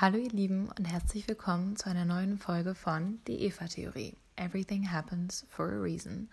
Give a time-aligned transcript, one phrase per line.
[0.00, 4.16] Hallo ihr Lieben und herzlich willkommen zu einer neuen Folge von Die Eva-Theorie.
[4.36, 6.28] Everything happens for a reason.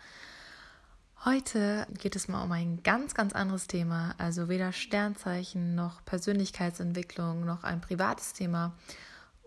[1.26, 7.44] Heute geht es mal um ein ganz, ganz anderes Thema, also weder Sternzeichen noch Persönlichkeitsentwicklung
[7.44, 8.76] noch ein privates Thema.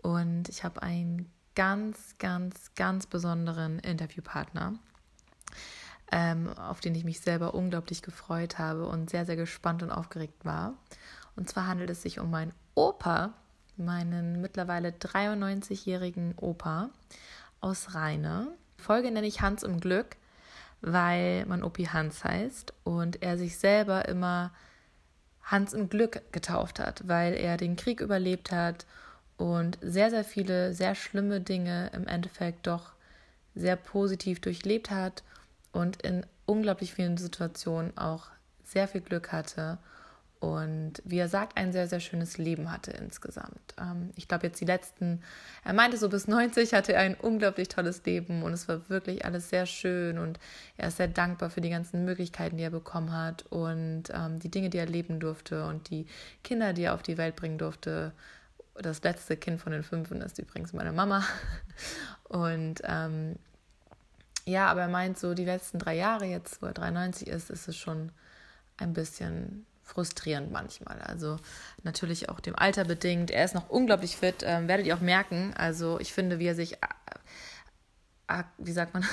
[0.01, 4.73] Und ich habe einen ganz, ganz, ganz besonderen Interviewpartner,
[6.11, 10.43] ähm, auf den ich mich selber unglaublich gefreut habe und sehr, sehr gespannt und aufgeregt
[10.43, 10.73] war.
[11.37, 13.33] Und zwar handelt es sich um meinen Opa,
[13.79, 16.89] meinen mittlerweile 93-jährigen Opa
[17.61, 18.47] aus Rheine.
[18.77, 20.17] Folge nenne ich Hans im Glück,
[20.81, 24.51] weil mein Opi Hans heißt und er sich selber immer
[25.43, 28.85] Hans im Glück getauft hat, weil er den Krieg überlebt hat
[29.37, 32.91] und sehr, sehr viele sehr schlimme Dinge im Endeffekt doch
[33.55, 35.23] sehr positiv durchlebt hat
[35.71, 38.27] und in unglaublich vielen Situationen auch
[38.63, 39.79] sehr viel Glück hatte
[40.39, 43.75] und wie er sagt, ein sehr, sehr schönes Leben hatte insgesamt.
[43.77, 45.21] Ähm, ich glaube, jetzt die letzten,
[45.65, 49.25] er meinte so bis 90 hatte er ein unglaublich tolles Leben und es war wirklich
[49.25, 50.39] alles sehr schön und
[50.77, 54.49] er ist sehr dankbar für die ganzen Möglichkeiten, die er bekommen hat und ähm, die
[54.49, 56.05] Dinge, die er leben durfte und die
[56.41, 58.13] Kinder, die er auf die Welt bringen durfte.
[58.75, 61.21] Das letzte Kind von den fünf ist übrigens meine Mama.
[62.29, 63.35] Und ähm,
[64.45, 67.67] ja, aber er meint so, die letzten drei Jahre jetzt, wo er 93 ist, ist
[67.67, 68.11] es schon
[68.77, 71.01] ein bisschen frustrierend manchmal.
[71.01, 71.37] Also
[71.83, 73.31] natürlich auch dem Alter bedingt.
[73.31, 75.53] Er ist noch unglaublich fit, ähm, werdet ihr auch merken.
[75.57, 79.03] Also ich finde, wie er sich, äh, äh, wie sagt man,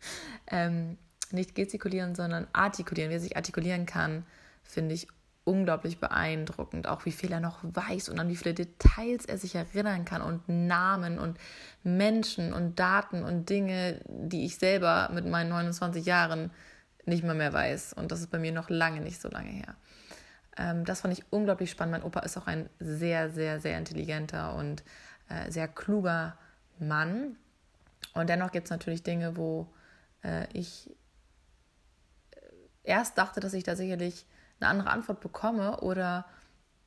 [0.48, 0.98] ähm,
[1.32, 4.24] nicht gestikulieren, sondern artikulieren, wie er sich artikulieren kann,
[4.62, 5.08] finde ich
[5.44, 6.86] unglaublich beeindruckend.
[6.86, 10.20] Auch wie viel er noch weiß und an wie viele Details er sich erinnern kann
[10.20, 11.38] und Namen und
[11.82, 16.50] Menschen und Daten und Dinge, die ich selber mit meinen 29 Jahren
[17.06, 17.94] nicht mehr mehr weiß.
[17.94, 19.76] Und das ist bei mir noch lange nicht so lange her.
[20.56, 21.92] Ähm, das fand ich unglaublich spannend.
[21.92, 24.82] Mein Opa ist auch ein sehr, sehr, sehr intelligenter und
[25.28, 26.36] äh, sehr kluger
[26.78, 27.36] Mann.
[28.14, 29.72] Und dennoch gibt es natürlich Dinge, wo
[30.22, 30.90] äh, ich
[32.30, 32.40] äh,
[32.84, 34.26] erst dachte, dass ich da sicherlich
[34.60, 36.24] eine andere Antwort bekomme oder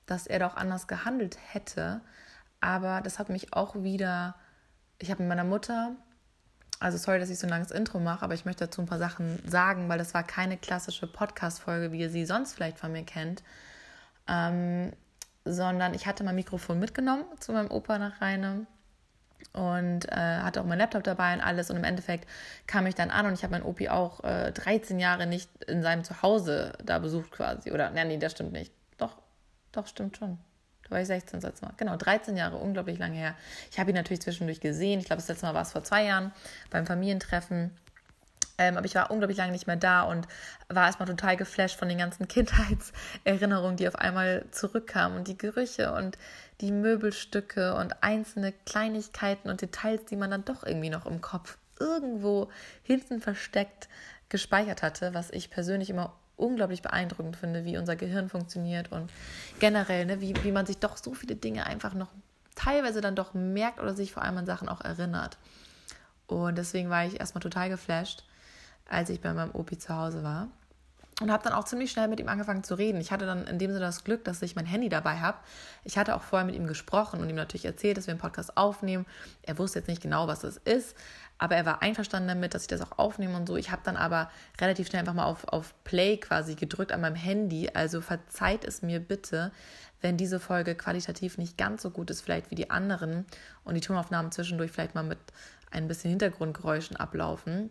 [0.06, 2.02] dass er da auch anders gehandelt hätte.
[2.62, 4.36] Aber das hat mich auch wieder,
[4.98, 5.96] ich habe mit meiner Mutter
[6.80, 9.00] also sorry, dass ich so ein langes Intro mache, aber ich möchte dazu ein paar
[9.00, 13.04] Sachen sagen, weil das war keine klassische Podcast-Folge, wie ihr sie sonst vielleicht von mir
[13.04, 13.44] kennt,
[14.28, 14.94] ähm,
[15.44, 18.66] sondern ich hatte mein Mikrofon mitgenommen zu meinem Opa nach Rheine
[19.54, 22.30] und äh, hatte auch mein Laptop dabei und alles und im Endeffekt
[22.68, 25.82] kam ich dann an und ich habe meinen Opi auch äh, 13 Jahre nicht in
[25.82, 28.72] seinem Zuhause da besucht quasi oder, nee, nee, das stimmt nicht.
[28.98, 29.18] Doch,
[29.72, 30.38] doch, stimmt schon.
[30.90, 31.74] Da war ich 16 das letzte Mal.
[31.78, 33.36] Genau, 13 Jahre, unglaublich lange her.
[33.72, 35.00] Ich habe ihn natürlich zwischendurch gesehen.
[35.00, 36.32] Ich glaube, das letzte Mal war es vor zwei Jahren
[36.70, 37.72] beim Familientreffen.
[38.58, 40.28] Ähm, aber ich war unglaublich lange nicht mehr da und
[40.68, 45.94] war erstmal total geflasht von den ganzen Kindheitserinnerungen, die auf einmal zurückkamen und die Gerüche
[45.94, 46.18] und
[46.60, 51.58] die Möbelstücke und einzelne Kleinigkeiten und Details, die man dann doch irgendwie noch im Kopf
[51.80, 52.50] irgendwo
[52.84, 53.88] hinten versteckt
[54.28, 59.12] gespeichert hatte, was ich persönlich immer unglaublich beeindruckend finde, wie unser Gehirn funktioniert und
[59.60, 62.10] generell, ne, wie, wie man sich doch so viele Dinge einfach noch
[62.56, 65.38] teilweise dann doch merkt oder sich vor allem an Sachen auch erinnert.
[66.28, 68.24] Und deswegen war ich erstmal total geflasht,
[68.88, 70.48] als ich bei meinem Opi zu Hause war.
[71.22, 73.02] Und habe dann auch ziemlich schnell mit ihm angefangen zu reden.
[73.02, 75.38] Ich hatte dann in dem Sinne das Glück, dass ich mein Handy dabei habe.
[75.84, 78.56] Ich hatte auch vorher mit ihm gesprochen und ihm natürlich erzählt, dass wir einen Podcast
[78.56, 79.06] aufnehmen.
[79.42, 80.96] Er wusste jetzt nicht genau, was das ist,
[81.38, 83.58] aber er war einverstanden damit, dass ich das auch aufnehme und so.
[83.58, 84.32] Ich habe dann aber
[84.62, 87.70] relativ schnell einfach mal auf, auf Play quasi gedrückt an meinem Handy.
[87.74, 89.52] Also verzeiht es mir bitte,
[90.02, 93.26] wenn diese Folge qualitativ nicht ganz so gut ist, vielleicht wie die anderen
[93.66, 95.20] und die Tonaufnahmen zwischendurch vielleicht mal mit
[95.72, 97.70] ein bisschen Hintergrundgeräuschen ablaufen.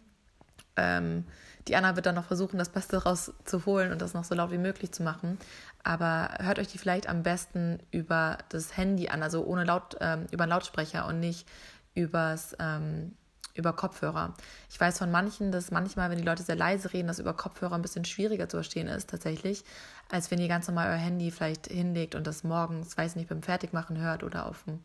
[0.76, 1.25] Ähm,
[1.68, 4.58] die Anna wird dann noch versuchen, das Beste rauszuholen und das noch so laut wie
[4.58, 5.38] möglich zu machen.
[5.84, 10.26] Aber hört euch die vielleicht am besten über das Handy an, also ohne laut, ähm,
[10.30, 11.46] über einen Lautsprecher und nicht
[11.94, 13.12] übers ähm,
[13.58, 14.34] über Kopfhörer.
[14.70, 17.74] Ich weiß von manchen, dass manchmal, wenn die Leute sehr leise reden, das über Kopfhörer
[17.74, 19.64] ein bisschen schwieriger zu verstehen ist, tatsächlich,
[20.09, 23.42] als wenn ihr ganz normal euer Handy vielleicht hinlegt und das morgens, weiß nicht, beim
[23.42, 24.78] Fertigmachen hört oder auf dem,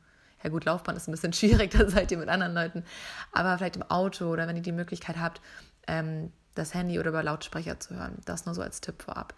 [0.43, 2.83] ja gut, Laufband ist ein bisschen schwierig, da seid ihr mit anderen Leuten,
[3.31, 5.39] aber vielleicht im Auto oder wenn ihr die Möglichkeit habt,
[5.87, 8.17] ähm, das Handy oder über Lautsprecher zu hören.
[8.25, 9.33] Das nur so als Tipp vorab.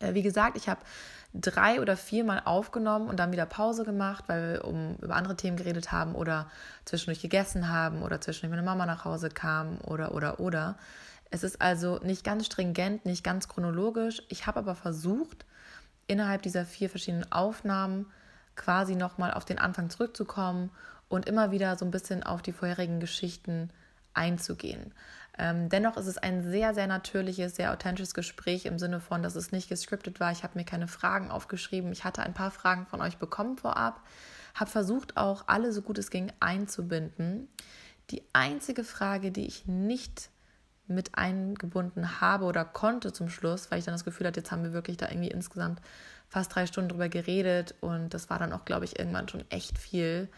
[0.00, 0.80] Äh, wie gesagt, ich habe
[1.34, 5.56] drei oder viermal aufgenommen und dann wieder Pause gemacht, weil wir um, über andere Themen
[5.56, 6.50] geredet haben oder
[6.84, 10.76] zwischendurch gegessen haben oder zwischendurch meine Mama nach Hause kam oder oder oder.
[11.30, 14.22] Es ist also nicht ganz stringent, nicht ganz chronologisch.
[14.28, 15.46] Ich habe aber versucht,
[16.06, 18.06] innerhalb dieser vier verschiedenen Aufnahmen
[18.54, 20.70] quasi nochmal auf den Anfang zurückzukommen
[21.08, 23.70] und immer wieder so ein bisschen auf die vorherigen Geschichten
[24.12, 24.92] einzugehen.
[25.38, 29.34] Ähm, dennoch ist es ein sehr, sehr natürliches, sehr authentisches Gespräch im Sinne von, dass
[29.34, 30.30] es nicht gescriptet war.
[30.30, 31.90] Ich habe mir keine Fragen aufgeschrieben.
[31.92, 34.02] Ich hatte ein paar Fragen von euch bekommen vorab,
[34.54, 37.48] habe versucht auch alle so gut es ging einzubinden.
[38.10, 40.28] Die einzige Frage, die ich nicht
[40.86, 44.64] mit eingebunden habe oder konnte zum Schluss, weil ich dann das Gefühl hatte, jetzt haben
[44.64, 45.80] wir wirklich da irgendwie insgesamt
[46.28, 49.78] fast drei Stunden drüber geredet und das war dann auch, glaube ich, irgendwann schon echt
[49.78, 50.28] viel.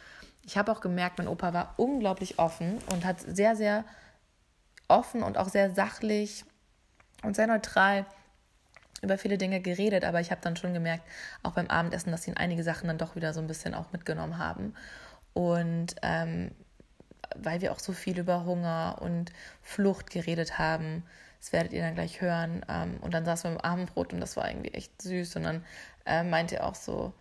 [0.43, 3.85] Ich habe auch gemerkt, mein Opa war unglaublich offen und hat sehr, sehr
[4.95, 6.45] offen und auch sehr sachlich
[7.23, 8.07] und sehr neutral
[9.03, 11.05] über viele Dinge geredet, aber ich habe dann schon gemerkt,
[11.43, 14.39] auch beim Abendessen, dass ihn einige Sachen dann doch wieder so ein bisschen auch mitgenommen
[14.39, 14.75] haben.
[15.35, 16.53] Und ähm,
[17.37, 19.33] weil wir auch so viel über Hunger und
[19.63, 21.05] Flucht geredet haben,
[21.41, 22.65] das werdet ihr dann gleich hören.
[22.69, 25.37] Ähm, und dann saßen wir im Abendbrot und das war irgendwie echt süß.
[25.37, 25.65] Und dann
[26.07, 27.13] äh, meinte er auch so,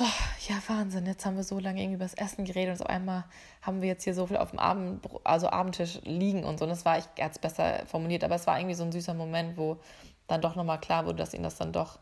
[0.00, 0.04] oh,
[0.48, 3.24] ja, Wahnsinn, jetzt haben wir so lange irgendwie über das Essen geredet und auf einmal
[3.62, 6.64] haben wir jetzt hier so viel auf dem Abend, also Abendtisch liegen und so.
[6.64, 9.14] Und das war, ich er es besser formuliert, aber es war irgendwie so ein süßer
[9.14, 9.78] Moment, wo
[10.26, 11.98] dann doch nochmal klar wurde, dass ihn das dann doch,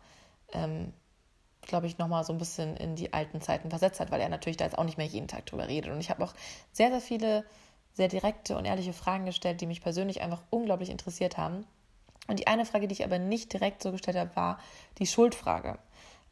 [0.53, 0.93] ähm,
[1.63, 4.57] glaube ich, nochmal so ein bisschen in die alten Zeiten versetzt hat, weil er natürlich
[4.57, 5.91] da jetzt auch nicht mehr jeden Tag drüber redet.
[5.93, 6.35] Und ich habe auch
[6.73, 7.45] sehr, sehr viele
[7.95, 11.65] sehr direkte und ehrliche Fragen gestellt, die mich persönlich einfach unglaublich interessiert haben.
[12.29, 14.59] Und die eine Frage, die ich aber nicht direkt so gestellt habe, war
[14.99, 15.79] die Schuldfrage.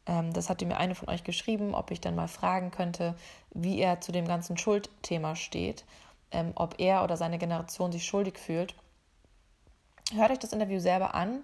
[0.05, 3.15] Ähm, das hatte mir eine von euch geschrieben, ob ich dann mal fragen könnte,
[3.51, 5.85] wie er zu dem ganzen Schuldthema steht,
[6.31, 8.75] ähm, ob er oder seine Generation sich schuldig fühlt.
[10.13, 11.41] Hört euch das Interview selber an.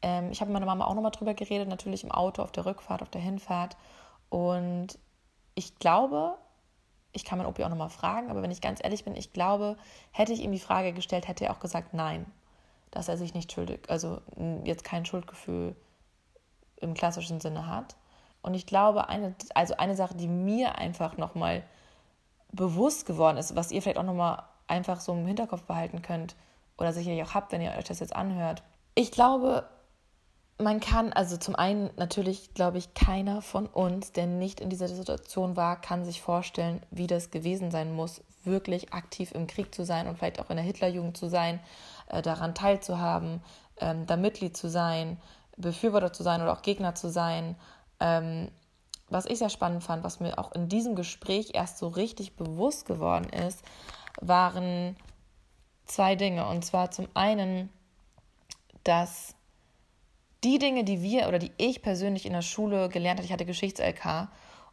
[0.00, 2.66] Ähm, ich habe mit meiner Mama auch nochmal drüber geredet, natürlich im Auto, auf der
[2.66, 3.76] Rückfahrt, auf der Hinfahrt.
[4.30, 4.98] Und
[5.54, 6.38] ich glaube,
[7.12, 9.76] ich kann meinen Opi auch nochmal fragen, aber wenn ich ganz ehrlich bin, ich glaube,
[10.10, 12.24] hätte ich ihm die Frage gestellt, hätte er auch gesagt nein,
[12.90, 14.22] dass er sich nicht schuldig, also
[14.64, 15.76] jetzt kein Schuldgefühl
[16.82, 17.96] im klassischen Sinne hat.
[18.42, 21.62] Und ich glaube, eine, also eine Sache, die mir einfach nochmal
[22.50, 26.34] bewusst geworden ist, was ihr vielleicht auch nochmal einfach so im Hinterkopf behalten könnt
[26.76, 28.62] oder sicherlich auch habt, wenn ihr euch das jetzt anhört.
[28.94, 29.64] Ich glaube,
[30.58, 34.88] man kann, also zum einen natürlich, glaube ich, keiner von uns, der nicht in dieser
[34.88, 39.84] Situation war, kann sich vorstellen, wie das gewesen sein muss, wirklich aktiv im Krieg zu
[39.84, 41.60] sein und vielleicht auch in der Hitlerjugend zu sein,
[42.08, 43.40] äh, daran teilzuhaben,
[43.80, 45.18] ähm, da Mitglied zu sein,
[45.56, 47.56] Befürworter zu sein oder auch Gegner zu sein.
[48.00, 48.50] Ähm,
[49.08, 52.86] was ich sehr spannend fand, was mir auch in diesem Gespräch erst so richtig bewusst
[52.86, 53.62] geworden ist,
[54.20, 54.96] waren
[55.84, 56.46] zwei Dinge.
[56.48, 57.68] Und zwar zum einen,
[58.84, 59.34] dass
[60.44, 63.44] die Dinge, die wir oder die ich persönlich in der Schule gelernt habe, ich hatte
[63.44, 64.28] Geschichts-LK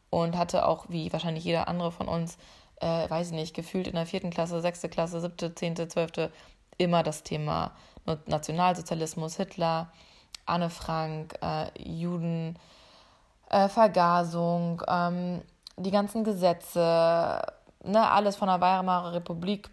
[0.09, 2.37] und hatte auch, wie wahrscheinlich jeder andere von uns,
[2.81, 6.31] äh, weiß ich nicht, gefühlt in der vierten Klasse, sechste Klasse, siebte, zehnte, zwölfte,
[6.77, 7.75] immer das Thema
[8.25, 9.91] Nationalsozialismus, Hitler,
[10.49, 12.57] Anne Frank, äh, Juden,
[13.49, 15.41] äh, Vergasung, ähm,
[15.77, 17.41] die ganzen Gesetze,
[17.83, 19.69] ne, alles von der Weimarer Republik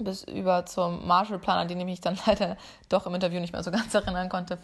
[0.00, 2.56] bis über zum Marshallplan, an den ich mich dann leider
[2.88, 4.58] doch im Interview nicht mehr so ganz erinnern konnte.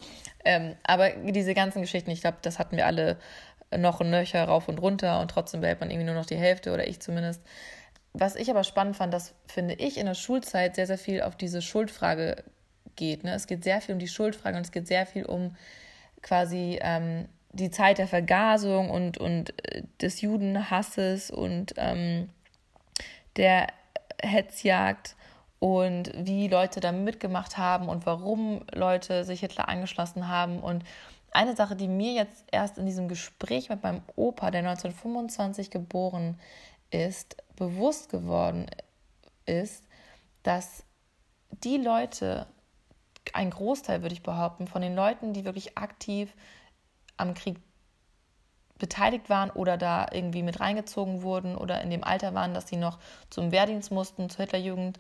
[0.45, 3.19] Ähm, aber diese ganzen Geschichten, ich glaube, das hatten wir alle
[3.77, 6.73] noch und nöcher rauf und runter und trotzdem behält man irgendwie nur noch die Hälfte
[6.73, 7.43] oder ich zumindest.
[8.13, 11.35] Was ich aber spannend fand, das finde ich in der Schulzeit sehr, sehr viel auf
[11.35, 12.45] diese Schuldfrage
[12.97, 13.25] geht.
[13.25, 13.35] Ne?
[13.35, 15.57] Es geht sehr viel um die Schuldfrage und es geht sehr viel um
[16.23, 22.29] quasi ähm, die Zeit der Vergasung und, und äh, des Judenhasses und ähm,
[23.37, 23.69] der
[24.23, 25.17] Hetzjagd
[25.59, 30.61] und wie Leute da mitgemacht haben und warum Leute sich Hitler angeschlossen haben.
[30.61, 30.85] Und
[31.33, 36.39] eine Sache, die mir jetzt erst in diesem Gespräch mit meinem Opa, der 1925 geboren
[36.91, 38.67] ist, bewusst geworden
[39.47, 39.85] ist,
[40.43, 40.85] dass
[41.63, 42.47] die Leute,
[43.33, 46.35] ein Großteil würde ich behaupten, von den Leuten, die wirklich aktiv
[47.17, 47.59] am Krieg
[48.79, 52.77] beteiligt waren oder da irgendwie mit reingezogen wurden oder in dem Alter waren, dass sie
[52.77, 52.99] noch
[53.31, 54.99] zum Wehrdienst mussten, zur Hitlerjugend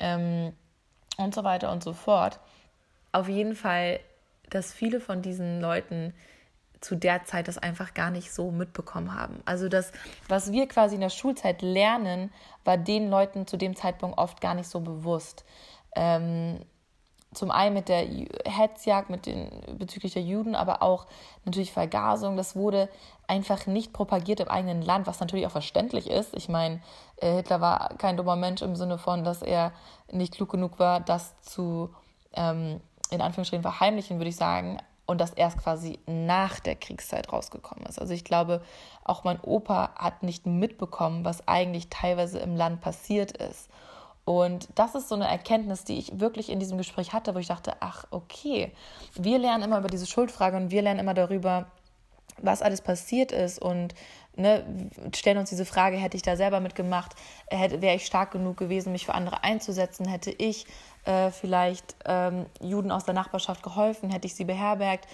[0.00, 0.52] ähm,
[1.16, 2.38] und so weiter und so fort.
[3.12, 4.00] Auf jeden Fall,
[4.50, 6.14] dass viele von diesen Leuten
[6.80, 9.42] zu der Zeit das einfach gar nicht so mitbekommen haben.
[9.44, 9.92] Also das,
[10.28, 12.32] was wir quasi in der Schulzeit lernen,
[12.64, 15.44] war den Leuten zu dem Zeitpunkt oft gar nicht so bewusst.
[15.96, 16.60] Ähm,
[17.36, 18.06] zum einen mit der
[18.46, 21.06] Hetzjagd mit den, bezüglich der Juden, aber auch
[21.44, 22.36] natürlich Vergasung.
[22.36, 22.88] Das wurde
[23.28, 26.34] einfach nicht propagiert im eigenen Land, was natürlich auch verständlich ist.
[26.34, 26.80] Ich meine,
[27.16, 29.72] äh, Hitler war kein dummer Mensch im Sinne von, dass er
[30.10, 31.90] nicht klug genug war, das zu,
[32.32, 34.78] ähm, in Anführungsstrichen, verheimlichen, würde ich sagen.
[35.04, 38.00] Und das erst quasi nach der Kriegszeit rausgekommen ist.
[38.00, 38.60] Also ich glaube,
[39.04, 43.68] auch mein Opa hat nicht mitbekommen, was eigentlich teilweise im Land passiert ist.
[44.26, 47.46] Und das ist so eine Erkenntnis, die ich wirklich in diesem Gespräch hatte, wo ich
[47.46, 48.72] dachte, ach, okay,
[49.14, 51.66] wir lernen immer über diese Schuldfrage und wir lernen immer darüber,
[52.42, 53.94] was alles passiert ist und
[54.34, 57.12] ne, stellen uns diese Frage, hätte ich da selber mitgemacht,
[57.50, 60.66] wäre ich stark genug gewesen, mich für andere einzusetzen, hätte ich
[61.04, 65.06] äh, vielleicht ähm, Juden aus der Nachbarschaft geholfen, hätte ich sie beherbergt.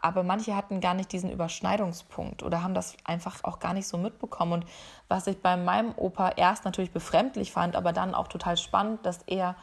[0.00, 3.96] Aber manche hatten gar nicht diesen Überschneidungspunkt oder haben das einfach auch gar nicht so
[3.96, 4.52] mitbekommen.
[4.52, 4.66] Und
[5.08, 9.22] was ich bei meinem Opa erst natürlich befremdlich fand, aber dann auch total spannend, dass
[9.26, 9.56] er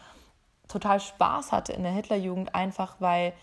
[0.68, 3.34] total Spaß hatte in der Hitlerjugend, einfach weil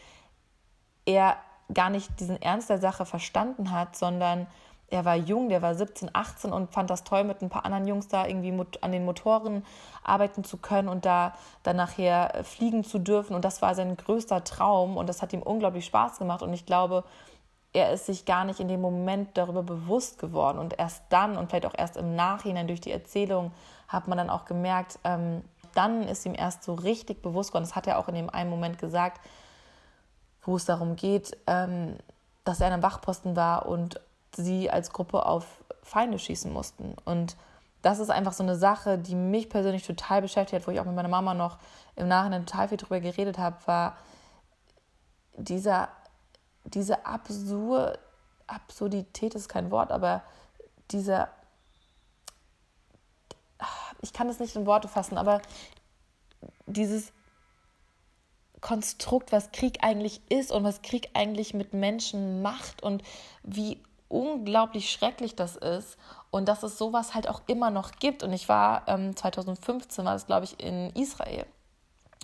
[1.06, 1.37] er
[1.73, 4.47] gar nicht diesen Ernst der Sache verstanden hat, sondern
[4.90, 7.87] er war jung, der war 17, 18 und fand das toll, mit ein paar anderen
[7.87, 9.64] Jungs da irgendwie an den Motoren
[10.02, 13.35] arbeiten zu können und da dann nachher fliegen zu dürfen.
[13.35, 16.42] Und das war sein größter Traum und das hat ihm unglaublich Spaß gemacht.
[16.42, 17.04] Und ich glaube,
[17.73, 20.59] er ist sich gar nicht in dem Moment darüber bewusst geworden.
[20.59, 23.52] Und erst dann und vielleicht auch erst im Nachhinein durch die Erzählung
[23.87, 25.44] hat man dann auch gemerkt, ähm,
[25.75, 27.64] dann ist ihm erst so richtig bewusst geworden.
[27.64, 29.20] Das hat er auch in dem einen Moment gesagt,
[30.42, 31.97] wo es darum geht, ähm,
[32.44, 34.00] dass er an einem Wachposten war und
[34.37, 35.46] sie als Gruppe auf
[35.82, 36.94] Feinde schießen mussten.
[37.04, 37.37] Und
[37.82, 40.84] das ist einfach so eine Sache, die mich persönlich total beschäftigt hat, wo ich auch
[40.84, 41.58] mit meiner Mama noch
[41.96, 43.96] im Nachhinein total viel drüber geredet habe, war
[45.37, 45.88] dieser,
[46.64, 47.99] diese Absur
[48.50, 50.22] Absurdität ist kein Wort, aber
[50.90, 51.28] dieser,
[54.00, 55.40] ich kann das nicht in Worte fassen, aber
[56.66, 57.12] dieses
[58.60, 63.02] Konstrukt, was Krieg eigentlich ist und was Krieg eigentlich mit Menschen macht und
[63.42, 63.80] wie
[64.11, 65.97] unglaublich schrecklich das ist
[66.31, 68.23] und dass es sowas halt auch immer noch gibt.
[68.23, 71.47] Und ich war ähm, 2015, war das glaube ich, in Israel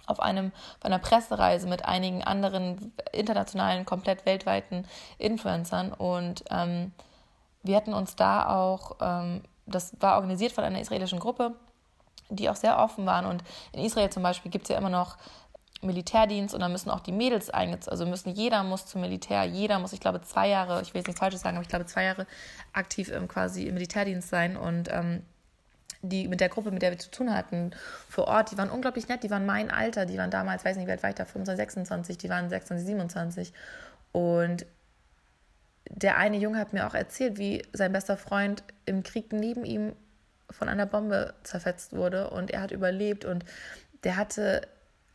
[0.06, 4.86] auf einem auf einer Pressereise mit einigen anderen internationalen, komplett weltweiten
[5.18, 6.92] Influencern und ähm,
[7.62, 11.56] wir hatten uns da auch, ähm, das war organisiert von einer israelischen Gruppe,
[12.28, 15.16] die auch sehr offen waren und in Israel zum Beispiel gibt es ja immer noch
[15.82, 19.78] Militärdienst und dann müssen auch die Mädels eingezogen, also müssen jeder muss zum Militär, jeder
[19.78, 22.04] muss, ich glaube, zwei Jahre, ich will jetzt nichts Falsches sagen, aber ich glaube, zwei
[22.04, 22.26] Jahre
[22.72, 25.22] aktiv ähm, quasi im Militärdienst sein und ähm,
[26.02, 27.72] die mit der Gruppe, mit der wir zu tun hatten,
[28.08, 30.86] vor Ort, die waren unglaublich nett, die waren mein Alter, die waren damals, weiß nicht,
[30.86, 33.52] wie alt war ich da, 25, 26, die waren 26, 27
[34.12, 34.66] und
[35.90, 39.92] der eine Junge hat mir auch erzählt, wie sein bester Freund im Krieg neben ihm
[40.50, 43.44] von einer Bombe zerfetzt wurde und er hat überlebt und
[44.04, 44.62] der hatte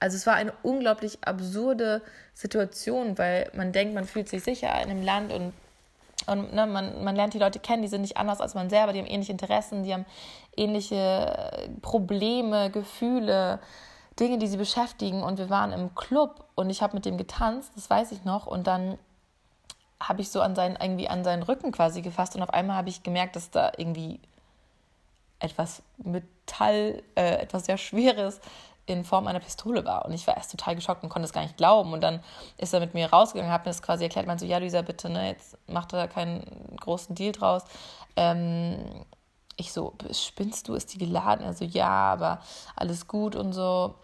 [0.01, 2.01] also es war eine unglaublich absurde
[2.33, 5.53] Situation, weil man denkt, man fühlt sich sicher in einem Land und,
[6.25, 8.93] und ne, man, man lernt die Leute kennen, die sind nicht anders als man selber,
[8.93, 10.07] die haben ähnliche Interessen, die haben
[10.57, 13.59] ähnliche Probleme, Gefühle,
[14.19, 15.21] Dinge, die sie beschäftigen.
[15.21, 18.47] Und wir waren im Club und ich habe mit dem getanzt, das weiß ich noch,
[18.47, 18.97] und dann
[20.01, 22.89] habe ich so an seinen, irgendwie an seinen Rücken quasi gefasst und auf einmal habe
[22.89, 24.19] ich gemerkt, dass da irgendwie
[25.37, 28.41] etwas Metall, äh, etwas sehr Schweres
[28.85, 30.05] in Form einer Pistole war.
[30.05, 31.93] Und ich war erst total geschockt und konnte es gar nicht glauben.
[31.93, 32.21] Und dann
[32.57, 35.09] ist er mit mir rausgegangen, hat mir das quasi erklärt, meinte so, ja, Luisa, bitte,
[35.09, 37.63] ne, jetzt macht er da keinen großen Deal draus.
[38.15, 39.05] Ähm,
[39.57, 41.45] ich so, spinnst du, ist die geladen?
[41.45, 42.39] Er so, ja, aber
[42.75, 43.95] alles gut und so.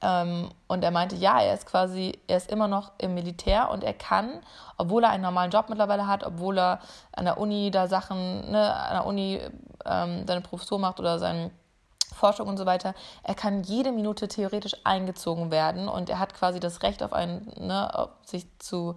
[0.00, 3.84] Ähm, und er meinte, ja, er ist quasi, er ist immer noch im Militär und
[3.84, 4.40] er kann,
[4.76, 6.80] obwohl er einen normalen Job mittlerweile hat, obwohl er
[7.12, 9.40] an der Uni da Sachen, ne, an der Uni
[9.84, 11.50] ähm, seine Professur macht oder seinen
[12.18, 12.94] Forschung und so weiter.
[13.22, 17.50] Er kann jede Minute theoretisch eingezogen werden und er hat quasi das Recht auf einen,
[17.56, 18.96] ne, sich zu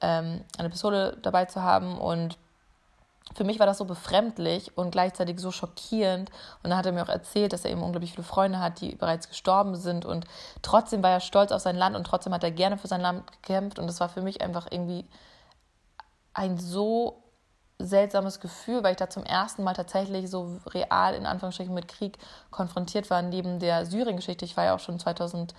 [0.00, 2.38] ähm, eine Pistole dabei zu haben und
[3.34, 6.30] für mich war das so befremdlich und gleichzeitig so schockierend.
[6.62, 8.96] Und dann hat er mir auch erzählt, dass er eben unglaublich viele Freunde hat, die
[8.96, 10.04] bereits gestorben sind.
[10.04, 10.24] Und
[10.62, 13.30] trotzdem war er stolz auf sein Land und trotzdem hat er gerne für sein Land
[13.30, 13.78] gekämpft.
[13.78, 15.06] Und das war für mich einfach irgendwie
[16.34, 17.22] ein so
[17.86, 22.18] seltsames Gefühl, weil ich da zum ersten Mal tatsächlich so real in Anführungsstrichen mit Krieg
[22.50, 24.44] konfrontiert war, neben der Syrien-Geschichte.
[24.44, 25.54] Ich war ja auch schon 2011,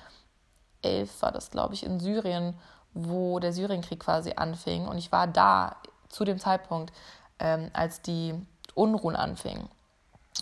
[1.20, 2.56] war das glaube ich, in Syrien,
[2.94, 4.88] wo der Syrienkrieg quasi anfing.
[4.88, 5.76] Und ich war da
[6.10, 6.94] zu dem Zeitpunkt,
[7.40, 8.34] ähm, als die
[8.76, 9.68] Unruhen anfingen.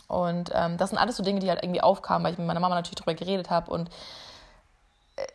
[0.08, 2.60] Und ähm, das sind alles so Dinge, die halt irgendwie aufkamen, weil ich mit meiner
[2.60, 3.72] Mama natürlich darüber geredet habe.
[3.72, 3.90] Und
[5.16, 5.28] äh,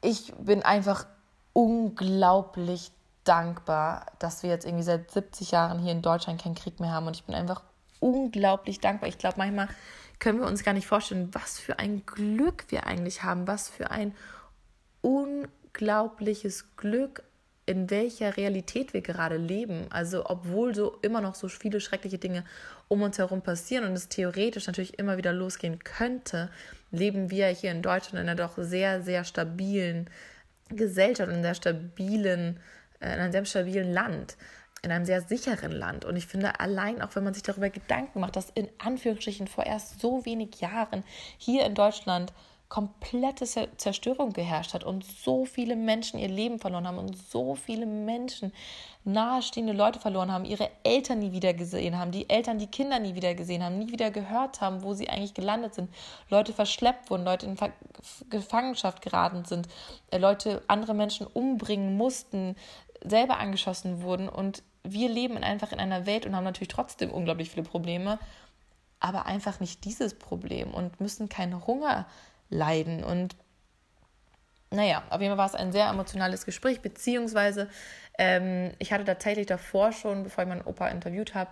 [0.00, 1.06] ich bin einfach
[1.52, 2.90] unglaublich
[3.24, 7.06] dankbar, dass wir jetzt irgendwie seit 70 Jahren hier in Deutschland keinen Krieg mehr haben.
[7.06, 7.62] Und ich bin einfach
[8.00, 9.08] unglaublich dankbar.
[9.08, 9.68] Ich glaube, manchmal
[10.18, 13.90] können wir uns gar nicht vorstellen, was für ein Glück wir eigentlich haben, was für
[13.90, 14.14] ein
[15.00, 17.22] unglaubliches Glück,
[17.64, 19.86] in welcher Realität wir gerade leben.
[19.90, 22.44] Also obwohl so immer noch so viele schreckliche Dinge
[22.88, 26.50] um uns herum passieren und es theoretisch natürlich immer wieder losgehen könnte,
[26.90, 30.10] leben wir hier in Deutschland in einer doch sehr, sehr stabilen
[30.68, 32.60] Gesellschaft, in einer stabilen
[33.02, 34.36] in einem sehr stabilen Land,
[34.82, 36.04] in einem sehr sicheren Land.
[36.04, 39.66] Und ich finde, allein auch wenn man sich darüber Gedanken macht, dass in Anführungsstrichen vor
[39.66, 41.04] erst so wenig Jahren
[41.38, 42.32] hier in Deutschland
[42.72, 43.44] komplette
[43.76, 48.50] Zerstörung geherrscht hat und so viele Menschen ihr Leben verloren haben und so viele Menschen
[49.04, 53.14] nahestehende Leute verloren haben, ihre Eltern nie wieder gesehen haben, die Eltern die Kinder nie
[53.14, 55.92] wieder gesehen haben, nie wieder gehört haben, wo sie eigentlich gelandet sind,
[56.30, 57.72] Leute verschleppt wurden, Leute in Ver
[58.30, 59.68] Gefangenschaft geraten sind,
[60.10, 62.56] äh, Leute andere Menschen umbringen mussten,
[63.04, 67.50] selber angeschossen wurden und wir leben einfach in einer Welt und haben natürlich trotzdem unglaublich
[67.50, 68.18] viele Probleme,
[69.00, 72.06] aber einfach nicht dieses Problem und müssen keinen Hunger
[72.50, 73.04] leiden.
[73.04, 73.36] Und
[74.70, 77.68] naja, auf jeden Fall war es ein sehr emotionales Gespräch, beziehungsweise
[78.18, 81.50] ähm, ich hatte tatsächlich davor schon, bevor ich meinen Opa interviewt habe,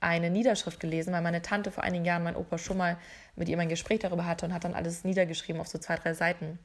[0.00, 2.96] eine Niederschrift gelesen, weil meine Tante vor einigen Jahren mein Opa schon mal
[3.36, 6.14] mit ihm ein Gespräch darüber hatte und hat dann alles niedergeschrieben auf so zwei, drei
[6.14, 6.58] Seiten.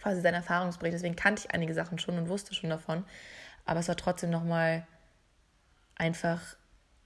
[0.00, 0.94] Quasi sein Erfahrungsbericht.
[0.94, 3.04] Deswegen kannte ich einige Sachen schon und wusste schon davon.
[3.68, 4.86] Aber es war trotzdem nochmal
[5.94, 6.40] einfach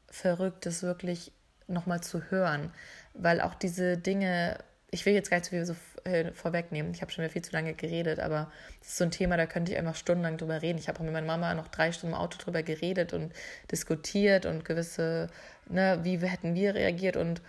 [0.09, 1.33] verrückt, das wirklich
[1.67, 2.73] nochmal zu hören.
[3.15, 4.59] Weil auch diese Dinge,
[4.93, 6.95] ich will jetzt gar nicht so viel so äh, vorwegnehmen.
[6.95, 9.47] Ich habe schon wieder viel zu lange geredet, aber das ist so ein Thema, da
[9.47, 10.79] könnte ich einfach stundenlang drüber reden.
[10.79, 13.33] Ich habe auch mit meiner Mama noch drei Stunden im Auto drüber geredet und
[13.73, 15.31] diskutiert und gewisse,
[15.67, 17.43] ne, wie hätten wir reagiert und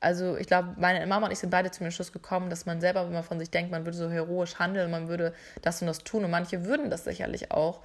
[0.00, 3.06] also ich glaube, meine Mama und ich sind beide zum Entschluss gekommen, dass man selber,
[3.06, 5.32] wenn man von sich denkt, man würde so heroisch handeln, man würde
[5.62, 7.82] das und das tun und manche würden das sicherlich auch,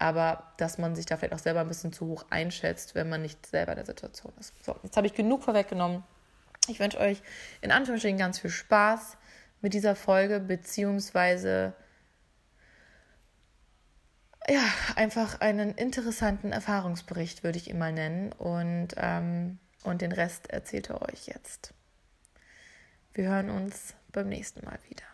[0.00, 3.22] aber dass man sich da vielleicht auch selber ein bisschen zu hoch einschätzt, wenn man
[3.22, 4.52] nicht selber in der Situation ist.
[4.64, 6.02] So, jetzt habe ich genug vorweggenommen.
[6.68, 7.22] Ich wünsche euch
[7.60, 9.16] in Anführungsstrichen ganz viel Spaß
[9.60, 11.74] mit dieser Folge, beziehungsweise
[14.48, 14.62] ja,
[14.96, 18.32] einfach einen interessanten Erfahrungsbericht, würde ich ihn mal nennen.
[18.32, 21.74] Und, ähm, und den Rest erzählt er euch jetzt.
[23.12, 25.04] Wir hören uns beim nächsten Mal wieder.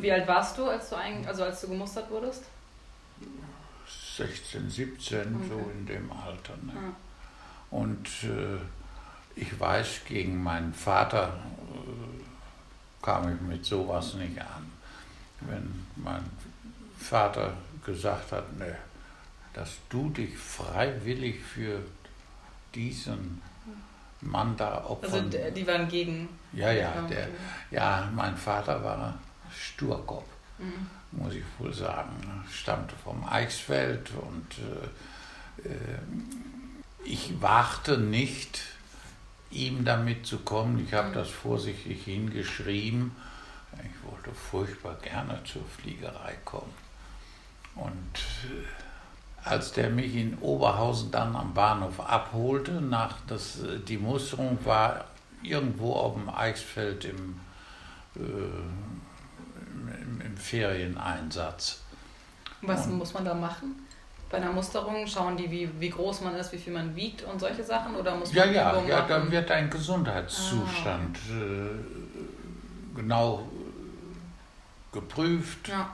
[0.00, 2.42] Wie alt warst du, als du, ein, also als du gemustert wurdest?
[4.16, 5.48] 16, 17, okay.
[5.48, 6.56] so in dem Alter.
[6.62, 6.72] Ne?
[6.74, 6.96] Ja.
[7.70, 8.58] Und äh,
[9.34, 11.36] ich weiß, gegen meinen Vater
[11.72, 14.70] äh, kam ich mit sowas nicht an.
[15.40, 16.24] Wenn mein
[16.98, 17.52] Vater
[17.84, 18.76] gesagt hat, ne,
[19.52, 21.80] dass du dich freiwillig für
[22.74, 23.42] diesen
[24.20, 25.12] Mann da opfern.
[25.12, 26.28] Also die waren gegen.
[26.52, 27.28] Ja, ja, der,
[27.70, 29.18] ja, mein Vater war
[29.54, 30.26] Sturkopf,
[30.58, 30.88] mhm.
[31.16, 32.44] Muss ich wohl sagen.
[32.50, 34.46] Stammte vom Eichsfeld und
[35.64, 35.98] äh, äh
[37.06, 38.62] ich warte nicht
[39.50, 40.84] ihm damit zu kommen.
[40.86, 43.12] Ich habe das vorsichtig hingeschrieben.
[43.78, 46.72] Ich wollte furchtbar gerne zur Fliegerei kommen.
[47.74, 53.98] Und äh, als der mich in Oberhausen dann am Bahnhof abholte, nach das, äh, die
[53.98, 55.06] Musterung war
[55.42, 57.40] irgendwo auf dem Eichsfeld im,
[58.16, 58.20] äh,
[60.44, 61.80] Ferieneinsatz.
[62.62, 63.84] Was Und, muss man da machen?
[64.34, 67.38] bei einer Musterung schauen die, wie, wie groß man ist, wie viel man wiegt und
[67.38, 67.94] solche Sachen?
[67.94, 71.34] Oder muss man ja, ja, ja, dann wird dein Gesundheitszustand ah.
[71.34, 73.48] äh, genau
[74.90, 75.68] geprüft.
[75.68, 75.88] Ja.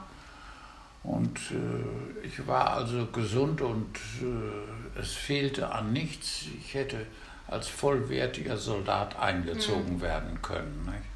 [1.03, 6.45] Und äh, ich war also gesund und äh, es fehlte an nichts.
[6.59, 7.05] Ich hätte
[7.47, 10.01] als vollwertiger Soldat eingezogen mhm.
[10.01, 10.85] werden können.
[10.85, 11.10] Nicht?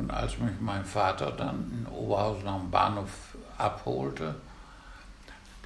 [0.00, 4.34] Und als mich mein Vater dann in Oberhausen am Bahnhof abholte,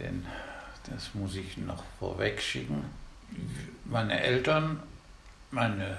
[0.00, 0.26] denn
[0.90, 2.84] das muss ich noch vorweg schicken.
[3.84, 4.82] Meine Eltern,
[5.52, 5.96] meine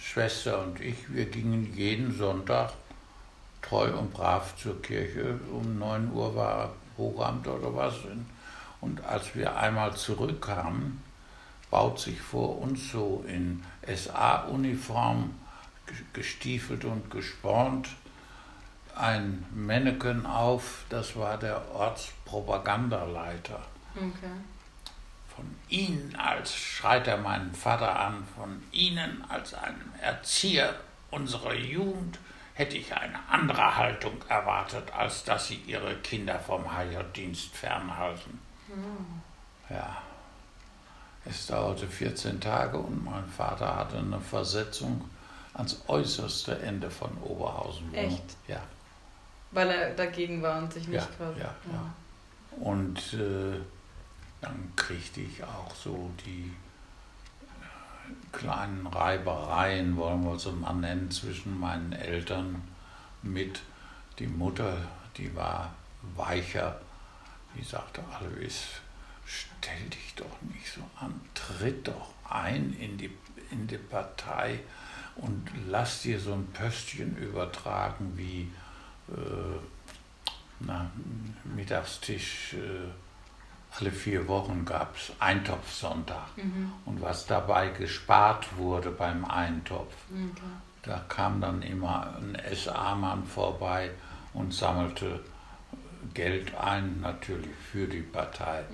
[0.00, 2.72] Schwester und ich, wir gingen jeden Sonntag
[3.60, 5.38] treu und brav zur Kirche.
[5.52, 7.96] Um 9 Uhr war Hochamt oder was.
[8.80, 11.02] Und als wir einmal zurückkamen,
[11.70, 15.34] baut sich vor uns so in SA-Uniform,
[16.12, 17.88] gestiefelt und gespornt,
[18.94, 23.60] ein Manneken auf, das war der Ortspropagandaleiter.
[23.94, 24.30] Okay.
[25.34, 30.74] Von Ihnen als, schreit er meinen Vater an, von Ihnen als einem Erzieher
[31.10, 32.18] unserer Jugend
[32.54, 38.40] hätte ich eine andere Haltung erwartet, als dass Sie Ihre Kinder vom Heilerdienst fernhalten.
[38.66, 39.22] Mhm.
[39.70, 40.02] Ja.
[41.24, 45.08] Es dauerte 14 Tage und mein Vater hatte eine Versetzung
[45.58, 47.92] ans äußerste Ende von Oberhausen.
[47.92, 48.36] Echt?
[48.46, 48.62] Ja.
[49.50, 51.40] Weil er dagegen war und sich nicht ja, quasi.
[51.40, 51.94] Ja, ja.
[52.60, 53.58] Und äh,
[54.40, 56.52] dann kriegte ich auch so die
[57.50, 62.62] äh, kleinen Reibereien, wollen wir so mal nennen, zwischen meinen Eltern
[63.22, 63.60] mit.
[64.18, 64.76] Die Mutter,
[65.16, 65.72] die war
[66.16, 66.80] weicher,
[67.56, 68.80] die sagte, Alois,
[69.24, 73.10] stell dich doch nicht so an, tritt doch ein in die,
[73.50, 74.60] in die Partei
[75.18, 78.50] und lass dir so ein Pöstchen übertragen wie
[79.10, 79.58] äh,
[80.60, 80.90] na,
[81.44, 82.54] Mittagstisch.
[82.54, 82.90] Äh,
[83.78, 86.36] alle vier Wochen gab es Eintopfsonntag.
[86.36, 86.72] Mhm.
[86.84, 90.42] Und was dabei gespart wurde beim Eintopf, okay.
[90.82, 93.90] da kam dann immer ein SA-Mann vorbei
[94.32, 95.20] und sammelte
[96.14, 98.64] Geld ein, natürlich für die Partei.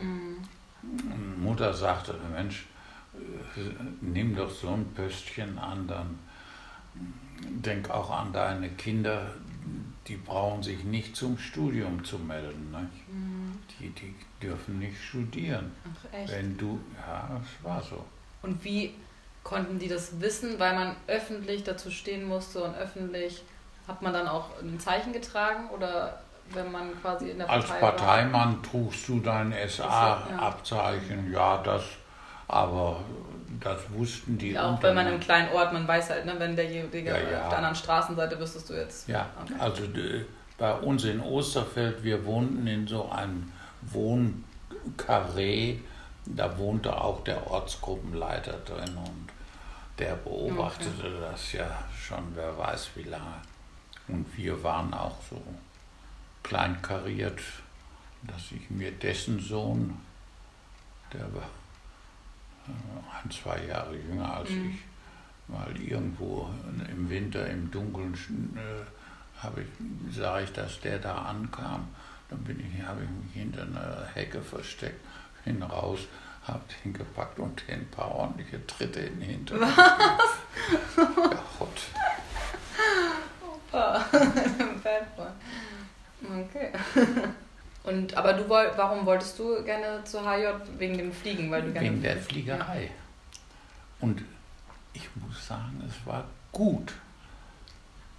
[0.83, 2.67] Und Mutter sagte, Mensch,
[3.15, 3.61] äh,
[4.01, 6.19] nimm doch so ein Pöstchen an, dann
[7.41, 9.31] denk auch an deine Kinder,
[10.07, 12.71] die brauchen sich nicht zum Studium zu melden.
[12.71, 13.81] Nicht?
[13.81, 15.73] Die, die dürfen nicht studieren.
[15.85, 16.33] Ach, echt?
[16.33, 18.05] Wenn du, ja, es war so.
[18.43, 18.95] Und wie
[19.43, 23.43] konnten die das wissen, weil man öffentlich dazu stehen musste und öffentlich
[23.87, 26.21] hat man dann auch ein Zeichen getragen oder
[26.51, 27.93] wenn man quasi in der Als Partei war?
[27.93, 31.83] Parteimann trugst du dein SA-Abzeichen, ja, das,
[32.49, 33.01] aber
[33.61, 36.57] das wussten die Ja, auch wenn man im kleinen Ort, man weiß halt, ne, wenn
[36.57, 37.43] derjenige Ja, ja.
[37.43, 39.09] auf der anderen Straßenseite wüsstest du jetzt.
[39.09, 39.55] Ja, Okay.
[39.59, 40.25] also äh,
[40.59, 45.79] bei uns in Osterfeld, wir wohnten in so einem Wohnkarree,
[46.27, 49.29] da wohnte auch der Ortsgruppenleiter drin und
[49.99, 53.35] der beobachtete das ja schon, wer weiß wie lange.
[54.09, 55.41] Und wir waren auch so
[56.43, 57.41] kleinkariert,
[58.23, 60.01] dass ich mir dessen Sohn,
[61.13, 61.49] der war
[62.67, 64.71] ein, zwei Jahre jünger als Mhm.
[64.71, 66.49] ich, mal irgendwo
[66.91, 68.15] im Winter im Dunkeln
[68.57, 68.85] äh,
[69.61, 71.89] ich, sah ich, dass der da ankam.
[72.31, 75.05] Dann bin ich, habe ich mich hinter einer Hecke versteckt,
[75.45, 76.01] hin raus,
[76.47, 79.61] habe den gepackt und den ein paar ordentliche Tritte in den Hintern.
[79.61, 80.39] Was?
[80.97, 81.83] Ja, Gott.
[83.73, 85.27] Bad Boy.
[86.41, 86.73] Okay.
[87.85, 90.47] Und aber du woll, warum wolltest du gerne zur HJ
[90.79, 92.91] wegen dem Fliegen, weil du gerne Wegen der Fliegerei.
[94.01, 94.23] Und
[94.95, 96.95] ich muss sagen, es war gut,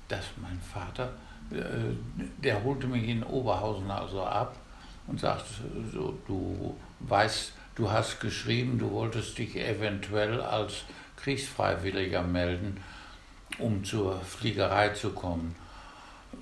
[0.08, 1.14] dass mein Vater,
[1.52, 1.96] äh,
[2.38, 4.56] der holte mich in Oberhausen also ab
[5.08, 5.46] und sagte
[5.92, 10.84] so, du weißt, du hast geschrieben, du wolltest dich eventuell als
[11.18, 12.84] Kriegsfreiwilliger melden,
[13.58, 15.56] um zur Fliegerei zu kommen.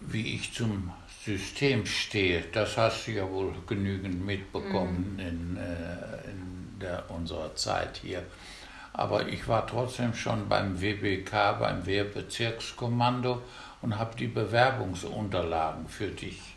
[0.02, 0.92] Wie ich zum
[1.26, 8.02] System stehe, das hast du ja wohl genügend mitbekommen in, äh, in der, unserer Zeit
[8.04, 8.24] hier.
[8.92, 13.42] Aber ich war trotzdem schon beim WBK, beim Wehrbezirkskommando
[13.82, 16.56] und habe die Bewerbungsunterlagen für dich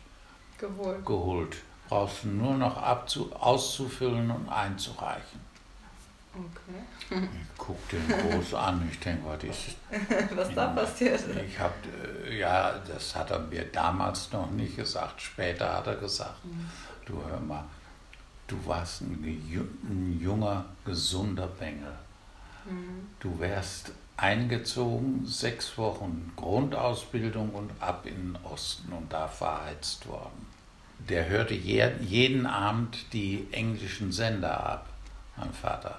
[0.57, 1.05] geholt.
[1.05, 1.57] geholt.
[1.87, 5.39] Brauchst du nur noch abzu auszufüllen und einzureichen.
[6.37, 7.19] Okay.
[7.23, 9.77] Ich guck den groß an, ich denke, was ist
[10.35, 11.19] Was da passiert?
[11.47, 11.73] Ich habe,
[12.27, 15.19] äh, ja, das hat er mir damals noch nicht gesagt.
[15.21, 16.35] Später hat er gesagt,
[17.05, 17.63] du hör mal,
[18.47, 21.93] du warst ein, ge- ein junger, gesunder Bengel.
[23.21, 30.45] Du wärst eingezogen, sechs Wochen Grundausbildung und ab in den Osten und da verheizt worden.
[31.07, 34.89] Der hörte je, jeden Abend die englischen Sender ab,
[35.37, 35.97] mein Vater.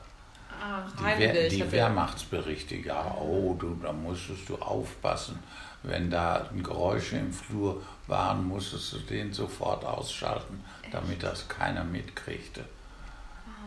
[0.98, 5.38] Die, Wehr, die er- Wehrmachtsberichte, ja, oh, du, da musstest du aufpassen.
[5.84, 12.64] Wenn da Geräusche im Flur waren, musstest du den sofort ausschalten, damit das keiner mitkriegte,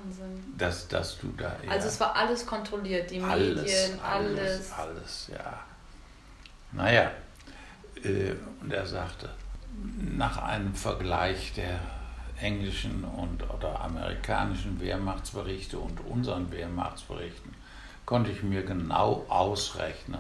[0.04, 0.54] Wahnsinn.
[0.58, 1.56] dass, dass du da.
[1.66, 4.40] ja, Also es war alles kontrolliert, die alles, Medien, alles.
[4.40, 5.60] alles, alles, ja.
[6.74, 7.12] Naja,
[8.04, 9.30] äh, und er sagte,
[10.16, 11.80] nach einem Vergleich der
[12.42, 17.54] englischen und oder amerikanischen Wehrmachtsberichte und unseren Wehrmachtsberichten
[18.06, 20.20] konnte ich mir genau ausrechnen,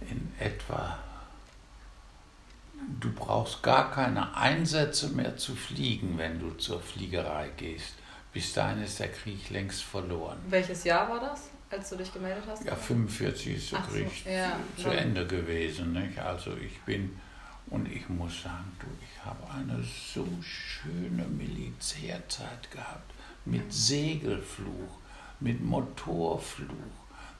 [0.00, 0.98] in etwa,
[3.00, 7.94] du brauchst gar keine Einsätze mehr zu fliegen, wenn du zur Fliegerei gehst.
[8.32, 10.38] Bis dahin ist der Krieg längst verloren.
[10.48, 12.64] Welches Jahr war das, als du dich gemeldet hast?
[12.64, 15.92] Ja, 45 ist der Ach so, Krieg ja, zu dann- Ende gewesen.
[15.92, 16.18] Nicht?
[16.18, 17.20] Also ich bin,
[17.72, 19.82] und ich muss sagen, du, ich habe eine
[20.14, 23.10] so schöne Militärzeit gehabt.
[23.44, 24.98] Mit Segelfluch,
[25.40, 26.68] mit Motorfluch,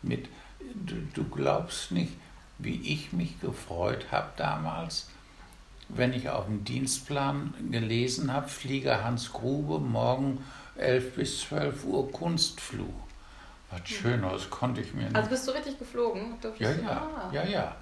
[0.03, 0.29] mit,
[0.75, 2.13] du, du glaubst nicht,
[2.59, 5.09] wie ich mich gefreut habe damals,
[5.89, 10.43] wenn ich auf dem Dienstplan gelesen habe, Flieger Hans Grube, morgen
[10.77, 12.95] 11 bis 12 Uhr Kunstflug.
[13.71, 16.35] Was Schöneres konnte ich mir nicht Also bist du richtig geflogen?
[16.59, 17.31] ja, du- ja, Ah.
[17.33, 17.77] ja, ja,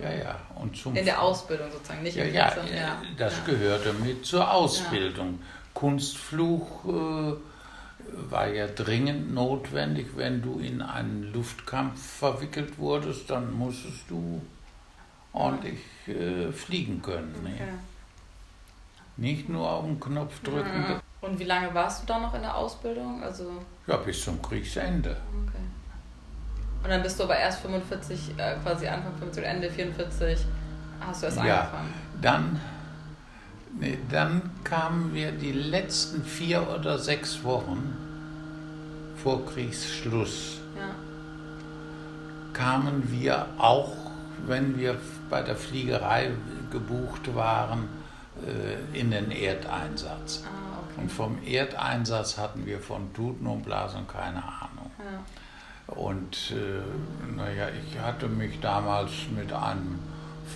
[0.00, 0.40] ja, ja.
[0.54, 3.52] Und zum In der Ausbildung sozusagen, nicht ja, im ja, äh, das ja.
[3.52, 5.40] gehörte mit zur Ausbildung.
[5.74, 14.08] Kunstfluch äh, war ja dringend notwendig, wenn du in einen Luftkampf verwickelt wurdest, dann musstest
[14.08, 14.42] du
[15.32, 17.34] ordentlich äh, fliegen können.
[17.42, 17.54] Ne?
[17.54, 17.68] Okay.
[19.16, 21.00] Nicht nur auf den Knopf drücken, Mhm.
[21.20, 23.22] Und wie lange warst du dann noch in der Ausbildung?
[23.22, 23.52] Also,
[23.86, 25.10] ja, bis zum Kriegsende.
[25.46, 25.62] okay.
[26.82, 30.38] Und dann bist du aber erst 45, äh, quasi Anfang 45, Ende 44,
[31.00, 31.60] hast du erst Ja.
[31.60, 31.94] angefangen.
[32.22, 32.60] Dann,
[33.78, 37.96] nee, dann kamen wir die letzten vier oder sechs Wochen
[39.22, 40.56] vor Kriegsschluss.
[40.76, 40.94] Ja.
[42.52, 43.92] kamen wir auch,
[44.46, 44.96] wenn wir
[45.28, 46.30] bei der Fliegerei
[46.70, 47.88] gebucht waren,
[48.46, 50.44] äh, in den Erdeinsatz.
[50.46, 51.00] Ah, okay.
[51.02, 54.90] Und vom Erdeinsatz hatten wir von Tuten und Blasen keine Ahnung.
[54.98, 55.20] Ja.
[55.90, 59.98] Und äh, naja, ich hatte mich damals mit einem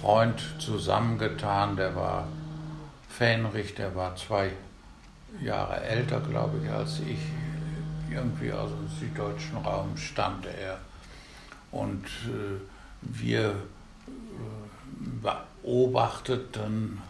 [0.01, 2.27] Freund zusammengetan, der war
[3.09, 4.51] Fähnrich, der war zwei
[5.41, 7.19] Jahre älter, glaube ich, als ich.
[8.11, 10.79] Irgendwie aus dem süddeutschen Raum stammte er.
[11.73, 12.61] Und äh,
[13.01, 15.31] wir äh,
[15.63, 17.01] beobachteten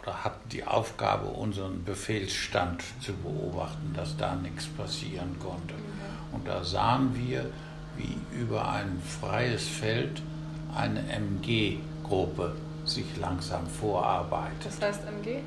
[0.00, 5.74] oder hatten die Aufgabe, unseren Befehlsstand zu beobachten, dass da nichts passieren konnte.
[6.36, 7.46] Und da sahen wir,
[7.96, 10.20] wie über ein freies Feld
[10.74, 14.66] eine MG-Gruppe sich langsam vorarbeitet.
[14.66, 15.38] Das heißt MG?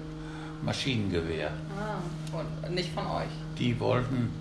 [0.63, 1.51] Maschinengewehr.
[1.77, 3.29] Ah, und nicht von euch.
[3.59, 4.31] Die wollten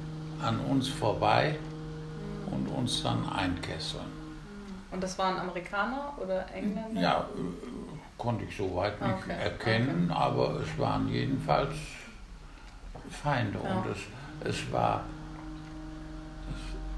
[0.41, 1.59] an uns vorbei
[2.51, 4.07] und uns dann einkesseln.
[4.91, 6.99] Und das waren Amerikaner oder Engländer?
[6.99, 11.75] Ja, äh, konnte ich soweit nicht Okay, erkennen, aber es waren jedenfalls
[13.11, 13.59] Feinde.
[13.63, 13.71] Ja.
[13.77, 13.99] Und es,
[14.49, 15.05] es war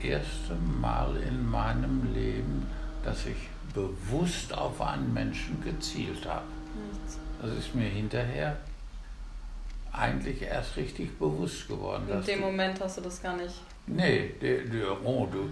[0.03, 2.67] erste Mal in meinem Leben,
[3.05, 6.45] dass ich bewusst auf einen Menschen gezielt habe.
[7.41, 8.57] Das ist mir hinterher
[9.93, 12.05] eigentlich erst richtig bewusst geworden.
[12.09, 13.55] In dem Moment hast du das gar nicht.
[13.87, 15.51] Nee, der, der, oh, du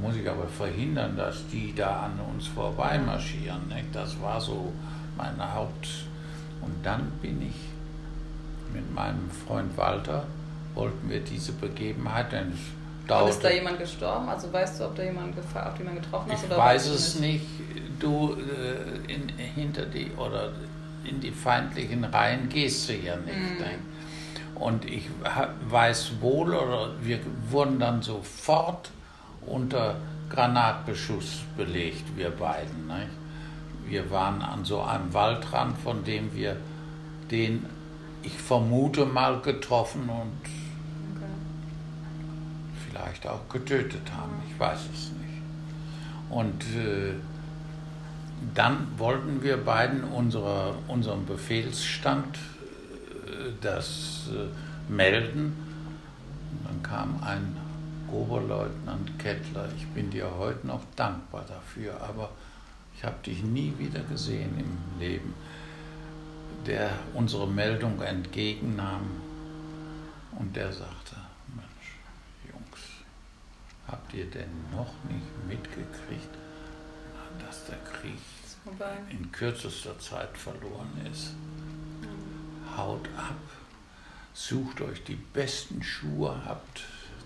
[0.00, 3.68] muss ich aber verhindern, dass die da an uns vorbeimarschieren.
[3.68, 3.84] Ne?
[3.92, 4.72] Das war so
[5.16, 5.88] meine Haupt.
[6.60, 7.56] Und dann bin ich
[8.72, 10.24] mit meinem Freund Walter,
[10.74, 12.52] wollten wir diese Begebenheit, denn
[13.06, 13.30] es Und dauerte.
[13.30, 14.28] ist da jemand gestorben?
[14.28, 16.44] Also weißt du, ob da jemand, ob du jemanden getroffen hast?
[16.44, 17.44] Ich oder weiß es nicht.
[17.98, 20.52] Du äh, in, hinter die oder
[21.04, 23.36] in die feindlichen Reihen gehst du ja nicht.
[23.36, 23.58] Mhm.
[23.58, 23.78] Ne?
[24.54, 25.08] Und ich
[25.68, 28.90] weiß wohl, oder wir wurden dann sofort
[29.46, 29.96] unter
[30.28, 32.86] Granatbeschuss belegt, wir beiden.
[32.86, 33.10] Nicht?
[33.86, 36.56] Wir waren an so einem Waldrand, von dem wir
[37.30, 37.64] den,
[38.22, 40.59] ich vermute mal, getroffen und.
[43.00, 44.32] Vielleicht auch getötet haben.
[44.48, 45.42] Ich weiß es nicht.
[46.28, 47.14] Und äh,
[48.54, 52.36] dann wollten wir beiden unsere, unseren Befehlsstand
[53.26, 55.56] äh, das äh, melden.
[56.52, 57.56] Und dann kam ein
[58.10, 59.68] Oberleutnant Kettler.
[59.76, 62.30] Ich bin dir heute noch dankbar dafür, aber
[62.96, 65.34] ich habe dich nie wieder gesehen im Leben,
[66.66, 69.02] der unsere Meldung entgegennahm
[70.38, 70.99] und der sagte,
[73.90, 76.34] habt ihr denn noch nicht mitgekriegt,
[77.44, 78.18] dass der Krieg
[79.10, 81.34] in kürzester Zeit verloren ist?
[82.76, 83.34] Haut ab,
[84.32, 86.82] sucht euch die besten Schuhe, habt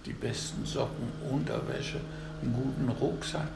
[0.06, 2.00] die besten Socken, Unterwäsche,
[2.42, 3.48] einen guten Rucksack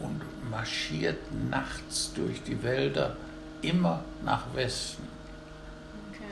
[0.00, 1.18] und marschiert
[1.50, 3.16] nachts durch die Wälder
[3.62, 5.02] immer nach Westen,
[6.10, 6.22] Okay.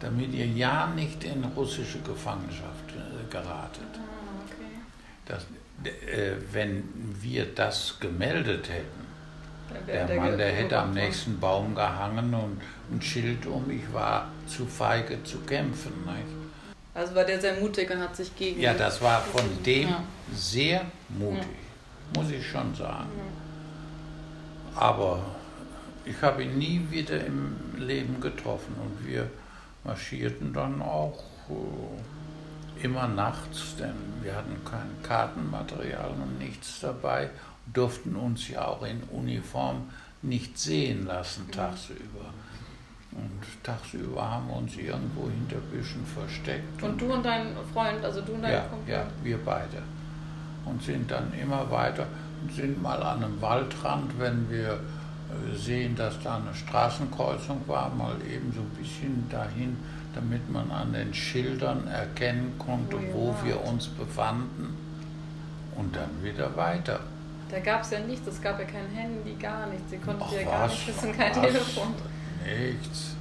[0.00, 3.82] damit ihr ja nicht in russische Gefangenschaft äh, geratet.
[5.28, 5.44] Ah, okay.
[5.84, 6.84] Das, äh, wenn
[7.20, 12.60] wir das gemeldet hätten, wär der Mann, der hätte am nächsten Baum gehangen und
[12.92, 15.92] ein Schild um, ich war zu feige zu kämpfen.
[16.04, 16.26] Nicht?
[16.94, 18.60] Also war der sehr mutig und hat sich gegen.
[18.60, 20.02] Ja, das war von dem Ja.
[20.32, 21.48] sehr mutig,
[22.14, 23.10] muss ich schon sagen.
[24.76, 25.22] Aber
[26.04, 29.28] ich habe ihn nie wieder im Leben getroffen und wir
[29.82, 31.54] marschierten dann auch äh,
[32.84, 37.30] immer nachts, denn wir hatten kein Kartenmaterial und nichts dabei,
[37.72, 39.88] durften uns ja auch in Uniform
[40.22, 42.26] nicht sehen lassen tagsüber.
[43.12, 46.82] Und tagsüber haben wir uns irgendwo hinter Büschen versteckt.
[46.82, 48.92] Und du und dein Freund, also du und dein Ja, Kumpel.
[48.94, 49.82] ja, wir beide.
[50.66, 52.06] Und sind dann immer weiter
[52.42, 57.88] und sind mal an einem Waldrand, wenn wir äh, sehen, dass da eine Straßenkreuzung war,
[57.94, 59.76] mal eben so ein bisschen dahin,
[60.14, 64.76] damit man an den Schildern erkennen konnte, Oh wo wir uns befanden.
[65.76, 67.00] Und dann wieder weiter.
[67.50, 69.90] Da gab es ja nichts, es gab ja kein Handy, gar nichts.
[69.90, 71.40] Sie konnten Ach, ja gar was, nicht wissen, kein was?
[71.42, 71.94] Telefon.
[72.44, 73.16] Nichts.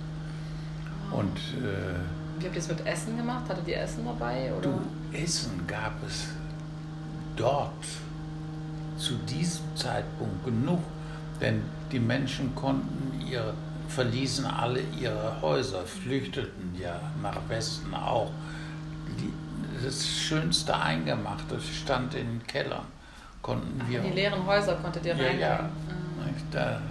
[1.12, 3.43] Und äh, Wie habt ihr es mit Essen gemacht?
[3.49, 4.51] Hattet ihr Essen dabei?
[4.53, 4.69] Oder?
[4.69, 4.82] Du,
[5.17, 6.27] Essen gab es
[7.36, 7.86] dort
[8.97, 10.79] zu diesem Zeitpunkt genug,
[11.41, 13.53] denn die Menschen konnten ihre,
[13.93, 18.32] verließen alle ihre Häuser, flüchteten ja nach Westen auch.
[19.19, 19.32] Die,
[19.84, 22.86] das Schönste eingemacht, das stand in den Kellern,
[23.41, 23.99] konnten Ach, wir.
[24.01, 25.39] in die leeren Häuser konntet ihr ja, reingehen.
[25.39, 25.69] ja,
[26.25, 26.82] nicht, da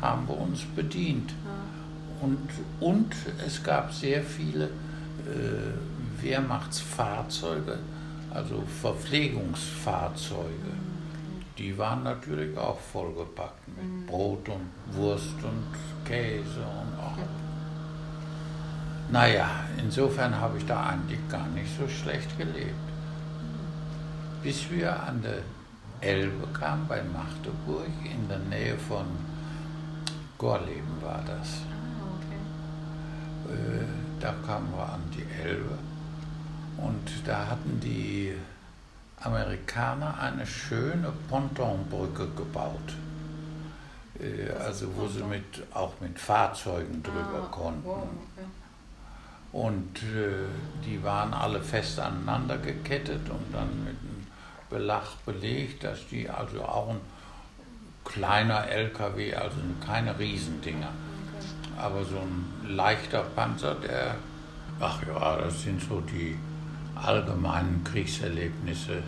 [0.00, 1.32] haben wir uns bedient.
[1.46, 2.24] ah.
[2.24, 2.48] Und,
[2.80, 7.78] und es gab sehr viele äh, Wehrmachtsfahrzeuge,
[8.32, 10.72] also Verpflegungsfahrzeuge.
[11.58, 14.06] die waren natürlich auch vollgepackt mit mhm.
[14.06, 17.18] Brot und Wurst und Käse und auch.
[19.10, 22.74] Naja, insofern habe ich da eigentlich gar nicht so schlecht gelebt.
[24.42, 25.42] Bis wir an der
[26.00, 29.06] Elbe kamen, bei Magdeburg, in der Nähe von
[30.36, 31.62] Gorleben war das.
[31.70, 33.54] Ah, okay.
[33.54, 33.84] Äh,
[34.20, 35.78] da kamen wir an die Elbe
[36.76, 38.34] und da hatten die
[39.20, 42.94] Amerikaner eine schöne Pontonbrücke gebaut.
[44.20, 47.84] Äh, also wo sie mit, auch mit Fahrzeugen drüber ah, konnten.
[47.84, 48.46] Wow, okay.
[49.52, 50.46] Und äh,
[50.84, 54.26] die waren alle fest aneinander gekettet und dann mit einem
[54.68, 57.00] Belag belegt, dass die also auch ein
[58.04, 61.80] kleiner LKW, also keine Riesendinger, okay.
[61.80, 64.16] aber so ein leichter Panzer, der,
[64.80, 66.36] ach ja, das sind so die
[66.96, 69.02] allgemeinen Kriegserlebnisse,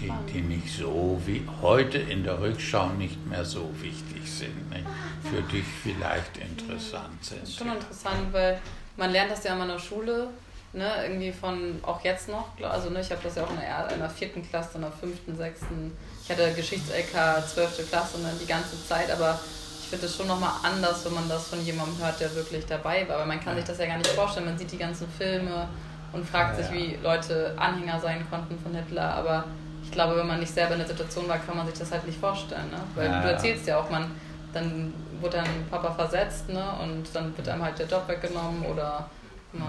[0.00, 4.86] die, die nicht so wie heute in der Rückschau nicht mehr so wichtig sind, nicht?
[5.30, 7.42] für dich vielleicht interessant sind.
[7.42, 8.60] Das ist schon interessant, weil
[8.96, 10.28] man lernt das ja immer in der Schule,
[10.72, 13.90] ne, irgendwie von, auch jetzt noch, also ne, ich habe das ja auch in der,
[13.92, 18.38] in der vierten Klasse, in der fünften, sechsten, ich hatte Geschichts-LK, zwölfte Klasse und dann
[18.38, 19.38] die ganze Zeit, aber
[19.80, 23.08] ich finde es schon nochmal anders, wenn man das von jemandem hört, der wirklich dabei
[23.08, 23.20] war.
[23.20, 24.44] Weil man kann sich das ja gar nicht vorstellen.
[24.44, 25.66] Man sieht die ganzen Filme
[26.12, 29.14] und fragt ja, sich, wie Leute Anhänger sein konnten von Hitler.
[29.14, 29.44] Aber
[29.84, 32.06] ich glaube, wenn man nicht selber in der Situation war, kann man sich das halt
[32.06, 32.70] nicht vorstellen.
[32.70, 32.78] Ne?
[32.94, 34.10] Weil ja, du erzählst ja auch, man,
[34.52, 36.64] dann wurde dann Papa versetzt ne?
[36.82, 39.08] und dann wird einem halt der Job weggenommen oder
[39.52, 39.68] man.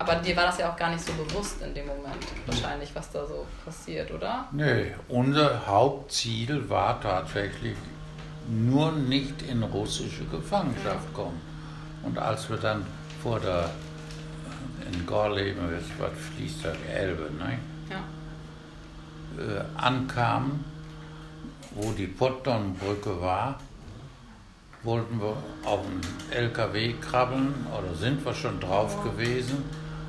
[0.00, 3.10] Aber dir war das ja auch gar nicht so bewusst in dem Moment, wahrscheinlich, was
[3.10, 4.46] da so passiert, oder?
[4.52, 7.76] Nee, unser Hauptziel war tatsächlich
[8.48, 11.40] nur nicht in russische Gefangenschaft kommen.
[12.04, 12.86] Und als wir dann
[13.22, 13.70] vor der,
[14.92, 15.62] in Gorleben,
[15.98, 17.58] was fließt da die Elbe, ne?
[17.90, 18.02] ja.
[19.42, 20.64] äh, ankamen,
[21.72, 23.58] wo die Pottdonbrücke war,
[24.82, 26.00] wollten wir auf den
[26.32, 29.10] LKW krabbeln oder sind wir schon drauf ja.
[29.10, 29.64] gewesen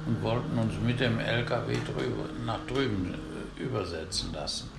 [0.06, 4.70] und wollten uns mit dem LKW drüber, nach drüben äh, übersetzen lassen.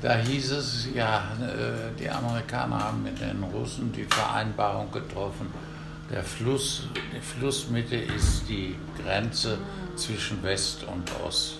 [0.00, 5.52] Da hieß es, ja, äh, die Amerikaner haben mit den Russen die Vereinbarung getroffen,
[6.10, 9.58] der Fluss, die Flussmitte ist die Grenze
[9.96, 11.58] zwischen West und Ost.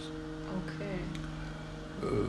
[0.67, 2.07] Okay.
[2.07, 2.29] Äh,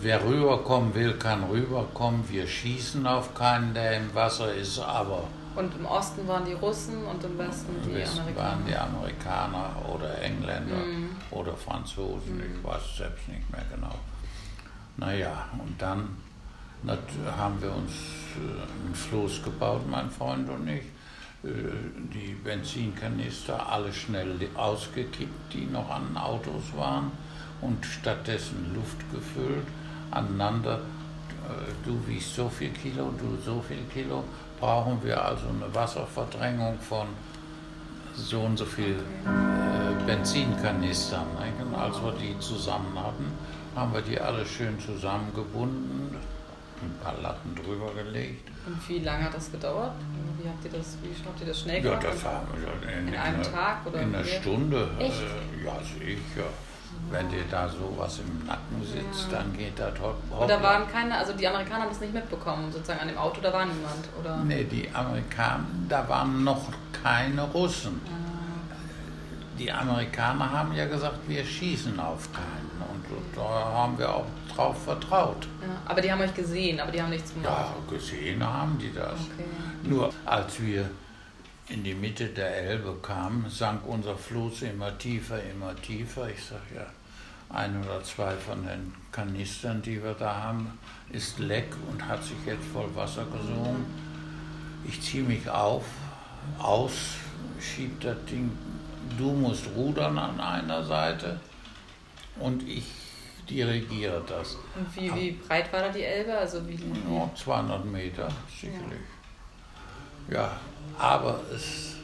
[0.00, 2.24] wer rüberkommen will, kann rüberkommen.
[2.28, 5.24] Wir schießen auf keinen, der im Wasser ist, aber.
[5.54, 8.48] Und im Osten waren die Russen und im Westen die Westen Amerikaner.
[8.48, 11.10] waren die Amerikaner oder Engländer mhm.
[11.32, 12.42] oder Franzosen, mhm.
[12.42, 13.94] ich weiß selbst nicht mehr genau.
[14.98, 16.16] Naja, und dann
[17.36, 17.92] haben wir uns
[18.36, 20.84] äh, einen Floß gebaut, mein Freund und ich.
[21.44, 21.48] Äh,
[22.12, 27.12] die Benzinkanister alle schnell ausgekippt, die noch an Autos waren
[27.60, 29.66] und stattdessen Luft gefüllt,
[30.10, 30.78] aneinander.
[30.78, 34.24] Äh, du wiegst so viel Kilo, du so viel Kilo.
[34.58, 37.06] Brauchen wir also eine Wasserverdrängung von
[38.16, 38.96] so und so viel
[40.04, 41.26] Benzinkanistern.
[41.60, 43.32] Und als wir die zusammen hatten,
[43.76, 46.16] haben wir die alle schön zusammengebunden,
[46.82, 48.48] ein paar Latten drüber gelegt.
[48.66, 49.94] Und wie lange hat das gedauert?
[50.40, 52.02] Wie habt ihr das, wie habt ihr das schnell gemacht?
[52.02, 54.88] Ja, das haben wir in, in, in einem Tag oder in einer Stunde.
[54.98, 55.20] Echt?
[55.20, 56.48] Äh, ja, sicher.
[57.10, 59.38] Wenn dir da sowas im Nacken sitzt, ja.
[59.38, 60.42] dann geht das hopp, hopp.
[60.42, 63.40] Und da waren keine, also die Amerikaner haben das nicht mitbekommen, sozusagen an dem Auto,
[63.40, 64.36] da war niemand, oder?
[64.38, 66.68] Nee, die Amerikaner, da waren noch
[67.02, 68.00] keine Russen.
[68.04, 68.12] Ja.
[69.58, 72.68] Die Amerikaner haben ja gesagt, wir schießen auf keinen
[73.38, 74.26] da haben wir auch
[74.58, 75.46] drauf vertraut.
[75.62, 77.48] Ja, aber die haben euch gesehen, aber die haben nichts gemacht.
[77.48, 79.12] Ja, gesehen haben die das.
[79.12, 79.44] Okay.
[79.84, 80.90] Nur als wir
[81.68, 86.28] in die Mitte der Elbe kamen, sank unser Floß immer tiefer, immer tiefer.
[86.28, 86.86] Ich sage ja,
[87.54, 90.78] ein oder zwei von den Kanistern, die wir da haben,
[91.10, 93.86] ist leck und hat sich jetzt voll Wasser gesogen.
[94.86, 95.84] Ich ziehe mich auf,
[96.58, 96.92] aus,
[97.60, 98.50] schieb das Ding.
[99.16, 101.38] Du musst rudern an einer Seite
[102.40, 102.97] und ich
[103.48, 104.56] dirigiere das.
[104.76, 106.36] Und wie, wie breit war da die Elbe?
[106.36, 109.00] Also wie, ja, 200 Meter, sicherlich.
[110.30, 110.34] Ja.
[110.34, 110.60] ja,
[110.98, 111.96] aber es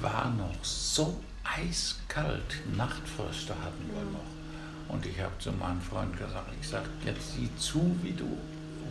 [0.00, 2.62] war noch so eiskalt.
[2.76, 4.94] Nachtfröste hatten wir noch.
[4.94, 8.36] Und ich habe zu meinem Freund gesagt, ich sage, jetzt sieh zu, wie du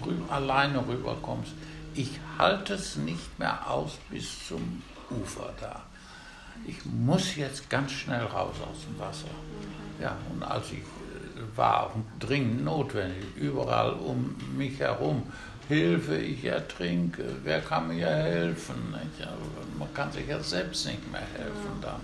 [0.06, 1.52] rüber, alleine rüberkommst.
[1.94, 5.84] Ich halte es nicht mehr aus bis zum Ufer da.
[6.66, 9.28] Ich muss jetzt ganz schnell raus aus dem Wasser.
[9.28, 10.04] Mhm.
[10.04, 10.84] Ja, und als ich
[11.56, 15.24] war auch dringend notwendig, überall um mich herum.
[15.68, 18.96] Hilfe, ich ertrinke, wer kann mir helfen?
[19.78, 22.02] Man kann sich ja selbst nicht mehr helfen dann.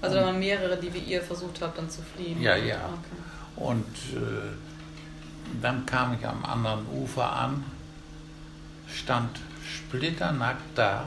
[0.00, 2.40] Also da waren mehrere, die wie ihr versucht habt, dann zu fliehen.
[2.40, 2.76] Ja, ja.
[2.76, 3.64] Okay.
[3.64, 4.52] Und äh,
[5.60, 7.64] dann kam ich am anderen Ufer an,
[8.86, 11.04] stand splitternackt da,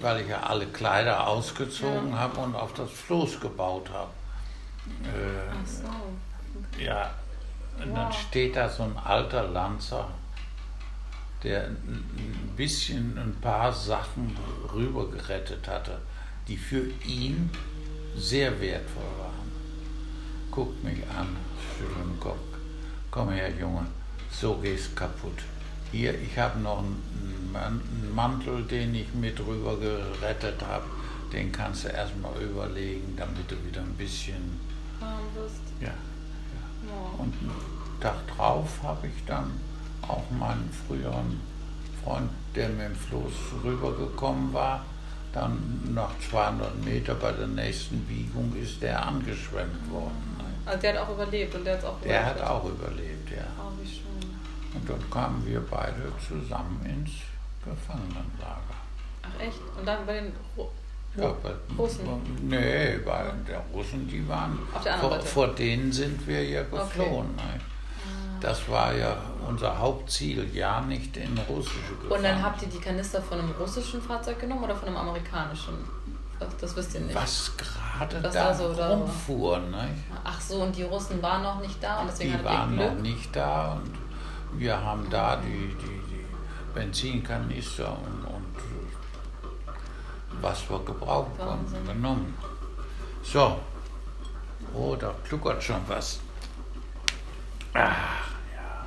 [0.00, 2.18] weil ich ja alle Kleider ausgezogen ja.
[2.18, 4.10] habe und auf das Floß gebaut habe.
[5.04, 5.84] Äh, Ach so.
[5.84, 6.84] Okay.
[6.86, 7.10] Ja,
[7.78, 7.96] und wow.
[7.96, 10.08] dann steht da so ein alter Lanzer,
[11.42, 14.36] der ein bisschen ein paar Sachen
[14.72, 16.00] rübergerettet hatte,
[16.46, 17.50] die für ihn
[18.16, 19.52] sehr wertvoll waren.
[20.50, 21.36] Guckt mich an,
[21.76, 22.38] schüttelt den Kopf.
[23.10, 23.86] Komm her, Junge,
[24.30, 25.42] so gehst kaputt.
[25.90, 30.84] Hier, ich habe noch einen Mantel, den ich mit rüber gerettet habe.
[31.32, 34.60] Den kannst du erstmal überlegen, damit du wieder ein bisschen
[35.02, 35.62] warm wirst.
[35.80, 35.88] Ja.
[35.88, 37.18] ja.
[37.18, 39.60] Und einen Tag drauf habe ich dann
[40.02, 41.40] auch meinen früheren
[42.02, 43.32] Freund, der mit dem Floß
[43.64, 44.84] rübergekommen war,
[45.32, 50.32] dann nach 200 Meter bei der nächsten Biegung ist der angeschwemmt worden.
[50.66, 52.10] Also der hat auch überlebt und der hat auch überlebt?
[52.10, 53.44] Der hat auch überlebt, ja.
[53.58, 54.30] Oh, wie schön.
[54.74, 57.10] Und dann kamen wir beide zusammen ins
[57.64, 58.76] Gefangenenlager.
[59.22, 59.58] Ach echt?
[59.78, 60.32] Und dann bei den
[61.16, 62.06] ja, bei, Russen?
[62.42, 64.58] Nee, bei den Russen, die waren.
[65.00, 67.30] Vor, vor denen sind wir ja geflohen.
[67.36, 67.58] Okay.
[67.58, 68.38] Ah.
[68.40, 72.14] Das war ja unser Hauptziel, ja nicht in russische Gefangene.
[72.14, 75.74] Und dann habt ihr die Kanister von einem russischen Fahrzeug genommen oder von einem amerikanischen?
[76.40, 77.14] Das, das wisst ihr nicht.
[77.14, 79.58] Was gerade da, da so rumfuhr.
[79.58, 79.88] Ne?
[80.24, 83.34] Ach so, und die Russen waren noch nicht da und deswegen Die waren noch nicht
[83.36, 83.92] da und
[84.58, 86.26] wir haben da die, die, die
[86.74, 88.31] Benzinkanister und
[90.42, 92.34] was wir gebrauchen konnten, genommen.
[93.22, 93.58] So.
[94.74, 96.20] Oh, da kluckert schon was.
[97.74, 97.80] Ach,
[98.54, 98.86] ja.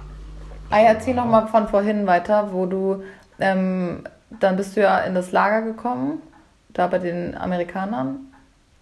[0.69, 3.03] Ah, erzähl noch mal von vorhin weiter, wo du,
[3.39, 4.03] ähm,
[4.39, 6.21] dann bist du ja in das Lager gekommen,
[6.69, 8.31] da bei den Amerikanern,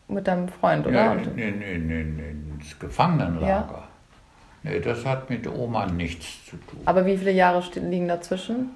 [0.08, 0.96] mit deinem Freund, oder?
[0.96, 3.48] Ja, nee, nee, nee, nee, ins Gefangenenlager.
[3.48, 3.84] Ja.
[4.64, 6.80] Nee, das hat mit Oma nichts zu tun.
[6.86, 8.70] Aber wie viele Jahre liegen dazwischen?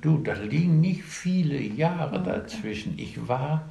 [0.00, 2.30] Du, da liegen nicht viele Jahre okay.
[2.30, 2.98] dazwischen.
[2.98, 3.64] Ich war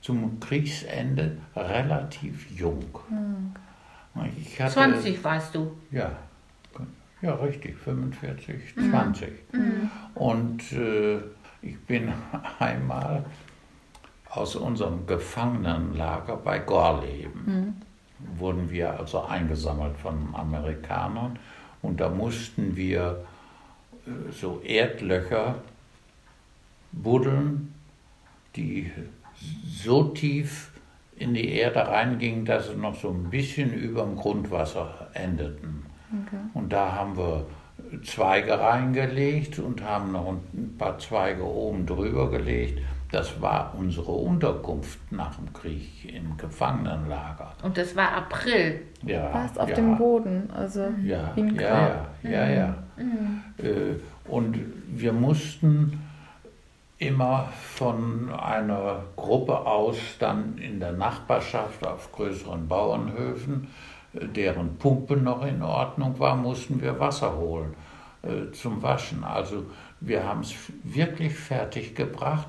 [0.00, 2.84] zum Kriegsende relativ jung.
[4.14, 4.30] Okay.
[4.58, 5.76] Hatte, 20 warst du?
[5.90, 6.12] Ja,
[7.20, 8.90] ja richtig, 45, mhm.
[8.90, 9.32] 20.
[9.52, 9.90] Mhm.
[10.14, 11.18] Und äh,
[11.62, 12.12] ich bin
[12.58, 13.24] einmal
[14.30, 18.38] aus unserem Gefangenenlager bei Gorleben, mhm.
[18.38, 21.38] wurden wir also eingesammelt von Amerikanern
[21.82, 23.24] und da mussten wir
[24.30, 25.56] so Erdlöcher
[26.92, 27.74] buddeln,
[28.56, 28.90] die
[29.66, 30.70] so tief
[31.16, 35.86] in die Erde reingingen, dass sie noch so ein bisschen über dem Grundwasser endeten.
[36.26, 36.40] Okay.
[36.54, 37.46] Und da haben wir
[38.04, 42.80] Zweige reingelegt und haben noch ein paar Zweige oben drüber gelegt.
[43.10, 47.54] Das war unsere Unterkunft nach dem Krieg im Gefangenenlager.
[47.62, 48.82] Und das war April.
[49.02, 49.30] Ja.
[49.30, 49.76] Fast auf ja.
[49.76, 51.54] dem Boden, also ja, Grab.
[51.54, 52.74] Ja, ja, ja, ja.
[52.98, 53.42] Mhm.
[53.58, 56.02] Äh, und wir mussten
[56.98, 63.68] immer von einer Gruppe aus dann in der Nachbarschaft auf größeren Bauernhöfen,
[64.14, 67.74] äh, deren Pumpe noch in Ordnung war, mussten wir Wasser holen
[68.22, 69.24] äh, zum Waschen.
[69.24, 69.64] Also
[70.00, 72.48] wir haben es wirklich fertig gebracht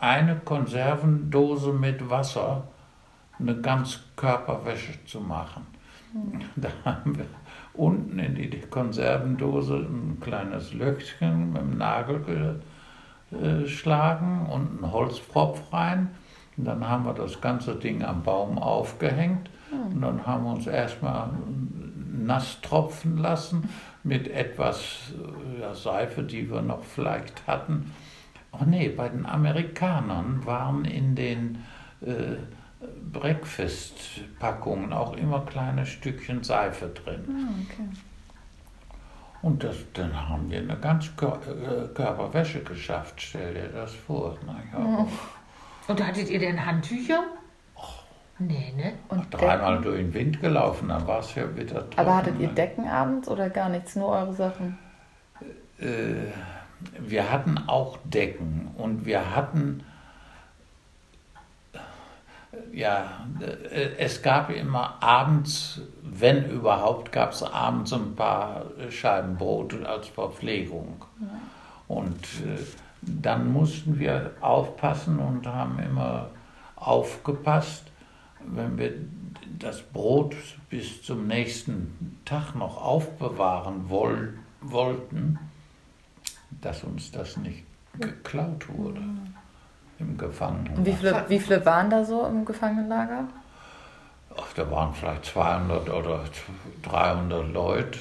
[0.00, 2.64] eine Konservendose mit Wasser
[3.38, 5.66] eine ganz Körperwäsche zu machen.
[6.12, 6.40] Mhm.
[6.56, 7.26] Da haben wir
[7.76, 12.60] unten in die Konservendose ein kleines Löchchen mit dem Nagel
[13.30, 16.10] geschlagen und einen Holzpropf rein.
[16.56, 20.66] Und dann haben wir das ganze Ding am Baum aufgehängt und dann haben wir uns
[20.66, 21.30] erstmal
[22.24, 23.68] nass tropfen lassen
[24.04, 25.12] mit etwas
[25.60, 27.92] ja, Seife, die wir noch vielleicht hatten.
[28.52, 31.58] Ach nee, bei den Amerikanern waren in den
[32.00, 32.36] äh,
[33.12, 37.24] Breakfast-Packungen auch immer kleine Stückchen Seife drin.
[37.28, 37.88] Ah, okay.
[39.42, 44.36] Und das, dann haben wir eine ganz äh, Körperwäsche geschafft, stell dir das vor.
[44.46, 45.06] Na, ja.
[45.88, 47.22] Und hattet ihr denn Handtücher?
[48.38, 48.92] Nee, ne?
[49.08, 51.98] Und dreimal durch den Wind gelaufen, dann war es ja wieder trocken.
[51.98, 52.54] Aber hattet ihr ne?
[52.54, 54.78] Decken abends oder gar nichts, nur eure Sachen?
[55.78, 56.32] Äh,
[56.98, 59.84] wir hatten auch Decken und wir hatten,
[62.76, 63.26] ja,
[63.96, 71.02] es gab immer abends, wenn überhaupt, gab es abends ein paar Scheiben Brot als Verpflegung.
[71.88, 72.58] Und äh,
[73.00, 76.28] dann mussten wir aufpassen und haben immer
[76.76, 77.84] aufgepasst,
[78.46, 78.92] wenn wir
[79.58, 80.36] das Brot
[80.68, 85.38] bis zum nächsten Tag noch aufbewahren woll wollten,
[86.60, 87.64] dass uns das nicht
[87.98, 89.00] geklaut wurde.
[89.98, 90.78] Im Gefangenenlager.
[90.78, 93.24] Und wie viele, wie viele waren da so im Gefangenenlager?
[94.38, 96.24] Ach, da waren vielleicht 200 oder
[96.82, 97.98] 300 Leute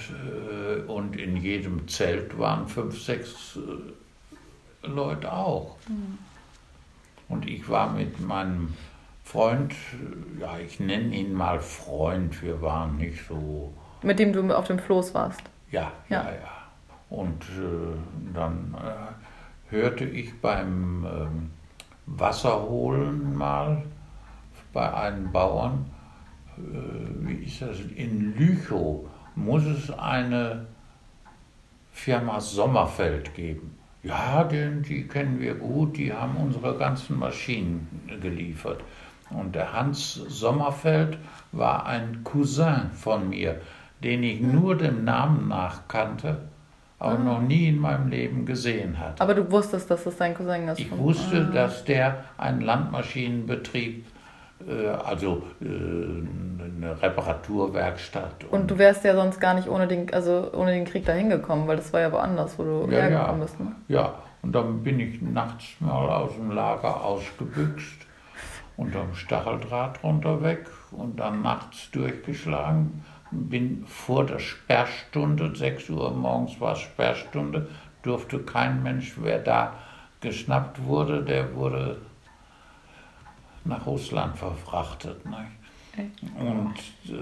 [0.87, 5.77] äh, und in jedem Zelt waren fünf, sechs äh, Leute auch.
[5.87, 6.17] Mhm.
[7.29, 8.73] Und ich war mit meinem
[9.23, 9.73] Freund,
[10.39, 13.73] ja, ich nenne ihn mal Freund, wir waren nicht so.
[14.03, 15.41] Mit dem du auf dem Floß warst?
[15.71, 16.31] Ja, ja, ja.
[16.31, 16.55] ja.
[17.09, 21.05] Und äh, dann äh, hörte ich beim
[22.07, 23.83] ähm, Wasserholen mal
[24.73, 25.85] bei einem Bauern,
[26.57, 30.65] äh, wie ist das, in Lüchow muss es eine
[31.91, 33.77] Firma Sommerfeld geben.
[34.03, 37.87] Ja, den, die kennen wir gut, die haben unsere ganzen Maschinen
[38.21, 38.83] geliefert.
[39.31, 41.17] Und der Hans Sommerfeld
[41.51, 43.61] war ein Cousin von mir,
[44.03, 46.49] den ich nur dem Namen nach kannte,
[46.99, 47.23] aber ah.
[47.23, 49.21] noch nie in meinem Leben gesehen hatte.
[49.21, 50.79] Aber du wusstest, dass das dein Cousin ist?
[50.79, 51.53] Ich wusste, ah.
[51.53, 54.05] dass der einen Landmaschinenbetrieb
[54.67, 58.45] äh, also äh, eine Reparaturwerkstatt.
[58.45, 61.29] Und, und, du wärst ja sonst gar nicht ohne den, also ohne den Krieg dahin
[61.29, 63.45] gekommen, weil das war ja woanders, wo du ja, hergekommen ja.
[63.45, 63.59] bist.
[63.59, 63.71] Ne?
[63.87, 68.05] Ja, und dann bin ich nachts mal aus dem Lager ausgebüxt,
[68.77, 73.03] unterm Stacheldraht runter weg und dann nachts durchgeschlagen.
[73.49, 77.67] Bin vor der Sperrstunde, 6 Uhr morgens war Sperrstunde,
[78.01, 79.75] durfte kein Mensch, wer da
[80.21, 82.01] geschnappt wurde, der wurde
[83.63, 85.25] nach Russland verfrachtet.
[86.39, 86.75] Und
[87.09, 87.15] äh,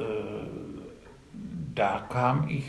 [1.76, 2.66] da kam ich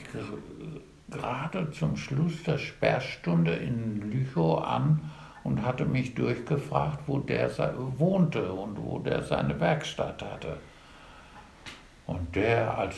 [1.10, 5.10] gerade zum Schluss der Sperrstunde in Lüchow an
[5.44, 7.50] und hatte mich durchgefragt, wo der
[7.98, 10.56] wohnte und wo der seine Werkstatt hatte.
[12.06, 12.96] Und der, als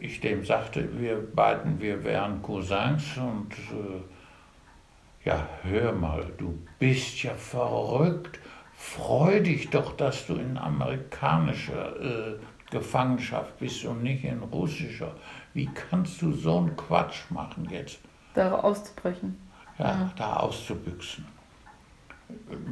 [0.00, 7.22] ich dem sagte, wir beiden, wir wären Cousins und äh, ja, hör mal, du bist
[7.22, 8.40] ja verrückt
[8.84, 12.38] freu dich doch, dass du in amerikanischer äh,
[12.70, 15.12] Gefangenschaft bist und nicht in russischer.
[15.54, 17.98] Wie kannst du so einen Quatsch machen jetzt?
[18.34, 19.40] Da auszubrechen.
[19.78, 20.12] Ja, ja.
[20.16, 21.24] da auszubüchsen.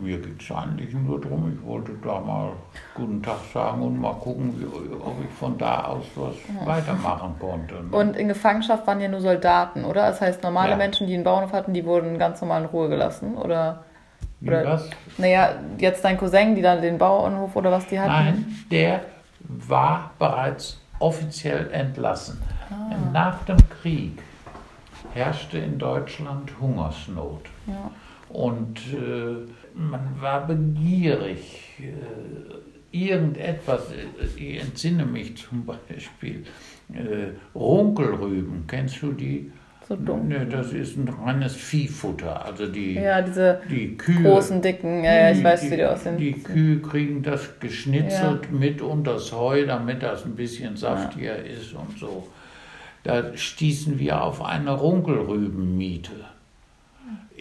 [0.01, 2.53] Mir ging es eigentlich nur darum, ich wollte da mal
[2.95, 6.67] guten Tag sagen und mal gucken, wie, ob ich von da aus was ja.
[6.67, 7.75] weitermachen konnte.
[7.75, 7.97] Ne?
[7.97, 10.09] Und in Gefangenschaft waren ja nur Soldaten, oder?
[10.09, 10.77] Das heißt, normale ja.
[10.77, 13.85] Menschen, die einen Bauernhof hatten, die wurden ganz normal in Ruhe gelassen, oder?
[14.45, 14.91] Oder, was?
[15.19, 18.11] Naja, jetzt dein Cousin, die dann den Bauernhof oder was die hatten?
[18.11, 19.03] Nein, der
[19.41, 22.41] war bereits offiziell entlassen.
[22.71, 22.95] Ah.
[23.13, 24.19] Nach dem Krieg
[25.15, 27.47] herrschte in Deutschland Hungersnot.
[27.67, 27.91] Ja.
[28.33, 31.79] Und äh, man war begierig.
[31.79, 32.63] Äh,
[32.93, 36.45] irgendetwas, äh, ich entsinne mich zum Beispiel,
[36.93, 39.51] äh, Runkelrüben, kennst du die?
[39.89, 40.29] So dumm.
[40.29, 42.45] Nee, das ist ein reines Viehfutter.
[42.45, 46.17] Also die, ja, diese die Kühe, großen, dicken, ja, ich weiß, wie die aussehen.
[46.19, 48.59] Die Kühe kriegen das geschnitzelt ja.
[48.59, 51.43] mit unter das Heu, damit das ein bisschen saftiger ja.
[51.43, 52.29] ist und so.
[53.03, 56.13] Da stießen wir auf eine Runkelrübenmiete.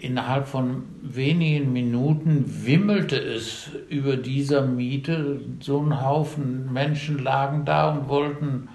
[0.02, 5.40] Innerhalb von wenigen Minuten wimmelte es über dieser Miete.
[5.60, 8.68] So ein Haufen Menschen lagen da und wollten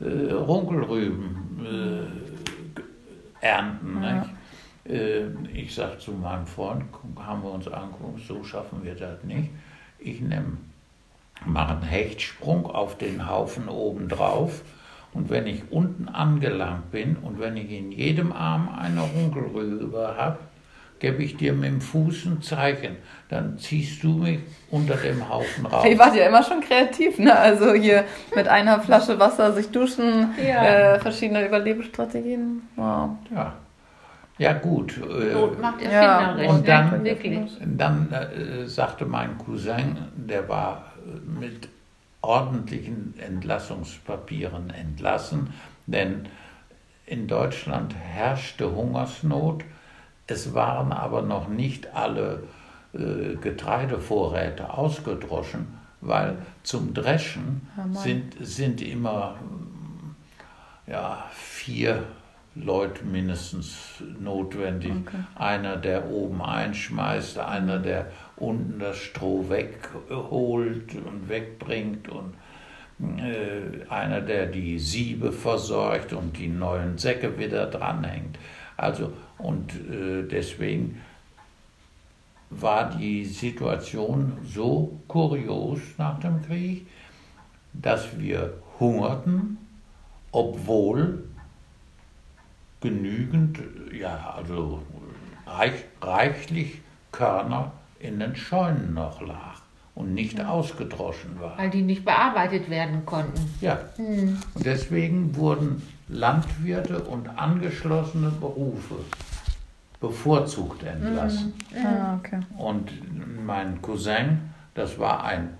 [0.00, 1.36] äh, Runkelrüben.
[1.64, 2.30] Äh,
[3.40, 4.02] ernten.
[4.02, 4.26] Ja.
[4.84, 6.84] Äh, ich sage zu meinem Freund,
[7.18, 9.50] haben wir uns angeguckt, so schaffen wir das nicht.
[9.98, 10.56] Ich nehme,
[11.44, 14.62] mache einen Hechtsprung auf den Haufen oben drauf
[15.12, 20.38] und wenn ich unten angelangt bin und wenn ich in jedem Arm eine Runkelrübe habe,
[21.00, 22.96] gebe ich dir mit dem Fuß ein Zeichen.
[23.28, 24.40] Dann ziehst du mich
[24.70, 25.84] unter dem Haufen raus.
[25.84, 27.36] Ihr wart ja immer schon kreativ, ne?
[27.36, 28.04] Also hier
[28.36, 30.94] mit einer Flasche Wasser sich duschen, ja.
[30.94, 32.62] äh, verschiedene Überlebensstrategien.
[32.76, 33.10] Wow.
[33.34, 33.54] Ja.
[34.38, 34.96] Ja gut.
[34.96, 36.48] Äh, Not macht erfinderisch.
[36.48, 37.38] Und dann, wirklich.
[37.60, 40.92] dann äh, sagte mein Cousin, der war
[41.26, 41.68] mit
[42.22, 45.52] ordentlichen Entlassungspapieren entlassen,
[45.86, 46.28] denn
[47.06, 49.64] in Deutschland herrschte Hungersnot
[50.30, 52.44] es waren aber noch nicht alle
[52.92, 59.36] äh, Getreidevorräte ausgedroschen, weil zum Dreschen sind, sind immer
[60.86, 62.04] ja, vier
[62.54, 64.92] Leute mindestens notwendig.
[65.06, 65.18] Okay.
[65.36, 68.06] Einer, der oben einschmeißt, einer, der
[68.36, 72.34] unten das Stroh wegholt und wegbringt und
[73.18, 78.36] äh, einer, der die Siebe versorgt und die neuen Säcke wieder dranhängt.
[78.80, 81.02] Also, und äh, deswegen
[82.48, 86.86] war die Situation so kurios nach dem Krieg,
[87.74, 89.58] dass wir hungerten,
[90.32, 91.24] obwohl
[92.80, 93.58] genügend,
[93.92, 94.80] ja, also
[95.46, 96.80] reich, reichlich
[97.12, 99.60] Körner in den Scheunen noch lag
[99.94, 101.58] und nicht ausgedroschen war.
[101.58, 103.42] Weil die nicht bearbeitet werden konnten.
[103.60, 108.96] Ja, und deswegen wurden Landwirte und angeschlossene Berufe
[110.00, 111.52] bevorzugt entlassen.
[111.76, 112.40] Ah, okay.
[112.56, 112.90] Und
[113.44, 114.40] mein Cousin,
[114.74, 115.50] das war ein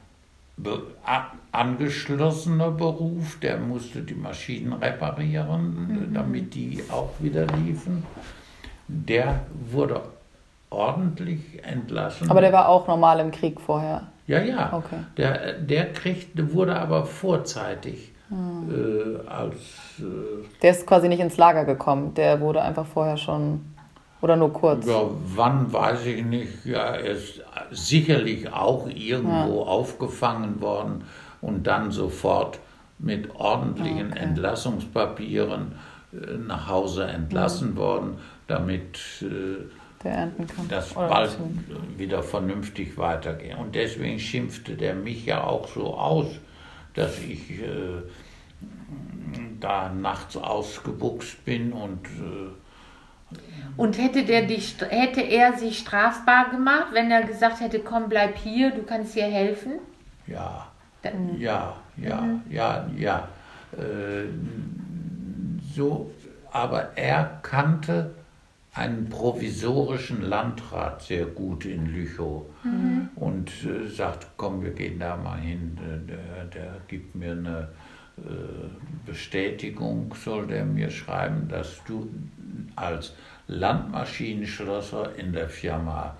[0.57, 8.03] be a- angeschlossener Beruf, der musste die Maschinen reparieren, damit die auch wieder liefen.
[8.89, 9.41] Der
[9.71, 10.01] wurde
[10.71, 12.31] ordentlich entlassen.
[12.31, 14.09] Aber der war auch normal im Krieg vorher.
[14.27, 14.73] ja, ja.
[14.73, 15.01] Okay.
[15.17, 19.57] Der, der kriegte, wurde aber vorzeitig äh, als
[19.99, 22.15] äh, Der ist quasi nicht ins Lager gekommen.
[22.15, 23.65] Der wurde einfach vorher schon.
[24.23, 24.87] Oder nur kurz.
[24.87, 25.03] Ja,
[25.35, 26.65] wann weiß ich nicht.
[26.67, 31.05] Ja, er ist sicherlich auch irgendwo aufgefangen worden
[31.41, 32.59] und dann sofort
[32.99, 34.19] mit ordentlichen Okay.
[34.25, 35.73] Entlassungspapieren
[36.13, 39.65] äh, nach Hause entlassen worden, damit äh,
[40.69, 41.37] das bald
[41.97, 43.57] wieder vernünftig weitergeht.
[43.59, 46.27] Und deswegen schimpfte der mich ja auch so aus,
[46.95, 48.03] dass ich äh,
[49.61, 53.37] da nachts ausgebuchst bin und äh,
[53.77, 58.37] Und hätte, der dich, hätte er sich strafbar gemacht, wenn er gesagt hätte, komm, bleib
[58.37, 59.73] hier, du kannst hier helfen?
[60.27, 60.67] Ja,
[61.03, 63.29] Dann- ja, ja, ja, ja.
[63.73, 64.29] Äh,
[65.75, 66.11] so,
[66.51, 68.15] aber er kannte
[68.75, 72.45] einen provisorischen Landrat sehr gut in Lüchow
[73.17, 75.77] und äh, sagt, komm, wir gehen da mal hin,
[76.09, 77.69] der, der, gibt mir eine
[79.07, 82.09] Bestätigung, soll der mir schreiben, dass du
[82.77, 83.15] als
[83.49, 86.17] Landmaschinenschlosser in der Firma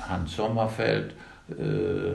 [0.00, 1.14] Hans Sommerfeld
[1.50, 2.14] äh,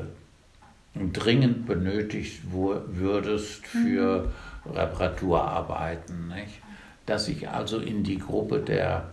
[1.11, 4.31] dringend benötigt würdest für
[4.65, 6.29] Reparaturarbeiten.
[6.29, 6.61] Nicht?
[7.05, 9.09] Dass ich also in die Gruppe der,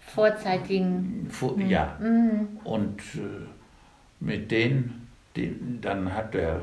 [0.00, 1.28] Vorzeitigen.
[1.30, 1.96] Fu- ja,
[2.64, 3.46] und äh,
[4.18, 6.60] mit denen, den, dann hat der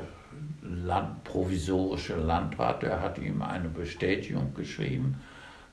[0.86, 5.16] Land, provisorische Landrat, der hat ihm eine Bestätigung geschrieben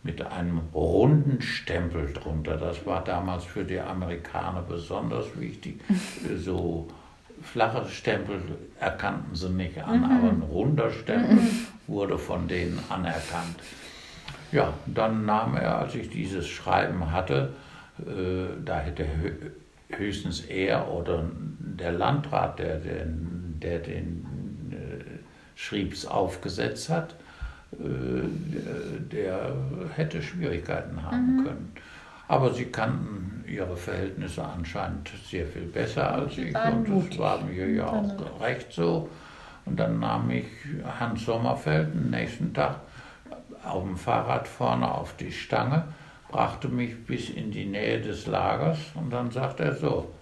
[0.03, 2.57] mit einem runden Stempel drunter.
[2.57, 5.81] Das war damals für die Amerikaner besonders wichtig.
[6.37, 6.89] So
[7.43, 8.41] flache Stempel
[8.81, 11.39] erkannten sie nicht an, aber ein runder Stempel
[11.87, 13.57] wurde von denen anerkannt.
[14.53, 17.53] Ja, dann nahm er, als ich dieses Schreiben hatte,
[17.99, 19.51] äh, da hätte hö-
[19.99, 21.25] höchstens er oder
[21.59, 24.27] der Landrat, der den, der den
[25.55, 27.15] Schriebs aufgesetzt hat,
[27.73, 28.29] äh,
[29.13, 29.55] der
[29.95, 31.73] hätte Schwierigkeiten haben können.
[32.27, 37.69] Aber sie kannten ihre Verhältnisse anscheinend sehr viel besser als ich und das war mir
[37.69, 39.09] ja auch recht so.
[39.67, 40.47] Und dann nahm ich
[40.99, 42.81] Hans Sommerfeld den nächsten Tag
[43.65, 45.85] auf dem Fahrrad vorne auf die Stange,
[46.29, 50.13] brachte mich bis in die Nähe des Lagers und dann sagte er so,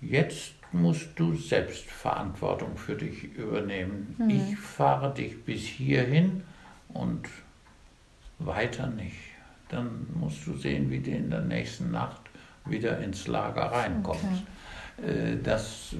[0.00, 4.14] jetzt musst du selbst Verantwortung für dich übernehmen.
[4.28, 6.42] Ich fahre dich bis hierhin
[6.88, 7.28] und
[8.40, 9.16] weiter nicht.
[9.68, 12.20] Dann musst du sehen, wie du in der nächsten Nacht
[12.64, 14.24] wieder ins Lager reinkommst.
[15.06, 15.94] Äh, Das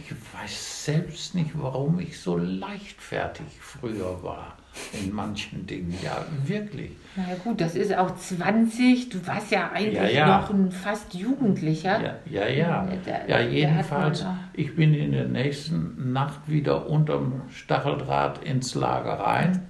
[0.00, 4.57] ich weiß selbst nicht, warum ich so leichtfertig früher war
[4.92, 5.94] in manchen Dingen.
[6.02, 6.92] Ja, wirklich.
[7.16, 10.38] Na ja, gut, das ist auch 20, du warst ja eigentlich Ja, ja.
[10.38, 12.00] noch ein fast Jugendlicher.
[12.00, 12.88] Ja, ja, ja.
[13.06, 19.68] Ja, da jedenfalls, ich bin in der nächsten Nacht wieder unterm Stacheldraht ins Lager rein.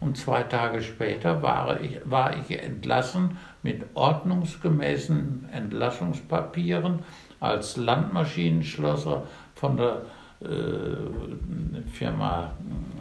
[0.00, 7.00] Und zwei Tage später war ich, war ich entlassen mit ordnungsgemäßen Entlassungspapieren
[7.38, 10.02] als Landmaschinenschlosser von der
[11.92, 12.52] Firma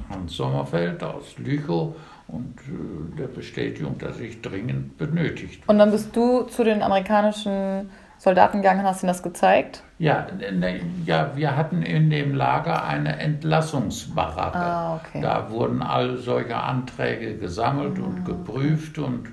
[0.10, 1.96] Hans Sommerfeld aus Lüchow
[2.28, 7.90] und äh, der Bestätigung, dass ich dringend benötigt Und dann bist du zu den amerikanischen
[8.18, 9.84] Soldaten gegangen und hast ihnen das gezeigt?
[9.98, 14.58] Ja, ne, ja, wir hatten in dem Lager eine Entlassungsbaracke.
[14.58, 15.22] Ah, okay.
[15.22, 19.28] Da wurden all solche Anträge gesammelt und geprüft und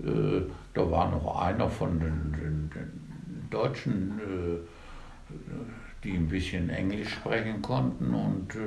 [0.00, 0.42] äh,
[0.74, 5.34] da war noch einer von den, den, den Deutschen, äh,
[6.04, 8.58] die ein bisschen Englisch sprechen konnten und äh,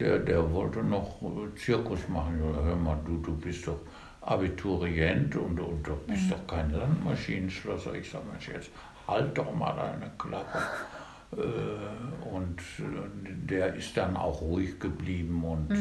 [0.00, 2.40] der, der wollte noch äh, Zirkus machen.
[2.40, 3.80] Hör mal, du, du bist doch
[4.22, 7.94] Abiturient und, und du bist doch kein Landmaschinenschlosser.
[7.94, 8.70] Ich sag, Mensch, jetzt
[9.06, 10.58] halt doch mal deine Klappe.
[11.36, 12.60] Äh, und
[13.48, 15.72] der ist dann auch ruhig geblieben und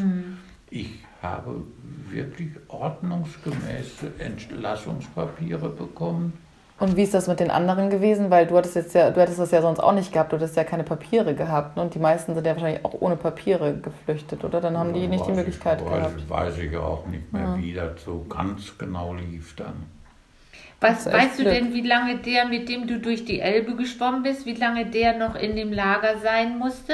[0.69, 1.63] ich habe
[2.09, 6.33] wirklich ordnungsgemäße Entlassungspapiere bekommen.
[6.81, 8.31] Und wie ist das mit den anderen gewesen?
[8.31, 10.57] Weil du hattest jetzt ja, du hättest das ja sonst auch nicht gehabt, du hättest
[10.57, 11.77] ja keine Papiere gehabt.
[11.77, 11.83] ne?
[11.83, 14.61] Und die meisten sind ja wahrscheinlich auch ohne Papiere geflüchtet, oder?
[14.61, 16.27] Dann haben die nicht die Möglichkeit ich, gehabt.
[16.27, 19.73] Weiß, weiß ich auch nicht mehr, wie das so ganz genau lief dann.
[20.79, 21.53] Was, weißt du Glück.
[21.53, 25.15] denn, wie lange der, mit dem du durch die Elbe geschwommen bist, wie lange der
[25.15, 26.93] noch in dem Lager sein musste?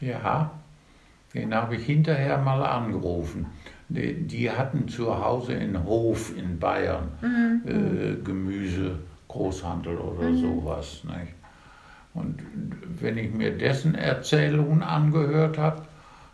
[0.00, 0.50] Ja,
[1.34, 3.44] den habe ich hinterher mal angerufen.
[3.90, 7.08] Die, die hatten zu Hause in Hof in Bayern
[7.66, 8.98] äh, Gemüse,
[9.30, 11.02] Großhandel oder sowas.
[11.04, 11.34] Nicht?
[12.14, 12.42] Und
[13.00, 15.82] wenn ich mir dessen Erzählungen angehört habe,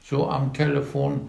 [0.03, 1.29] so am Telefon,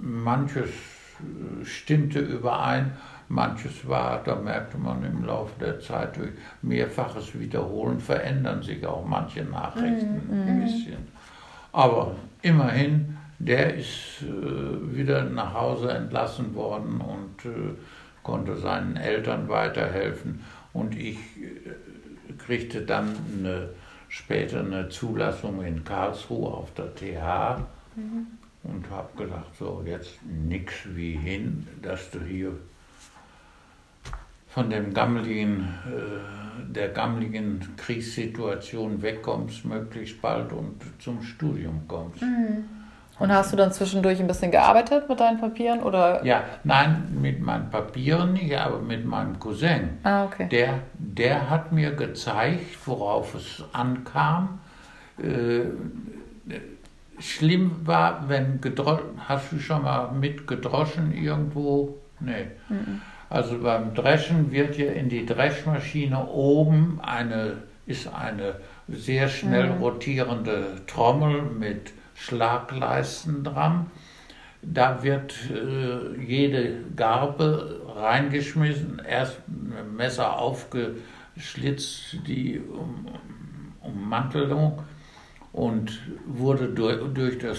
[0.00, 2.92] manches äh, stimmte überein,
[3.28, 6.30] manches war, da merkte man im Laufe der Zeit durch
[6.60, 11.08] mehrfaches Wiederholen verändern sich auch manche Nachrichten ein bisschen.
[11.72, 17.74] Aber immerhin, der ist äh, wieder nach Hause entlassen worden und äh,
[18.22, 20.40] konnte seinen Eltern weiterhelfen.
[20.72, 23.70] Und ich äh, kriegte dann eine,
[24.08, 27.62] später eine Zulassung in Karlsruhe auf der TH
[28.64, 32.58] und habe gedacht, so jetzt nix wie hin, dass du hier
[34.48, 42.22] von dem gammeligen, äh, der gammeligen Kriegssituation wegkommst, möglichst bald und zum Studium kommst.
[43.22, 46.24] Und hast du dann zwischendurch ein bisschen gearbeitet mit deinen Papieren oder?
[46.24, 49.90] Ja, nein, mit meinen Papieren nicht, aber mit meinem Cousin.
[50.02, 50.48] Ah, okay.
[50.50, 54.58] Der, der hat mir gezeigt, worauf es ankam.
[55.22, 55.66] Äh,
[57.20, 61.98] schlimm war, wenn gedroschen, hast du schon mal mit gedroschen irgendwo?
[62.18, 62.48] Nee.
[63.30, 68.56] Also beim Dreschen wird ja in die Dreschmaschine oben eine, ist eine
[68.88, 71.92] sehr schnell rotierende Trommel mit
[72.22, 73.90] Schlagleisten dran.
[74.62, 83.06] Da wird äh, jede Garbe reingeschmissen, erst dem Messer aufgeschlitzt, die um,
[83.80, 84.84] Ummantelung
[85.52, 87.58] und wurde durch, durch das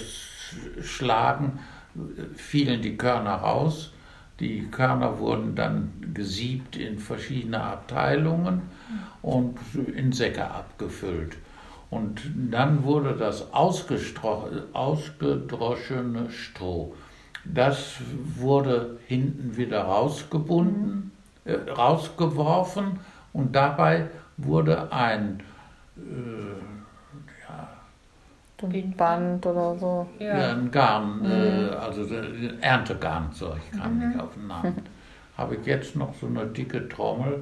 [0.81, 1.59] Schlagen
[1.95, 3.91] äh, fielen die Körner raus.
[4.39, 8.63] Die Körner wurden dann gesiebt in verschiedene Abteilungen
[9.21, 9.59] und
[9.93, 11.37] in Säcke abgefüllt.
[11.93, 16.95] Und dann wurde das ausgedroschene Stroh,
[17.45, 17.97] das
[18.35, 21.11] wurde hinten wieder rausgebunden,
[21.45, 22.99] äh, rausgeworfen
[23.33, 25.43] und dabei wurde ein
[28.59, 30.07] So ein Band oder so.
[30.19, 34.81] Ja, ein Garn, äh, also äh, Erntegarnzeug kam nicht auf den Namen.
[35.35, 37.41] Habe ich jetzt noch so eine dicke Trommel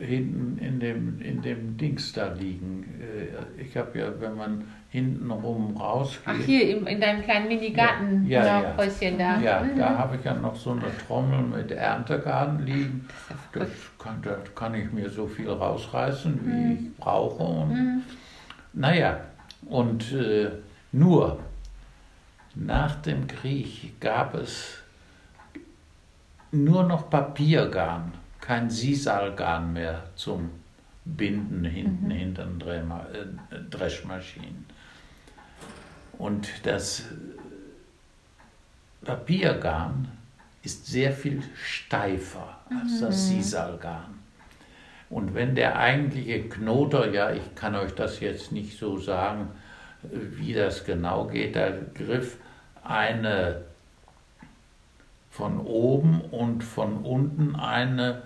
[0.00, 2.84] hinten in dem, in dem Dings da liegen.
[3.02, 6.22] Äh, ich habe ja, wenn man hinten rum rausgeht.
[6.26, 8.26] Ach, hier in deinem kleinen Mini-Garten.
[8.26, 8.76] Ja, ja, ja.
[8.78, 9.38] Häuschen da.
[9.40, 9.78] Ja, Mhm.
[9.78, 13.06] da habe ich ja noch so eine Trommel mit Erntegarn liegen.
[13.52, 17.42] Das kann, da kann ich mir so viel rausreißen, wie ich brauche.
[17.42, 18.02] Und,
[18.72, 19.20] Naja,
[19.66, 20.48] und äh,
[20.92, 21.38] nur
[22.54, 24.81] nach dem Krieg gab es
[26.52, 30.50] nur noch Papiergarn, kein Sisalgarn mehr zum
[31.04, 34.66] Binden hinten hinter den äh, Dreschmaschinen.
[36.18, 37.04] Und das
[39.04, 40.08] Papiergarn
[40.62, 44.20] ist sehr viel steifer als das Sisalgarn.
[45.10, 49.48] Und wenn der eigentliche Knoter, ja, ich kann euch das jetzt nicht so sagen,
[50.04, 52.36] äh, wie das genau geht, da griff
[52.84, 53.62] eine
[55.32, 58.22] von oben und von unten eine,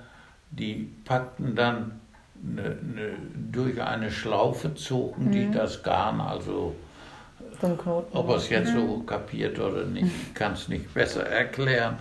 [0.50, 2.00] die packten dann
[2.44, 3.12] eine, eine,
[3.52, 6.74] durch eine Schlaufe zogen die das Garn, also
[8.12, 11.96] ob er es jetzt so kapiert oder nicht, ich kann es nicht besser erklären.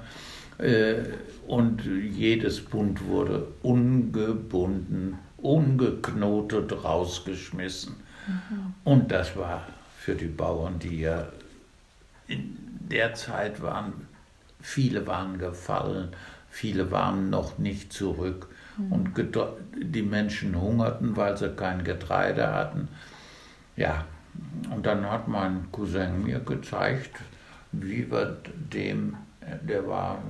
[0.57, 0.95] Äh,
[1.47, 7.95] Und jedes Bund wurde ungebunden, ungeknotet rausgeschmissen.
[8.83, 11.27] Und das war für die Bauern, die ja
[12.27, 12.57] in
[12.89, 14.04] der Zeit waren,
[14.65, 16.09] viele waren gefallen,
[16.49, 18.47] viele waren noch nicht zurück.
[18.89, 22.89] Und gedro- die Menschen hungerten, weil sie kein Getreide hatten.
[23.77, 24.03] Ja,
[24.69, 27.21] und dann hat mein Cousin mir gezeigt,
[27.71, 28.37] wie wir
[28.73, 29.15] dem,
[29.61, 30.21] der war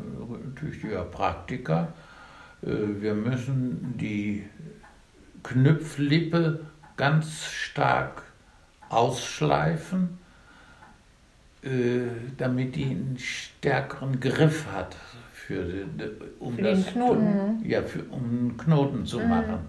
[0.56, 1.88] tüchtiger Praktiker,
[2.62, 2.68] äh,
[3.00, 4.48] wir müssen die
[5.42, 6.60] Knüpflippe
[6.98, 8.22] ganz stark
[8.90, 10.20] ausschleifen,
[12.38, 14.96] damit die einen stärkeren Griff hat,
[15.34, 17.64] für, die- um Für den das Knoten.
[17.66, 19.60] ja, für, um einen Knoten zu machen.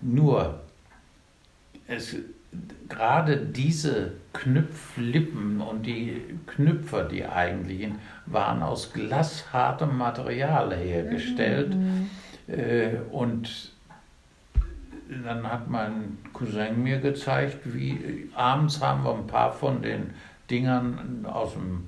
[0.00, 0.60] Nur,
[1.86, 2.16] es,
[2.88, 7.96] gerade diese Knüpflippen und die Knüpfer, die eigentlichen,
[8.26, 11.74] waren aus glashartem Material hergestellt.
[12.48, 13.72] Äh, und
[15.24, 20.10] dann hat mein Cousin mir gezeigt, wie abends haben wir ein paar von den
[20.50, 21.86] Dingern aus dem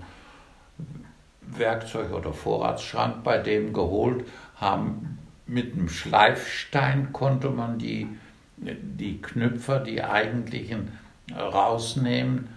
[1.43, 4.27] Werkzeug- oder Vorratsschrank bei dem geholt,
[4.57, 8.09] haben mit einem Schleifstein konnte man die,
[8.57, 10.99] die Knüpfer, die eigentlichen,
[11.35, 12.49] rausnehmen,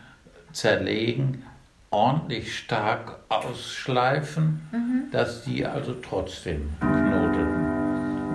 [0.52, 1.43] zerlegen,
[1.89, 5.12] ordentlich stark ausschleifen, mhm.
[5.12, 7.68] dass die also trotzdem knoteten.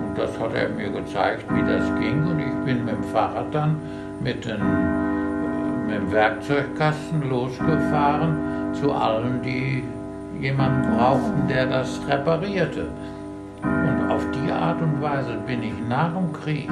[0.03, 2.25] Und das hat er mir gezeigt, wie das ging.
[2.27, 3.79] Und ich bin mit dem Fahrrad dann
[4.21, 4.61] mit, den,
[5.85, 9.83] mit dem Werkzeugkasten losgefahren zu allen, die
[10.39, 12.87] jemanden brauchten, der das reparierte.
[13.61, 16.69] Und auf die Art und Weise bin ich nach dem Krieg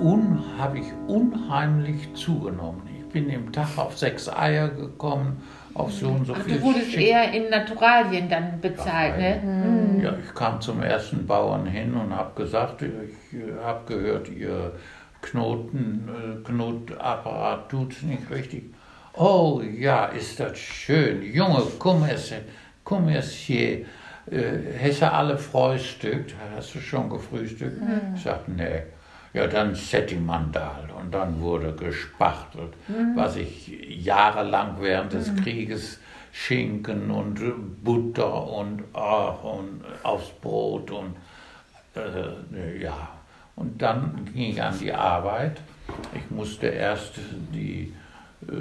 [0.00, 2.82] un, habe ich unheimlich zugenommen.
[2.98, 5.42] Ich bin im Tag auf sechs Eier gekommen,
[5.74, 6.58] auf so und so Ach, viel.
[6.58, 7.08] Du wurdest Schick.
[7.08, 9.40] eher in Naturalien dann bezahlt, ne?
[9.42, 10.00] Mhm.
[10.02, 14.72] Ja, ich kam zum ersten Bauern hin und habe gesagt, ich habe gehört, ihr
[15.24, 18.74] Knoten, äh, Knotapparat tut es nicht richtig.
[19.14, 21.22] Oh ja, ist das schön.
[21.22, 22.32] Junge, komm es,
[22.84, 23.86] komm es hier.
[24.30, 26.34] Äh, du alle frühstückt?
[26.56, 27.80] Hast du schon gefrühstückt?
[27.80, 28.14] Mhm.
[28.16, 28.82] Ich sagte, nee.
[29.32, 33.16] Ja, dann Settimandal und dann wurde gespachtelt, mhm.
[33.16, 33.66] was ich
[34.04, 35.36] jahrelang während des mhm.
[35.42, 35.98] Krieges
[36.32, 37.40] Schinken und
[37.82, 41.16] Butter und, ach, und aufs Brot und
[41.96, 43.13] äh, ja.
[43.56, 45.60] Und dann ging ich an die Arbeit.
[46.14, 47.14] Ich musste erst
[47.52, 47.92] die,
[48.48, 48.52] äh,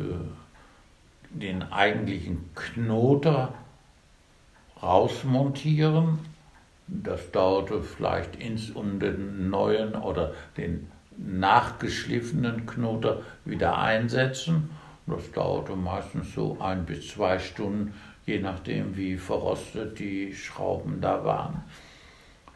[1.31, 3.53] den eigentlichen Knoter
[4.81, 6.19] rausmontieren
[6.87, 14.69] das dauerte vielleicht ins und den neuen oder den nachgeschliffenen Knoter wieder einsetzen.
[15.07, 17.93] Das dauerte meistens so ein bis zwei Stunden,
[18.25, 21.63] je nachdem wie verrostet die Schrauben da waren.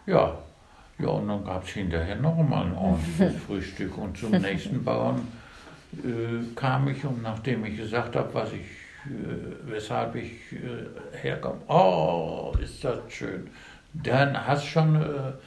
[0.06, 0.38] Ja,
[1.00, 5.28] ja und dann gab es hinterher noch mal ein ordentliches Frühstück und zum nächsten Bauern
[6.04, 11.62] äh, kam ich und nachdem ich gesagt habe, was ich, äh, weshalb ich äh, herkomme,
[11.68, 13.50] oh, ist das schön
[14.04, 14.96] dann hast du schon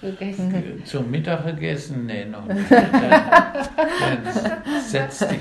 [0.03, 2.07] äh, zum Mittag gegessen?
[2.07, 2.71] Nee, noch nicht.
[2.71, 2.93] Dann,
[4.25, 5.41] dann, setz dich,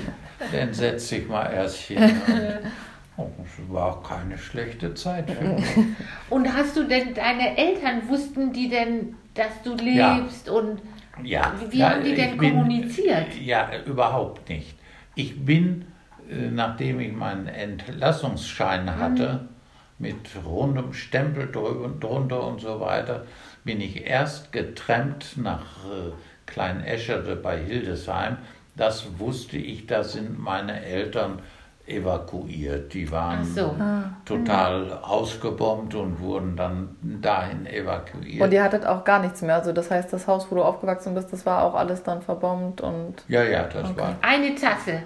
[0.52, 2.00] dann setz dich mal erst hier.
[3.16, 5.66] Oh, es war keine schlechte Zeit für mich.
[6.30, 10.46] Und hast du denn, deine Eltern, wussten die denn, dass du lebst?
[10.46, 10.52] Ja.
[10.52, 10.80] Und
[11.22, 11.52] ja.
[11.68, 13.34] wie ja, haben die denn bin, kommuniziert?
[13.40, 14.76] Ja, überhaupt nicht.
[15.14, 15.86] Ich bin,
[16.30, 19.60] äh, nachdem ich meinen Entlassungsschein hatte, mhm
[20.00, 23.26] mit rundem Stempel drunter und so weiter,
[23.64, 26.12] bin ich erst getrennt nach äh,
[26.46, 28.38] Klein Eschede bei Hildesheim.
[28.76, 31.40] Das wusste ich, da sind meine Eltern
[31.90, 32.94] evakuiert.
[32.94, 33.74] Die waren so.
[33.78, 34.04] ah.
[34.24, 34.92] total mhm.
[35.02, 38.42] ausgebombt und wurden dann dahin evakuiert.
[38.42, 39.56] Und ihr hattet auch gar nichts mehr.
[39.56, 42.80] Also das heißt, das Haus, wo du aufgewachsen bist, das war auch alles dann verbombt
[42.80, 43.24] und.
[43.28, 44.00] Ja, ja, das okay.
[44.00, 44.16] war.
[44.22, 45.02] Eine Tasse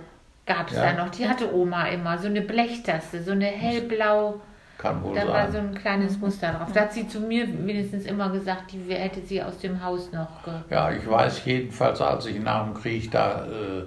[0.46, 0.92] gab es ja.
[0.92, 1.10] da noch.
[1.10, 2.18] Die hatte Oma immer.
[2.18, 4.40] So eine Blechtasse, so eine hellblau.
[4.76, 5.30] Kann wohl da sein.
[5.30, 6.68] war so ein kleines Muster drauf.
[6.74, 10.28] Da hat sie zu mir wenigstens immer gesagt, die hätte sie aus dem Haus noch.
[10.68, 13.84] Ja, ich weiß jedenfalls, als ich nach dem Krieg da äh,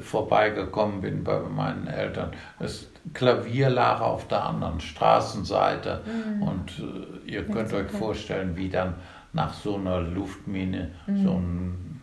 [0.00, 6.42] vorbeigekommen bin bei meinen Eltern, das Klavier lag auf der anderen Straßenseite mhm.
[6.42, 8.94] und äh, ihr könnt euch vorstellen, wie dann
[9.32, 11.22] nach so einer Luftmine mhm.
[11.22, 12.00] so ein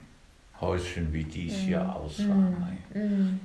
[0.59, 1.65] Häuschen wie dies mhm.
[1.65, 2.35] hier aussah.
[2.93, 3.39] Mhm.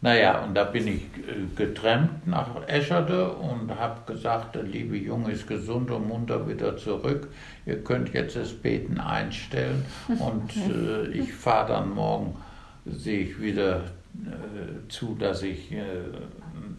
[0.00, 5.32] Naja, und da bin ich äh, getrennt nach Escherde und habe gesagt, der liebe Junge
[5.32, 7.28] ist gesund und munter wieder zurück.
[7.66, 12.36] Ihr könnt jetzt das Beten einstellen und äh, ich fahre dann morgen,
[12.90, 15.82] sehe ich wieder äh, zu, dass ich äh,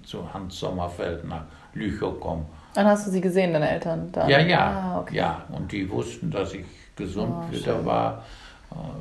[0.04, 1.44] zu Hans Sommerfeld nach
[1.74, 2.46] Lüchow komme.
[2.74, 4.12] Dann hast du sie gesehen, deine Eltern?
[4.12, 4.30] Dann?
[4.30, 5.16] Ja, ja, ah, okay.
[5.16, 5.44] ja.
[5.50, 7.86] Und die wussten, dass ich gesund oh, wieder schön.
[7.86, 8.24] war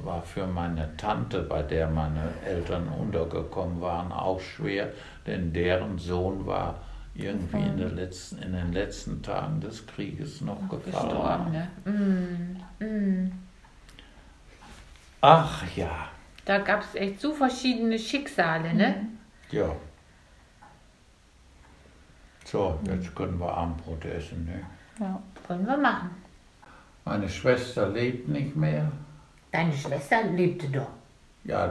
[0.04, 4.88] war für meine Tante, bei der meine Eltern untergekommen waren, auch schwer,
[5.26, 6.76] denn deren Sohn war
[7.14, 11.52] irgendwie in, der letzten, in den letzten Tagen des Krieges noch gefallen.
[11.52, 11.68] Ne?
[11.84, 13.32] Mm, mm.
[15.20, 16.08] Ach ja.
[16.48, 18.88] Da gab es echt so verschiedene Schicksale, ne?
[18.88, 19.18] Mhm.
[19.50, 19.70] Ja.
[22.42, 24.62] So, jetzt können wir Abendbrot essen, ne?
[24.98, 26.08] Ja, können wir machen.
[27.04, 28.90] Meine Schwester lebt nicht mehr.
[29.52, 30.88] Deine Schwester lebte doch.
[31.44, 31.70] Ja,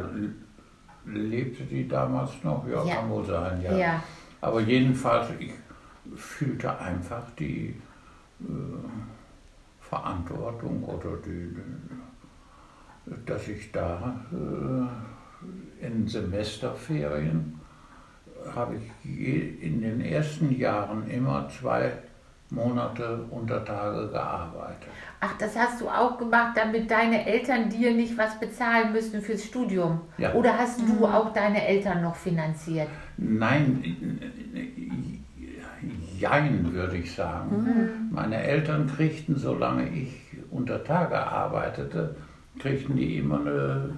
[1.05, 2.63] lebte die damals noch?
[2.67, 2.95] Ja, ja.
[2.97, 3.75] kann wohl sein, ja.
[3.75, 4.03] ja.
[4.41, 5.53] Aber jedenfalls, ich
[6.15, 7.81] fühlte einfach die
[8.41, 8.45] äh,
[9.81, 11.55] Verantwortung oder die,
[13.25, 17.59] dass ich da äh, in Semesterferien
[18.55, 21.91] habe ich in den ersten Jahren immer zwei
[22.49, 24.87] Monate unter Tage gearbeitet.
[25.19, 29.43] Ach, das hast du auch gemacht, damit deine Eltern dir nicht was bezahlen müssen fürs
[29.43, 30.01] Studium?
[30.17, 30.33] Ja.
[30.33, 32.87] Oder hast du auch deine Eltern noch finanziert?
[33.17, 34.21] Nein,
[36.17, 37.63] jein, würde ich sagen.
[37.63, 38.15] Mhm.
[38.15, 40.13] Meine Eltern kriegten, solange ich
[40.49, 42.15] unter Tage arbeitete,
[42.59, 43.97] kriegten die immer eine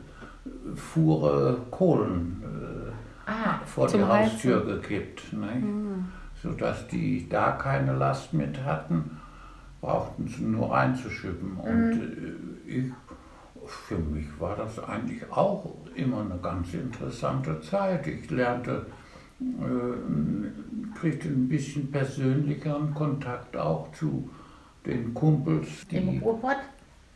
[0.75, 5.33] Fuhre Kohlen äh, ah, vor die Haustür gekippt.
[5.33, 5.55] Ne?
[5.55, 6.05] Mhm.
[6.41, 9.17] Sodass die da keine Last mit hatten,
[9.81, 11.53] brauchten sie nur reinzuschippen.
[11.53, 11.59] Mhm.
[11.59, 12.91] Und äh, ich,
[13.65, 18.07] für mich war das eigentlich auch immer eine ganz interessante Zeit.
[18.07, 18.85] Ich lernte,
[19.41, 24.29] äh, kriegte ein bisschen persönlicheren Kontakt auch zu
[24.85, 25.87] den Kumpels.
[25.91, 26.57] Die, Im Ruhrpott?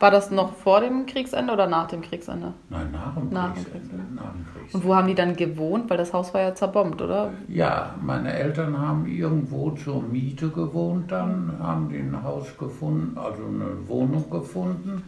[0.04, 2.54] War das noch vor dem Kriegsende oder nach dem Kriegsende?
[2.70, 3.80] Nein, nach dem, nach Kriegsende.
[3.80, 4.16] Kriegsende.
[4.16, 4.78] Nach dem Kriegsende.
[4.78, 5.90] Und wo haben die dann gewohnt?
[5.90, 7.32] Weil das Haus war ja zerbombt, oder?
[7.48, 13.44] Ja, meine Eltern haben irgendwo zur Miete gewohnt dann, haben die ein Haus gefunden, also
[13.46, 15.04] eine Wohnung gefunden.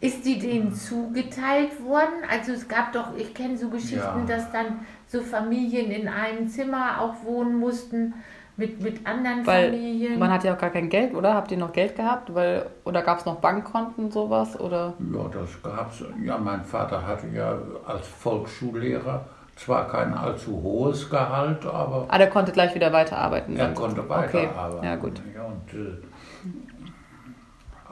[0.00, 2.22] Ist die denen zugeteilt worden?
[2.30, 4.24] Also es gab doch, ich kenne so Geschichten, ja.
[4.28, 8.14] dass dann so Familien in einem Zimmer auch wohnen mussten
[8.56, 10.18] mit, mit anderen Weil Familien?
[10.18, 11.34] Man hat ja auch gar kein Geld, oder?
[11.34, 12.34] Habt ihr noch Geld gehabt?
[12.34, 14.58] Weil, oder gab es noch Bankkonten, sowas?
[14.60, 14.94] Oder?
[15.12, 16.04] Ja, das gab es.
[16.22, 19.24] Ja, mein Vater hatte ja als Volksschullehrer
[19.56, 22.06] zwar kein allzu hohes Gehalt, aber.
[22.08, 23.56] Ah, der konnte gleich wieder weiterarbeiten.
[23.56, 24.78] Er konnte weiterarbeiten.
[24.78, 24.86] Okay.
[24.86, 25.22] Ja, gut.
[25.34, 26.02] Ja, und, äh,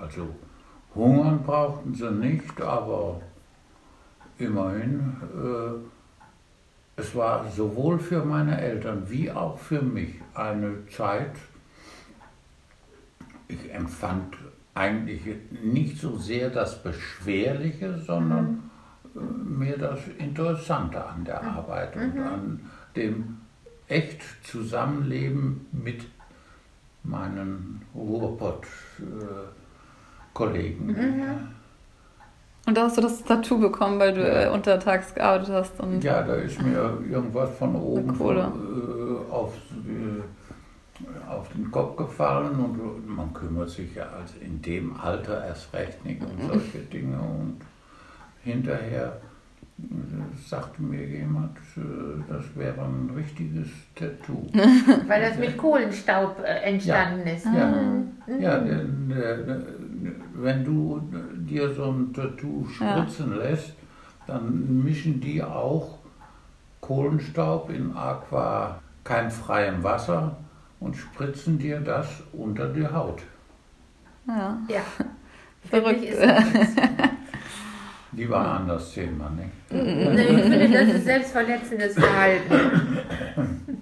[0.01, 0.29] also
[0.95, 3.21] hungern brauchten sie nicht, aber
[4.39, 5.17] immerhin.
[5.35, 6.02] Äh,
[7.03, 11.33] es war sowohl für meine Eltern wie auch für mich eine Zeit,
[13.49, 14.37] ich empfand
[14.75, 15.23] eigentlich
[15.63, 18.71] nicht so sehr das Beschwerliche, sondern
[19.15, 19.59] mhm.
[19.59, 21.49] mehr das Interessante an der mhm.
[21.49, 22.23] Arbeit und mhm.
[22.23, 23.39] an dem
[23.89, 26.07] echt Zusammenleben mit
[27.03, 30.87] meinen Ruhrpott-Kollegen.
[30.87, 31.49] Mhm.
[32.65, 34.45] Und da hast du das Tattoo bekommen, weil du ja.
[34.45, 35.81] äh, untertags gearbeitet hast.
[35.81, 39.53] Und ja, da ist mir irgendwas von oben von, äh, auf,
[39.89, 45.75] äh, auf den Kopf gefallen und man kümmert sich ja also in dem Alter erst
[45.75, 46.51] recht nicht um mhm.
[46.53, 47.17] solche Dinge.
[47.17, 47.57] Und
[48.45, 49.21] hinterher
[49.81, 51.81] äh, sagte mir jemand, äh,
[52.29, 54.47] das wäre ein richtiges Tattoo.
[55.09, 57.35] Weil das mit Kohlenstaub äh, entstanden ja.
[57.35, 57.45] ist.
[57.47, 58.41] Ja, mhm.
[58.41, 59.13] ja denn,
[60.35, 61.03] wenn du
[61.37, 63.37] dir so ein Tattoo spritzen ja.
[63.39, 63.73] lässt,
[64.27, 65.99] dann mischen die auch
[66.81, 70.37] Kohlenstaub in Aqua kein freiem Wasser
[70.81, 73.23] und spritzen dir das unter die Haut.
[74.27, 74.59] Ja.
[74.69, 74.83] ja.
[75.71, 76.03] Verrückt.
[78.13, 79.49] Die war ein anderes Thema, nicht?
[79.71, 82.55] Nee, ich finde, das ist selbstverletzendes Verhalten.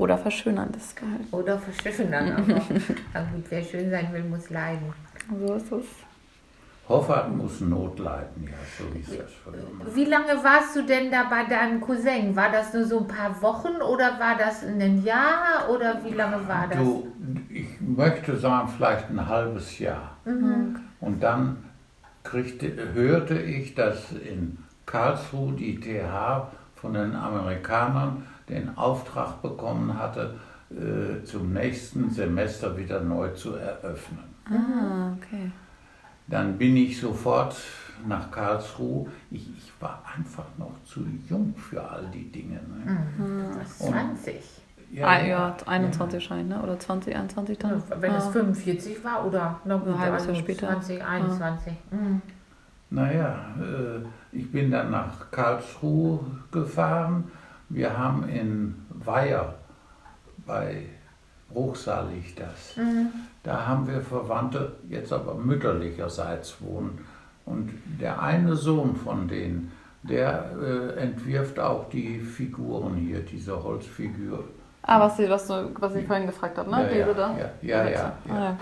[0.00, 1.28] Oder verschönerndes Verhalten.
[1.30, 2.32] Oder verschönern.
[2.32, 2.54] Aber,
[3.12, 4.94] aber gut, wer schön sein will, muss leiden.
[5.46, 5.84] So ist es.
[6.88, 9.80] Hoffart muss Not leiden, ja, so ist das verloren.
[9.94, 12.34] Wie lange warst du denn da bei deinem Cousin?
[12.34, 16.48] War das nur so ein paar Wochen oder war das ein Jahr oder wie lange
[16.48, 16.78] war das?
[16.78, 17.06] Du,
[17.50, 20.16] ich möchte sagen, vielleicht ein halbes Jahr.
[20.24, 20.80] Mhm.
[21.00, 21.58] Und dann
[22.24, 30.34] kriegte, hörte ich, dass in Karlsruhe die TH von den Amerikanern den Auftrag bekommen hatte,
[30.70, 34.24] äh, zum nächsten Semester wieder neu zu eröffnen.
[34.46, 35.50] Ah, okay.
[36.26, 37.56] Dann bin ich sofort
[38.06, 39.06] nach Karlsruhe.
[39.30, 42.60] Ich, ich war einfach noch zu jung für all die Dinge.
[42.60, 42.98] Ne?
[43.18, 43.66] Mhm.
[43.66, 44.36] 20.
[44.92, 46.28] Ja, ah, ja, 21 ja.
[46.28, 46.60] Schein, ne?
[46.62, 47.82] oder 20, 21 dann?
[47.88, 48.18] Ja, wenn ah.
[48.18, 50.68] es 45 war oder noch ein halbes Jahr später.
[50.68, 51.72] 20, 21.
[51.72, 51.94] Ah.
[51.94, 52.22] Mhm.
[52.90, 56.20] Naja, äh, ich bin dann nach Karlsruhe
[56.50, 57.30] gefahren.
[57.70, 59.54] Wir haben in Weiher
[60.46, 60.82] bei
[61.48, 62.76] Bruchsal liegt das.
[62.76, 63.08] Mhm.
[63.42, 67.04] Da haben wir Verwandte, jetzt aber mütterlicherseits wohnen.
[67.46, 74.44] Und der eine Sohn von denen, der äh, entwirft auch die Figuren hier, diese Holzfigur.
[74.82, 76.82] Ah, was, Sie, was, du, was ich vorhin gefragt habe, ne?
[76.82, 77.36] Ja, Diese ja, da?
[77.36, 78.34] ja, ja, ja, ja.
[78.34, 78.56] Ah.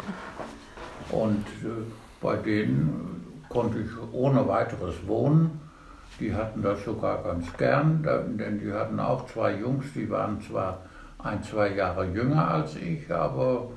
[1.15, 1.85] Und äh,
[2.21, 5.61] bei denen konnte ich ohne weiteres wohnen.
[6.21, 10.81] Die hatten das sogar ganz gern, denn die hatten auch zwei Jungs, die waren zwar
[11.19, 13.69] ein, zwei Jahre jünger als ich, aber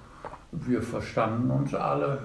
[0.52, 2.20] wir verstanden uns alle.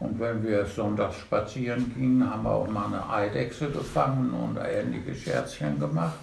[0.00, 5.14] Und wenn wir sonntags spazieren gingen, haben wir auch mal eine Eidechse gefangen und ähnliche
[5.14, 6.18] Scherzchen gemacht.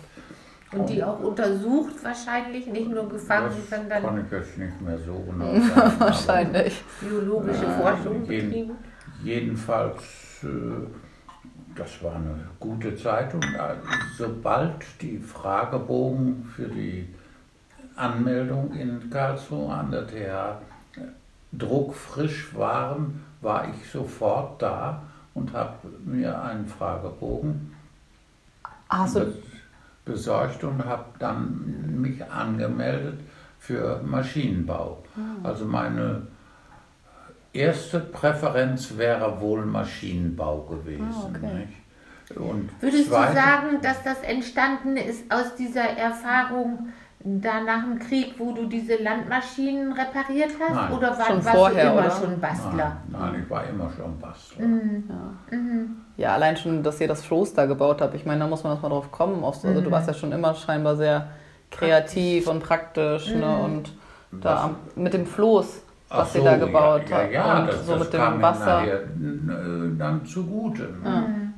[0.72, 4.04] Und die auch untersucht wahrscheinlich, nicht nur gefangen, das sondern...
[4.04, 6.00] kann ich jetzt nicht mehr so genau sagen.
[6.00, 6.84] wahrscheinlich.
[7.02, 8.72] Biologische äh, Forschung betrieben.
[9.24, 10.04] Jedenfalls,
[10.44, 10.88] äh,
[11.76, 13.76] das war eine gute Zeit und äh,
[14.18, 17.08] sobald die Fragebogen für die
[17.96, 20.62] Anmeldung in Karlsruhe an der TH
[21.58, 25.02] druckfrisch waren, war ich sofort da
[25.34, 27.74] und habe mir einen Fragebogen
[28.90, 29.34] also,
[30.04, 33.20] besorgt und habe dann mich angemeldet
[33.60, 35.04] für Maschinenbau.
[35.16, 35.46] Mhm.
[35.46, 36.28] Also meine
[37.56, 41.08] erste Präferenz wäre wohl Maschinenbau gewesen.
[41.12, 41.68] Ah, okay.
[42.40, 46.90] Und Würdest zweite, du sagen, dass das entstanden ist aus dieser Erfahrung
[47.28, 50.76] da nach dem Krieg, wo du diese Landmaschinen repariert hast?
[50.76, 50.94] Nein.
[50.94, 52.16] Oder war, Schon warst vorher, du immer oder?
[52.16, 52.98] schon Bastler?
[53.10, 54.66] Nein, nein, ich war immer schon Bastler.
[54.66, 55.04] Mhm.
[55.10, 55.58] Ja.
[56.18, 58.14] ja, allein schon, dass ihr das Floß da gebaut habt.
[58.14, 59.44] Ich meine, da muss man erstmal drauf kommen.
[59.44, 61.30] Also du warst ja schon immer scheinbar sehr
[61.72, 63.34] kreativ und praktisch.
[63.34, 63.58] Ne?
[63.58, 63.94] Und
[64.32, 65.82] da am, mit dem Floß,
[66.18, 67.22] was so, ihr da gebaut ja.
[67.24, 68.66] Ja, ja und das, so das mit kam dem Wasser.
[68.66, 70.84] nachher äh, dann zugute.
[71.04, 71.54] Ne?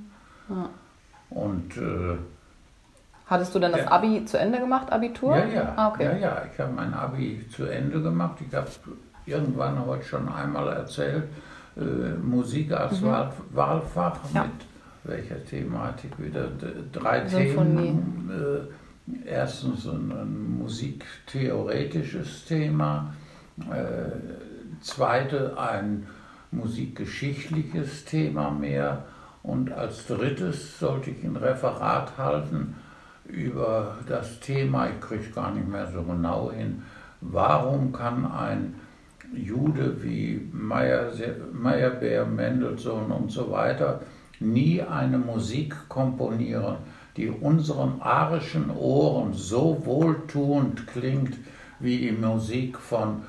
[1.29, 2.17] Und äh,
[3.27, 3.91] Hattest du dann das Ja.
[3.91, 5.35] Abi zu Ende gemacht, Abitur?
[5.35, 6.05] ja, ja, Ah, okay.
[6.05, 8.37] ja, ja, ich habe mein Abi zu Ende gemacht.
[8.47, 8.67] Ich habe
[9.25, 11.25] irgendwann heute schon einmal erzählt,
[11.75, 11.81] äh,
[12.23, 14.35] Musik als Wahl, Wahlfach Mhm.
[14.35, 14.43] Ja.
[14.43, 14.51] mit
[15.03, 16.47] welcher Thematik wieder
[16.93, 17.87] drei Symphonie.
[17.87, 18.31] Themen.
[18.31, 23.13] Äh, erstens ein, ein musiktheoretisches Thema,
[23.69, 24.46] äh,
[24.81, 26.07] zweite ein
[26.51, 29.05] musikgeschichtliches Thema mehr.
[29.43, 32.75] Und als drittes sollte ich ein Referat halten
[33.25, 36.83] über das Thema, ich kriege es gar nicht mehr so genau hin,
[37.21, 38.75] warum kann ein
[39.33, 41.11] Jude wie Meyer,
[41.51, 44.01] Meyerbeer, Mendelssohn und so weiter
[44.39, 46.77] nie eine Musik komponieren,
[47.17, 51.35] die unseren arischen Ohren so wohltuend klingt
[51.79, 53.23] wie die Musik von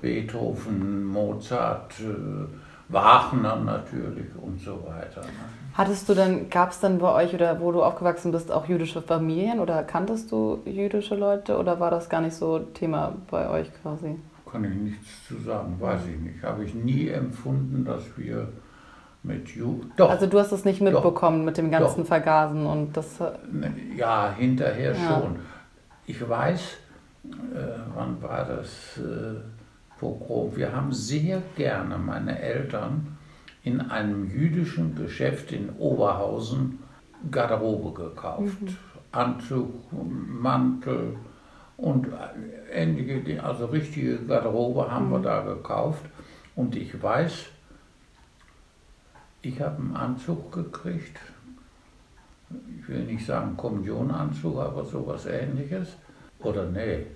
[0.00, 5.20] Beethoven, Mozart, äh, Wagner natürlich und so weiter.
[5.22, 5.26] ne?
[5.74, 9.02] Hattest du denn, gab es dann bei euch oder wo du aufgewachsen bist auch jüdische
[9.02, 13.70] Familien oder kanntest du jüdische Leute oder war das gar nicht so Thema bei euch
[13.82, 14.16] quasi?
[14.50, 16.42] Kann ich nichts zu sagen, weiß ich nicht.
[16.42, 18.48] Habe ich nie empfunden, dass wir
[19.22, 22.06] mit Ju Doch, Also du hast es nicht mitbekommen mit dem ganzen Doch.
[22.06, 23.18] Vergasen und das
[23.50, 25.20] Ne, Ja, hinterher Ja.
[25.20, 25.36] schon.
[26.06, 26.60] Ich weiß,
[27.24, 27.58] äh,
[27.94, 29.40] wann war das äh,
[29.98, 30.54] Pogrom?
[30.56, 33.16] Wir haben sehr gerne, meine Eltern,
[33.62, 36.78] in einem jüdischen Geschäft in Oberhausen
[37.30, 38.58] Garderobe gekauft.
[39.12, 41.16] Anzug, Mantel
[41.76, 42.06] und
[42.72, 46.04] ähnliche, also richtige Garderobe haben wir da gekauft.
[46.54, 47.46] Und ich weiß,
[49.42, 51.18] ich habe einen Anzug gekriegt,
[52.78, 55.96] ich will nicht sagen Kommunionanzug, aber sowas ähnliches.
[56.40, 57.06] Oder nee,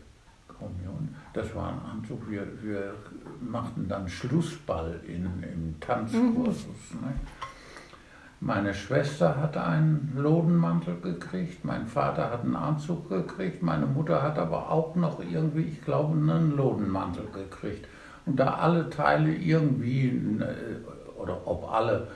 [0.60, 2.94] Kommunion, das war ein Anzug, wir, wir
[3.40, 6.94] machten dann Schlussball in, im Tanzkursus.
[7.00, 7.14] Ne?
[8.42, 14.38] Meine Schwester hat einen Lodenmantel gekriegt, mein Vater hat einen Anzug gekriegt, meine Mutter hat
[14.38, 17.86] aber auch noch irgendwie, ich glaube, einen Lodenmantel gekriegt.
[18.24, 22.08] Und da alle Teile irgendwie, äh, oder ob alle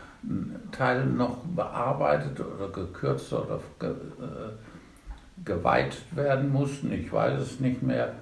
[0.72, 8.14] Teile noch bearbeitet oder gekürzt oder äh, geweiht werden mussten, ich weiß es nicht mehr,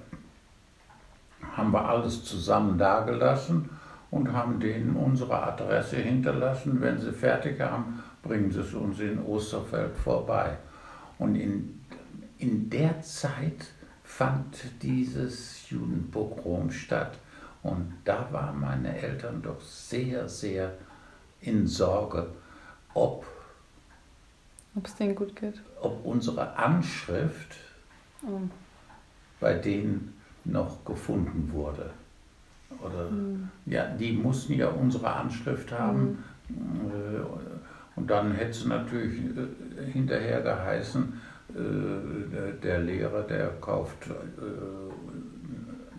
[1.55, 3.69] haben wir alles zusammen dagelassen
[4.11, 6.81] und haben denen unsere Adresse hinterlassen.
[6.81, 10.57] Wenn sie fertig haben, bringen sie es uns in Osterfeld vorbei.
[11.19, 11.83] Und in,
[12.37, 13.65] in der Zeit
[14.03, 17.17] fand dieses Judenpogrom statt.
[17.63, 20.73] Und da waren meine Eltern doch sehr, sehr
[21.41, 22.27] in Sorge,
[22.93, 23.25] ob,
[24.75, 25.61] ob es denen gut geht.
[25.81, 27.55] ob unsere Anschrift
[28.25, 28.39] Oh.
[29.41, 30.12] bei denen
[30.45, 31.89] noch gefunden wurde.
[32.81, 33.07] Oder,
[33.65, 36.23] Ja, die mussten ja unsere Anschrift haben.
[36.49, 37.21] Äh,
[37.95, 44.09] Und dann hätte es natürlich äh, hinterher geheißen, äh, der, Lehrer, der kauft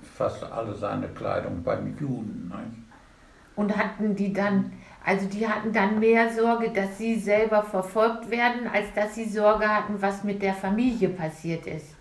[0.03, 2.49] fast alle seine Kleidung beim Juden.
[2.49, 2.85] Nicht?
[3.57, 4.73] Und hatten die dann,
[5.05, 9.69] also die hatten dann mehr Sorge, dass sie selber verfolgt werden, als dass sie Sorge
[9.69, 11.94] hatten, was mit der Familie passiert ist.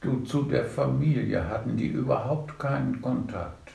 [0.00, 3.72] Du, zu der Familie hatten die überhaupt keinen Kontakt.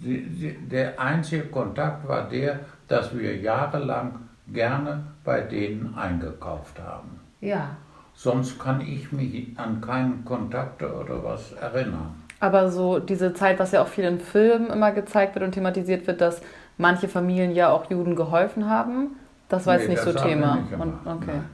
[0.00, 4.12] Sie, sie, der einzige Kontakt war der, dass wir jahrelang
[4.52, 7.20] gerne bei denen eingekauft haben.
[7.40, 7.70] Ja.
[8.14, 12.14] Sonst kann ich mich an keinen Kontakt oder was erinnern.
[12.40, 16.06] Aber so diese Zeit, was ja auch viel in Filmen immer gezeigt wird und thematisiert
[16.06, 16.40] wird, dass
[16.76, 19.16] manche Familien ja auch Juden geholfen haben,
[19.48, 20.56] das war jetzt Nee, nicht das so Thema.
[20.56, 21.24] nicht und, okay.
[21.26, 21.44] nein.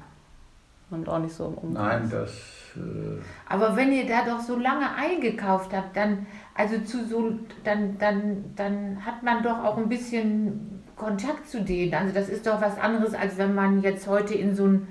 [0.94, 1.72] Und auch nicht so um.
[1.72, 2.30] Nein, das.
[2.76, 7.98] Äh, Aber wenn ihr da doch so lange eingekauft habt, dann, also zu so, dann,
[7.98, 11.94] dann, dann hat man doch auch ein bisschen Kontakt zu denen.
[11.94, 14.88] Also das ist doch was anderes, als wenn man jetzt heute in so einen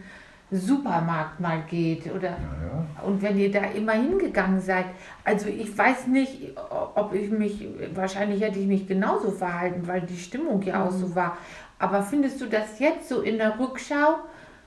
[0.51, 3.03] Supermarkt mal geht oder ja, ja.
[3.03, 4.85] und wenn ihr da immer hingegangen seid.
[5.23, 6.55] Also ich weiß nicht,
[6.95, 11.15] ob ich mich, wahrscheinlich hätte ich mich genauso verhalten, weil die Stimmung ja auch so
[11.15, 11.37] war.
[11.79, 14.19] Aber findest du das jetzt so in der Rückschau?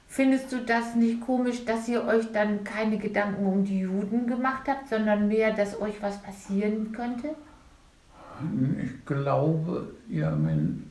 [0.08, 4.62] Findest du das nicht komisch, dass ihr euch dann keine Gedanken um die Juden gemacht
[4.66, 7.30] habt, sondern mehr, dass euch was passieren könnte?
[8.82, 10.84] Ich glaube, Irmin,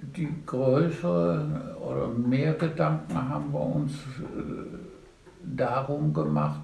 [0.00, 4.76] die größere oder mehr Gedanken haben wir uns äh,
[5.44, 6.60] darum gemacht,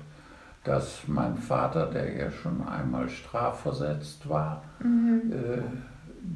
[0.64, 5.32] dass mein Vater, der ja schon einmal strafversetzt war, mhm.
[5.32, 5.62] äh,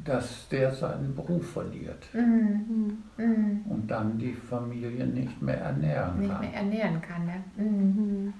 [0.03, 3.03] dass der seinen Beruf verliert mhm.
[3.17, 3.61] Mhm.
[3.69, 6.41] und dann die Familie nicht mehr ernähren nicht kann.
[6.41, 7.43] Nicht mehr ernähren kann, ne?
[7.55, 8.33] Mhm.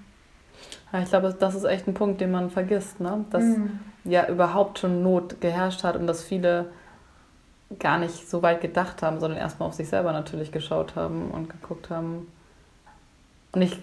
[0.91, 3.25] Ja, ich glaube, das ist echt ein Punkt, den man vergisst, ne?
[3.29, 3.79] dass mhm.
[4.05, 6.67] ja überhaupt schon Not geherrscht hat und dass viele
[7.79, 11.49] gar nicht so weit gedacht haben, sondern erstmal auf sich selber natürlich geschaut haben und
[11.49, 12.27] geguckt haben.
[13.51, 13.77] Und ich,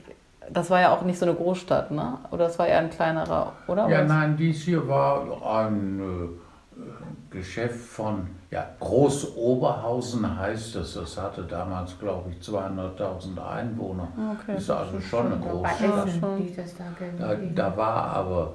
[0.50, 2.18] das war ja auch nicht so eine Großstadt, ne?
[2.30, 3.88] Oder das war eher ein kleinerer, oder?
[3.88, 6.43] Ja, nein, dies hier war ein äh,
[7.34, 10.94] Geschäft von ja, Großoberhausen heißt es.
[10.94, 14.08] Das hatte damals, glaube ich, 200.000 Einwohner.
[14.40, 14.56] Okay.
[14.56, 16.08] Ist also schon eine Großstadt.
[17.18, 18.54] Da, da war aber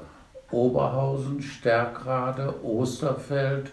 [0.52, 3.72] Oberhausen, Stärkrade, Osterfeld,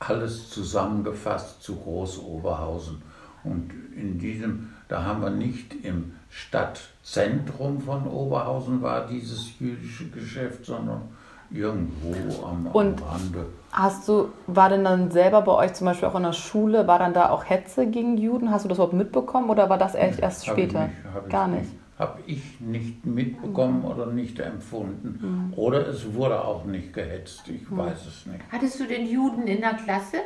[0.00, 3.02] alles zusammengefasst zu Großoberhausen.
[3.44, 10.64] Und in diesem, da haben wir nicht im Stadtzentrum von Oberhausen war dieses jüdische Geschäft,
[10.64, 11.02] sondern
[11.50, 13.46] irgendwo am, am Rande.
[13.70, 16.98] Hast du, war denn dann selber bei euch zum Beispiel auch in der Schule, war
[16.98, 18.50] dann da auch Hetze gegen Juden?
[18.50, 20.86] Hast du das überhaupt mitbekommen oder war das erst, erst später?
[20.86, 21.70] Nicht, Gar nicht.
[21.98, 23.84] Habe ich nicht mitbekommen mhm.
[23.84, 25.50] oder nicht empfunden.
[25.50, 25.58] Mhm.
[25.58, 27.78] Oder es wurde auch nicht gehetzt, ich mhm.
[27.78, 28.40] weiß es nicht.
[28.50, 30.18] Hattest du den Juden in der Klasse?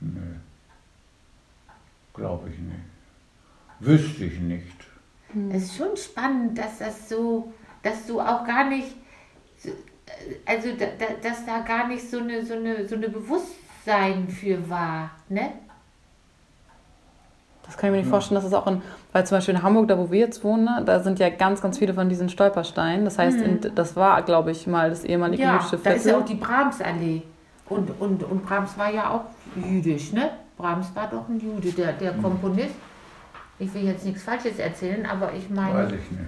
[0.00, 0.20] Nö.
[2.14, 2.78] Glaube ich nicht.
[3.80, 4.86] Wüsste ich nicht.
[5.50, 7.52] Es ist schon spannend, dass das so,
[7.82, 8.96] dass du auch gar nicht
[10.46, 14.68] also da, da, dass da gar nicht so eine, so eine, so eine Bewusstsein für
[14.68, 15.50] war, ne?
[17.64, 18.80] Das kann ich mir nicht vorstellen, dass es auch in,
[19.12, 21.60] weil zum Beispiel in Hamburg, da wo wir jetzt wohnen, ne, da sind ja ganz,
[21.60, 23.04] ganz viele von diesen Stolpersteinen.
[23.04, 23.74] Das heißt, in, mhm.
[23.74, 25.92] das war, glaube ich, mal das ehemalige ja, jüdische Viertel.
[25.92, 27.22] Da ist ja auch die Brahmsallee.
[27.68, 29.24] Und, und, und Brahms war ja auch
[29.54, 30.30] jüdisch, ne?
[30.56, 32.22] Brahms war doch ein Jude, der, der mhm.
[32.22, 32.74] Komponist.
[33.58, 35.74] Ich will jetzt nichts Falsches erzählen, aber ich meine.
[35.74, 36.24] Weiß ich nicht.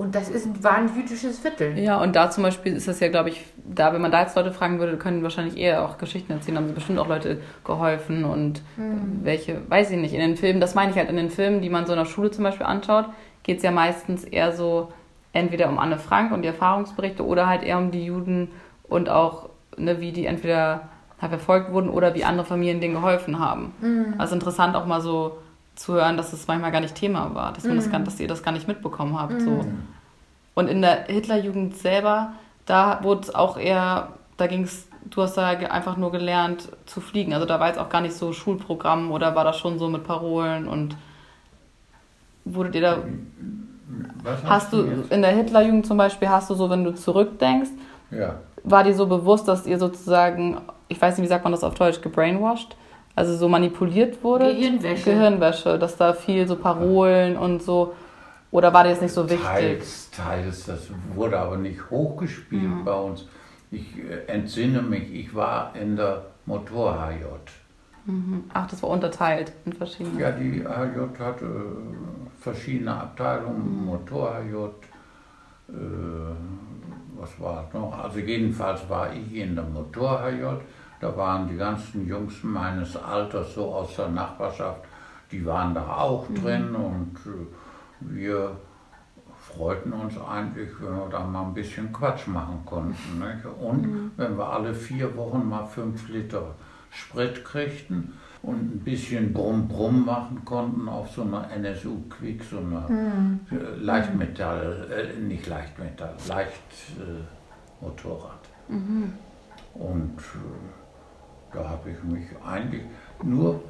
[0.00, 1.78] Und das ist, war ein jüdisches Viertel.
[1.78, 4.34] Ja, und da zum Beispiel ist das ja, glaube ich, da, wenn man da jetzt
[4.34, 8.24] Leute fragen würde, können wahrscheinlich eher auch Geschichten erzählen, haben sie bestimmt auch Leute geholfen
[8.24, 9.20] und mhm.
[9.24, 11.68] welche, weiß ich nicht, in den Filmen, das meine ich halt, in den Filmen, die
[11.68, 13.10] man so in der Schule zum Beispiel anschaut,
[13.42, 14.90] geht es ja meistens eher so
[15.34, 18.48] entweder um Anne Frank und die Erfahrungsberichte oder halt eher um die Juden
[18.84, 20.88] und auch, ne, wie die entweder
[21.20, 23.74] halt verfolgt wurden oder wie andere Familien denen geholfen haben.
[23.82, 24.14] Mhm.
[24.16, 25.36] Also interessant auch mal so
[25.74, 28.28] zu hören, dass es manchmal gar nicht Thema war, dass, man das gar, dass ihr
[28.28, 29.32] das gar nicht mitbekommen habt.
[29.32, 29.40] Mhm.
[29.40, 29.64] So.
[30.54, 32.32] Und in der Hitlerjugend selber,
[32.66, 37.00] da wurde es auch eher, da ging es, du hast da einfach nur gelernt zu
[37.00, 37.32] fliegen.
[37.32, 40.04] Also da war jetzt auch gar nicht so Schulprogramm oder war das schon so mit
[40.04, 40.96] Parolen und
[42.44, 42.98] wurdet ihr da.
[44.22, 45.12] Was hast du jetzt?
[45.12, 47.70] in der Hitlerjugend zum Beispiel, hast du so, wenn du zurückdenkst,
[48.10, 48.36] ja.
[48.62, 51.74] war dir so bewusst, dass ihr sozusagen, ich weiß nicht, wie sagt man das auf
[51.74, 52.76] Deutsch, gebrainwashed?
[53.14, 54.46] Also so manipuliert wurde.
[54.54, 55.10] Gehirnwäsche.
[55.10, 57.94] Gehirnwäsche, dass da viel so Parolen und so.
[58.50, 59.46] Oder war dir das nicht so wichtig?
[59.46, 60.64] Teils, teils.
[60.66, 62.84] Das wurde aber nicht hochgespielt mhm.
[62.84, 63.26] bei uns.
[63.70, 67.24] Ich äh, entsinne mich, ich war in der Motor-HJ.
[68.06, 68.44] Mhm.
[68.52, 70.20] Ach, das war unterteilt in verschiedene.
[70.20, 73.86] Ja, die HJ hatte äh, verschiedene Abteilungen, mhm.
[73.86, 74.54] Motor-HJ,
[75.68, 75.72] äh,
[77.16, 78.02] was war es noch?
[78.02, 80.44] Also jedenfalls war ich in der Motor-HJ
[81.00, 84.82] da waren die ganzen Jungs meines Alters so aus der Nachbarschaft,
[85.32, 86.34] die waren da auch mhm.
[86.34, 87.46] drin und äh,
[88.00, 88.56] wir
[89.40, 93.18] freuten uns eigentlich, wenn wir da mal ein bisschen Quatsch machen konnten.
[93.18, 93.46] Nicht?
[93.60, 94.10] Und mhm.
[94.16, 96.54] wenn wir alle vier Wochen mal fünf Liter
[96.90, 102.88] Sprit kriegten und ein bisschen Brumm-Brumm machen konnten auf so einer NSU Quick, so einer
[102.88, 103.40] mhm.
[103.80, 108.40] Leichtmetall, äh, nicht Leichtmetall, Leichtmotorrad.
[108.68, 109.12] Äh, mhm.
[109.74, 110.79] Und äh,
[111.52, 112.82] da habe ich mich eigentlich
[113.22, 113.62] nur,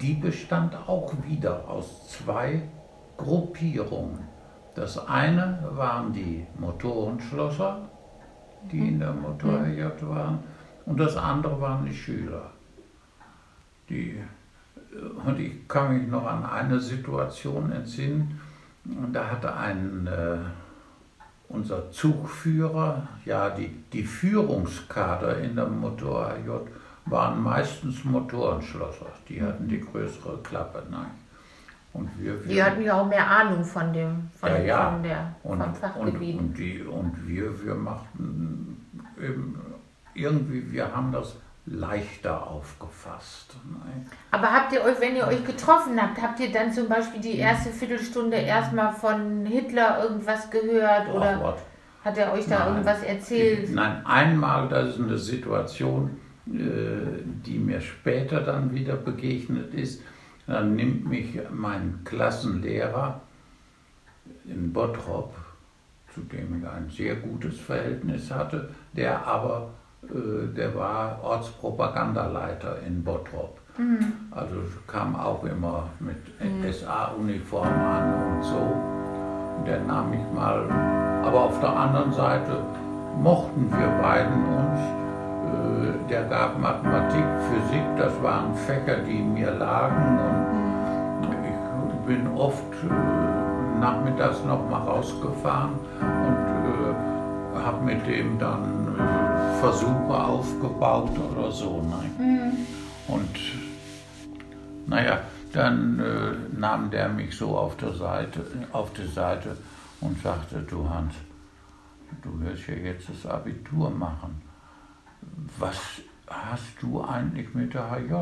[0.00, 2.62] die bestand auch wieder aus zwei
[3.16, 4.20] Gruppierungen.
[4.74, 7.88] Das eine waren die Motorenschlosser,
[8.70, 10.38] die in der Motorjagd waren,
[10.86, 12.50] und das andere waren die Schüler.
[13.88, 14.22] Die,
[15.26, 18.40] und ich kann mich noch an eine Situation entsinnen,
[19.12, 20.38] da hatte ein, äh,
[21.48, 26.68] unser Zugführer, ja, die, die Führungskader in der Motor-AJ
[27.10, 29.06] waren meistens Motorenschlosser.
[29.28, 30.82] Die hatten die größere Klappe.
[30.90, 31.10] Nein.
[31.92, 34.90] Und wir, wir, die hatten ja auch mehr Ahnung von dem, von, ja, ja.
[34.90, 36.38] von der, und, vom Fachgebiet.
[36.38, 38.86] Und, und, die, und wir, wir machten
[39.18, 39.60] eben
[40.14, 41.36] irgendwie, wir haben das
[41.66, 43.56] leichter aufgefasst.
[43.64, 44.06] Nein.
[44.30, 47.38] Aber habt ihr euch, wenn ihr euch getroffen habt, habt ihr dann zum Beispiel die
[47.38, 51.08] erste Viertelstunde erstmal von Hitler irgendwas gehört?
[51.08, 51.56] Oder?
[51.56, 52.68] Ach, Hat er euch da Nein.
[52.68, 53.74] irgendwas erzählt?
[53.74, 56.17] Nein, einmal, das ist eine Situation,
[56.50, 60.02] die mir später dann wieder begegnet ist.
[60.46, 63.20] Dann nimmt mich mein Klassenlehrer
[64.46, 65.34] in Bottrop,
[66.14, 69.70] zu dem ich ein sehr gutes Verhältnis hatte, der aber,
[70.04, 73.58] äh, der war Ortspropagandaleiter in Bottrop.
[74.32, 74.56] Also
[74.86, 76.16] kam auch immer mit
[76.74, 79.64] SA-Uniform an und so.
[79.66, 80.68] Der nahm mich mal,
[81.22, 82.58] aber auf der anderen Seite
[83.20, 84.97] mochten wir beiden uns.
[85.48, 90.18] Äh, Der gab Mathematik, Physik, das waren Fächer, die mir lagen.
[91.22, 96.46] Und ich bin oft äh, nachmittags noch mal rausgefahren und
[97.56, 98.94] äh, habe mit dem dann
[99.60, 101.82] Versuche aufgebaut oder so.
[101.82, 102.52] Ne?
[103.08, 103.36] Und
[104.86, 105.20] naja,
[105.52, 109.56] dann äh, nahm der mich so auf der Seite, auf die Seite
[110.00, 111.14] und sagte, du Hans,
[112.22, 114.40] du wirst ja jetzt das Abitur machen.
[115.58, 118.12] Was hast du eigentlich mit der HJ?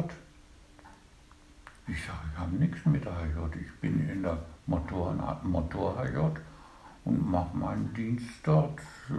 [1.89, 3.61] Ich sage, ich habe nichts mit der HJ.
[3.61, 6.19] Ich bin in der Motor, Motor HJ
[7.05, 9.15] und mache meinen Dienst dort äh,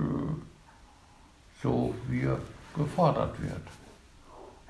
[1.62, 2.40] so, wie er
[2.76, 3.68] gefordert wird.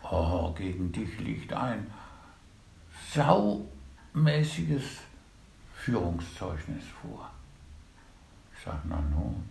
[0.04, 1.88] Oh, gegen dich liegt ein
[3.14, 4.84] saumäßiges
[5.74, 7.30] Führungszeugnis vor.
[8.56, 9.44] Ich sage, na nun.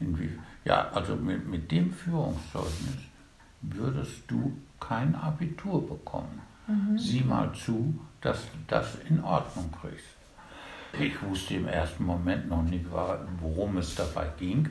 [0.00, 0.38] Inwie
[0.68, 2.98] ja, also mit, mit dem Führungszeugnis
[3.62, 6.42] würdest du kein Abitur bekommen.
[6.98, 10.04] Sieh mal zu, dass du das in Ordnung kriegst.
[10.92, 12.84] Ich wusste im ersten Moment noch nicht,
[13.40, 14.68] worum es dabei ging.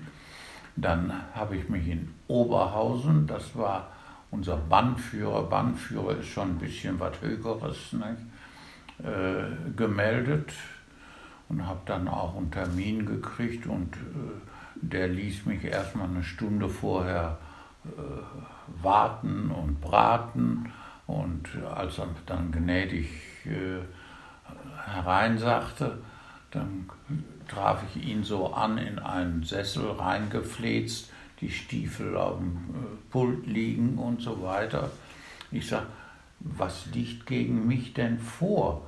[0.76, 3.92] Dann habe ich mich in Oberhausen, das war
[4.30, 9.04] unser Bandführer, Bandführer ist schon ein bisschen was Höheres, nicht?
[9.04, 10.52] Äh, gemeldet
[11.50, 14.47] und habe dann auch einen Termin gekriegt und äh,
[14.82, 17.38] der ließ mich erstmal eine Stunde vorher
[17.86, 20.72] äh, warten und braten
[21.08, 23.08] und als er dann gnädig
[23.46, 23.80] äh,
[24.86, 25.98] hereinsagte,
[26.52, 26.90] dann
[27.48, 33.48] traf ich ihn so an in einen Sessel reingefläzt, die Stiefel auf dem äh, Pult
[33.48, 34.92] liegen und so weiter.
[35.52, 35.88] Ich sage,
[36.40, 38.86] was liegt gegen mich denn vor?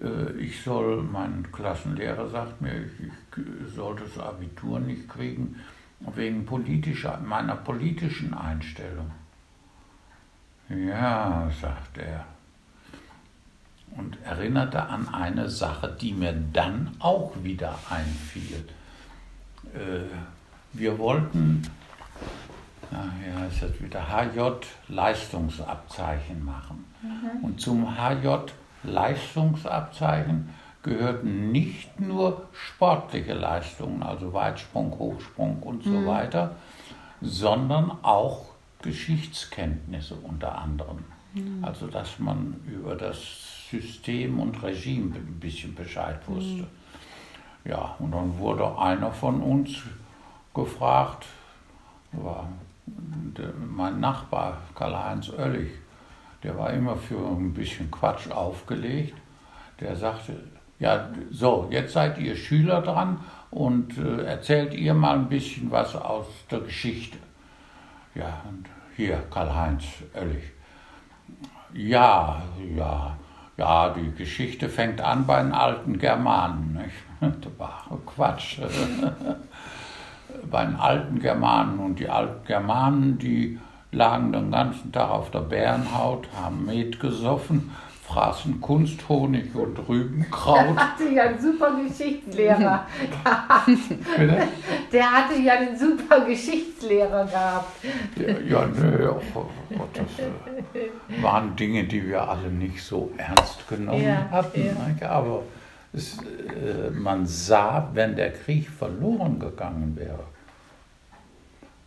[0.00, 3.29] Äh, Ich soll, mein Klassenlehrer sagt mir, ich, ich
[3.74, 5.56] soll das Abitur nicht kriegen
[6.00, 9.10] wegen politischer, meiner politischen Einstellung.
[10.68, 12.24] Ja, sagt er.
[13.96, 18.64] Und erinnerte an eine Sache, die mir dann auch wieder einfiel.
[19.74, 20.04] Äh,
[20.72, 21.62] Wir wollten,
[22.92, 26.84] ja, ist jetzt wieder HJ-Leistungsabzeichen machen.
[27.42, 30.48] Und zum HJ-Leistungsabzeichen
[30.82, 36.56] gehörten nicht nur sportliche Leistungen, also Weitsprung, Hochsprung und so weiter,
[37.20, 38.46] sondern auch
[38.82, 41.04] Geschichtskenntnisse unter anderem.
[41.62, 43.18] Also dass man über das
[43.70, 46.66] System und Regime ein bisschen Bescheid wusste.
[47.64, 49.82] Ja, und dann wurde einer von uns
[50.54, 51.26] gefragt,
[52.12, 52.48] war
[53.76, 55.70] mein Nachbar Karl-Heinz Oellig,
[56.42, 59.14] der war immer für ein bisschen Quatsch aufgelegt.
[59.78, 60.36] Der sagte,
[60.80, 63.20] ja, so, jetzt seid ihr Schüler dran
[63.50, 67.18] und äh, erzählt ihr mal ein bisschen was aus der Geschichte.
[68.14, 68.66] Ja, und
[68.96, 69.84] hier, Karl-Heinz
[70.14, 70.42] Oellig.
[71.74, 72.42] Ja,
[72.76, 73.16] ja,
[73.56, 76.80] ja, die Geschichte fängt an bei den alten Germanen.
[76.82, 76.96] Nicht?
[77.42, 78.58] Das war Quatsch.
[80.50, 81.78] bei den alten Germanen.
[81.78, 83.58] Und die alten Germanen, die
[83.92, 87.70] lagen den ganzen Tag auf der Bärenhaut, haben Met gesoffen,
[88.12, 90.66] fraßen Kunsthonig und Rübenkraut.
[90.66, 92.86] Der hatte ja einen super Geschichtslehrer
[93.24, 93.66] gehabt.
[94.18, 94.48] Bitte?
[94.92, 97.84] Der hatte ja einen super Geschichtslehrer gehabt.
[98.48, 99.46] Ja, nö, oh
[99.76, 104.76] Gott, das äh, waren Dinge, die wir alle nicht so ernst genommen Ja, hatten.
[105.00, 105.08] ja.
[105.10, 105.42] Aber
[105.92, 110.24] es, äh, man sah, wenn der Krieg verloren gegangen wäre,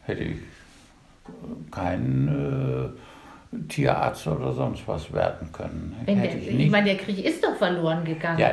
[0.04, 0.38] hätte ich
[1.72, 2.28] kein
[2.96, 3.13] äh,
[3.70, 5.96] Tierarzt oder sonst was werden können.
[6.06, 8.40] Wenn hätte der, ich ich meine, der Krieg ist doch verloren gegangen.
[8.40, 8.52] ja,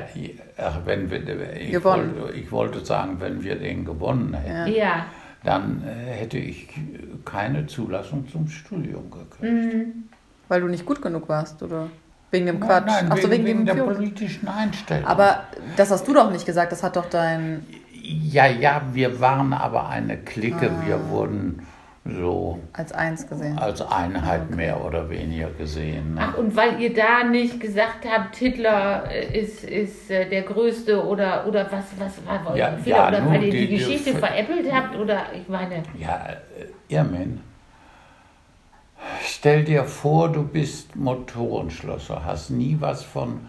[0.59, 2.15] ach, wenn wir, ich, Gewonnen.
[2.21, 5.07] wollte, ich wollte sagen, wenn wir den gewonnen hätten, Ja.
[5.45, 6.69] dann äh, hätte ich
[7.25, 9.43] keine Zulassung zum Studium gekriegt.
[9.75, 10.05] Mhm.
[10.49, 11.89] Weil du nicht gut genug warst, oder?
[12.33, 12.87] Wegen dem Quatsch.
[12.87, 15.05] Nein, Ach so, wegen, wegen, wegen dem der politischen Einstellung.
[15.07, 15.45] Aber
[15.77, 17.67] das hast du doch nicht gesagt, das hat doch dein.
[18.03, 20.71] ja, ja, wir waren aber eine Clique.
[20.71, 20.87] Ah.
[20.87, 21.67] Wir wurden
[22.19, 23.59] so Als eins gesehen.
[23.59, 26.15] als Einheit mehr oder weniger gesehen.
[26.15, 26.21] Ne?
[26.23, 31.05] Ach, und weil ihr da nicht gesagt habt, Hitler äh, ist, ist äh, der Größte
[31.07, 32.97] oder, oder was, was war wollt Ja, ihr Fehler?
[32.97, 36.27] ja, oder weil ihr die- die, die- Geschichte veräppelt habt oder ich meine, Ja,
[36.89, 37.41] äh, Irmin,
[39.25, 43.41] stell dir vor, du bist Motorenschlosser, hast nie was von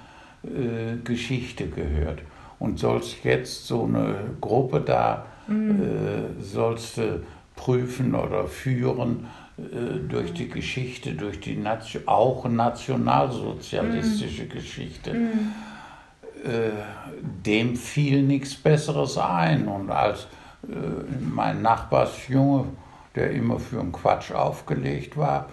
[0.44, 2.20] äh, Geschichte gehört
[2.60, 7.24] und sollst jetzt so eine Gruppe da, äh, sollst du
[7.56, 15.30] prüfen oder führen äh, durch die Geschichte, durch die Nation, auch nationalsozialistische Geschichte.
[16.44, 16.72] Äh,
[17.46, 19.68] dem fiel nichts Besseres ein.
[19.68, 20.28] Und als
[20.64, 20.68] äh,
[21.20, 22.66] mein Nachbarsjunge,
[23.16, 25.50] der immer für einen Quatsch aufgelegt war,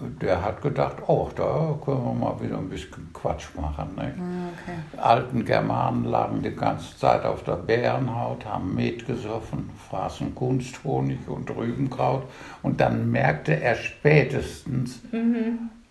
[0.00, 3.90] der hat gedacht, oh, da können wir mal wieder ein bisschen Quatsch machen.
[3.96, 4.14] Nicht?
[4.16, 5.00] Okay.
[5.00, 11.50] alten Germanen lagen die ganze Zeit auf der Bärenhaut, haben Met gesoffen, fraßen Kunsthonig und
[11.54, 12.24] Rübenkraut.
[12.62, 15.00] Und dann merkte er spätestens,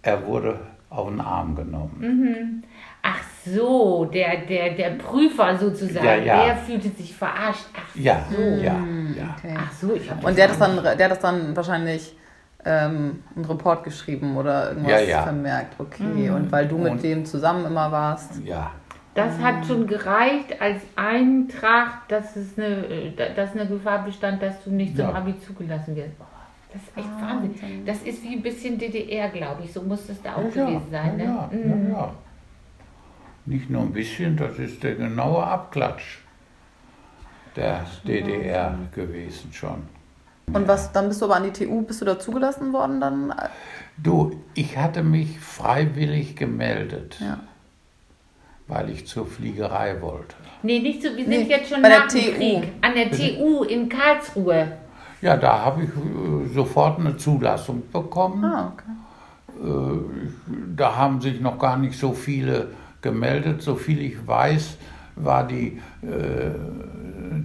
[0.02, 0.60] er wurde
[0.90, 2.64] auf den Arm genommen.
[3.02, 6.46] ach so, der, der, der Prüfer sozusagen, Ja, ja.
[6.46, 7.66] der fühlte sich verarscht.
[7.76, 8.42] Ach Ja, so.
[8.42, 8.76] ja,
[9.18, 9.36] ja.
[9.38, 9.56] Okay.
[9.58, 12.16] Ach so, ich Und der hat das dann, der hat das dann wahrscheinlich
[12.66, 15.24] ähm, einen Report geschrieben oder irgendwas Ja, ja.
[15.24, 15.80] vermerkt.
[15.80, 16.30] Okay.
[16.30, 18.40] Und weil du mit Und- dem zusammen immer warst.
[18.44, 18.72] Ja,
[19.14, 24.64] Das hat schon gereicht als Eintrag, dass es eine, äh, dass eine Gefahr bestand, dass
[24.64, 25.14] du nicht zum Ja.
[25.16, 26.18] Abi zugelassen wirst.
[26.18, 26.28] Boah,
[26.72, 27.86] Das ist echt Wahnsinn.
[27.86, 29.74] Das ist wie ein bisschen DDR, glaube ich.
[29.74, 31.18] So muss das da auch ja, gewesen sein.
[31.18, 31.24] Ne?
[31.26, 31.90] ja, Mhm.
[31.92, 32.12] ja, ja.
[33.46, 36.20] Nicht nur ein bisschen, das ist der genaue Abklatsch
[37.56, 39.82] der DDR gewesen schon.
[40.54, 43.34] Und was, dann bist du aber an die TU, bist du da zugelassen worden dann?
[43.98, 47.40] Du, ich hatte mich freiwillig gemeldet, Ja.
[48.68, 50.36] weil ich zur Fliegerei wollte.
[50.64, 51.10] Nee, nicht so.
[51.10, 52.32] Wir sind Nee, jetzt schon bei der nach dem TU.
[52.34, 52.72] Krieg.
[52.82, 54.74] An der TU in Karlsruhe.
[55.22, 58.44] Ja, da habe ich äh, sofort eine Zulassung bekommen.
[58.44, 59.64] Ah, okay.
[59.64, 60.00] Äh,
[60.76, 62.70] da haben sich noch gar nicht so viele
[63.02, 63.62] gemeldet.
[63.62, 64.78] So viel ich weiß,
[65.16, 66.52] war die äh,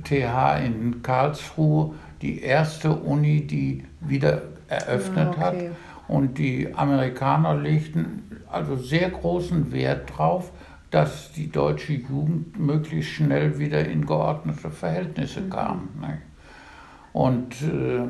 [0.04, 5.54] TH in Karlsruhe die erste Uni, die wieder eröffnet Ah, hat.
[5.54, 5.70] okay.
[6.08, 10.52] Und die Amerikaner legten also sehr großen Wert darauf,
[10.90, 15.88] dass die deutsche Jugend möglichst schnell wieder in geordnete Verhältnisse kam.
[16.00, 16.22] Ne?
[17.12, 18.04] Und äh,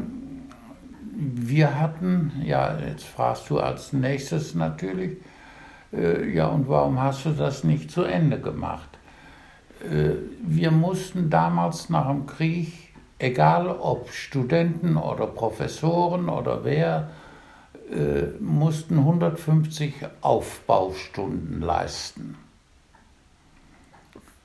[1.18, 5.16] wir hatten, ja, jetzt fragst du als nächstes natürlich,
[5.92, 8.90] äh, ja, und warum hast du das nicht zu Ende gemacht?
[9.82, 10.10] Äh,
[10.42, 12.85] wir mussten damals nach dem Krieg,
[13.18, 17.10] egal ob Studenten oder Professoren oder wer,
[17.90, 22.36] äh, mussten 150 Aufbaustunden leisten.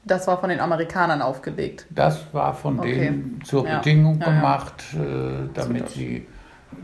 [0.03, 1.85] Das war von den Amerikanern aufgelegt.
[1.91, 2.95] Das war von Okay.
[2.95, 3.77] denen zur Ja.
[3.77, 4.33] Bedingung Ja, ja.
[4.35, 5.93] gemacht, äh, damit das.
[5.93, 6.27] sie,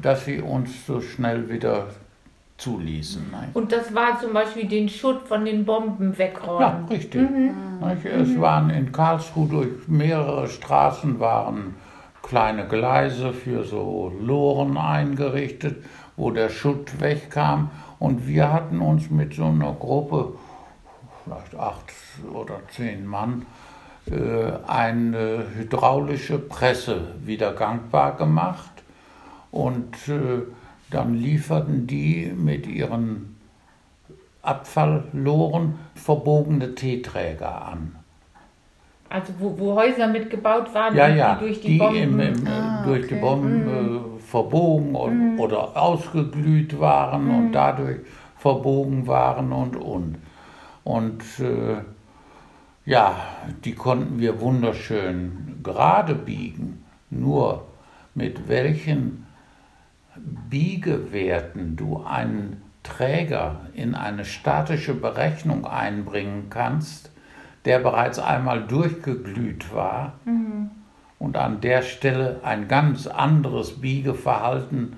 [0.01, 1.87] dass sie uns so schnell wieder
[2.57, 3.29] zuließen.
[3.31, 3.49] ne?
[3.53, 6.85] Und das war zum Beispiel den Schutt von den Bomben Ja, wegräumen.
[6.89, 7.29] richtig.
[7.29, 8.05] Nicht?
[8.05, 11.75] Es waren in Karlsruhe durch mehrere Straßen waren
[12.23, 15.83] kleine Gleise für so Loren eingerichtet,
[16.17, 17.69] wo der Schutt wegkam.
[17.99, 20.33] Und wir hatten uns mit so einer Gruppe,
[21.23, 21.93] vielleicht acht
[22.33, 23.45] oder zehn Mann,
[24.11, 28.71] äh, eine hydraulische Presse wieder gangbar gemacht.
[29.51, 30.41] Und äh,
[30.91, 33.35] dann lieferten die mit ihren
[34.41, 37.95] Abfallloren verbogene Teeträger an.
[39.09, 42.19] Also wo, wo Häuser mitgebaut waren, Ja, ja, die durch die, die Bomben.
[42.19, 43.21] im, im, Ah, durch die okay.
[43.21, 47.99] Bomben äh, verbogen und, oder ausgeglüht waren und dadurch
[48.37, 50.17] verbogen waren und und.
[50.83, 51.77] Und äh,
[52.85, 53.15] ja,
[53.65, 56.83] die konnten wir wunderschön gerade biegen.
[57.09, 57.65] Nur
[58.15, 59.25] mit welchen
[60.49, 67.11] Biegewerten du einen Träger in eine statische Berechnung einbringen kannst,
[67.65, 70.13] der bereits einmal durchgeglüht war
[71.19, 74.93] und an der Stelle ein ganz anderes Biegeverhalten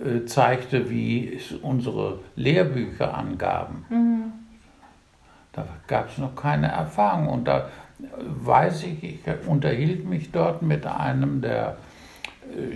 [0.00, 3.84] äh, zeigte, wie es unsere Lehrbücher angaben.
[5.52, 7.28] Da gab es noch keine Erfahrung.
[7.28, 7.68] Und da
[7.98, 11.76] weiß ich, ich unterhielt mich dort mit einem der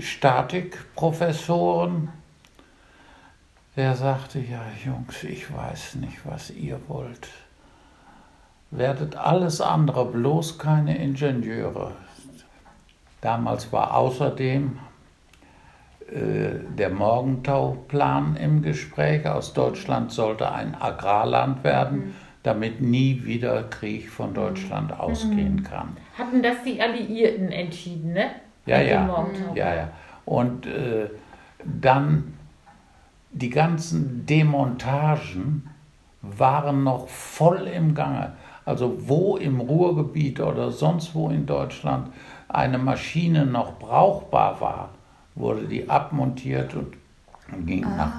[0.00, 2.08] Statikprofessoren,
[3.76, 7.28] der sagte, ja Jungs, ich weiß nicht, was ihr wollt.
[8.70, 11.92] Werdet alles andere, bloß keine Ingenieure.
[13.20, 14.78] Damals war außerdem
[16.12, 19.26] äh, der Morgentauplan im Gespräch.
[19.26, 25.96] Aus Deutschland sollte ein Agrarland werden, damit nie wieder Krieg von Deutschland ausgehen kann.
[26.16, 28.30] Hatten das die Alliierten entschieden, ne?
[28.68, 29.26] Ja, ja.
[29.54, 29.88] Ja, ja.
[30.24, 31.08] Und äh,
[31.64, 32.34] dann
[33.30, 35.68] die ganzen Demontagen
[36.22, 38.32] waren noch voll im Gange.
[38.64, 42.08] Also wo im Ruhrgebiet oder sonst wo in Deutschland
[42.48, 44.88] eine Maschine noch brauchbar war,
[45.34, 46.96] wurde die abmontiert und
[47.66, 47.96] ging Ah.
[47.96, 48.12] nach.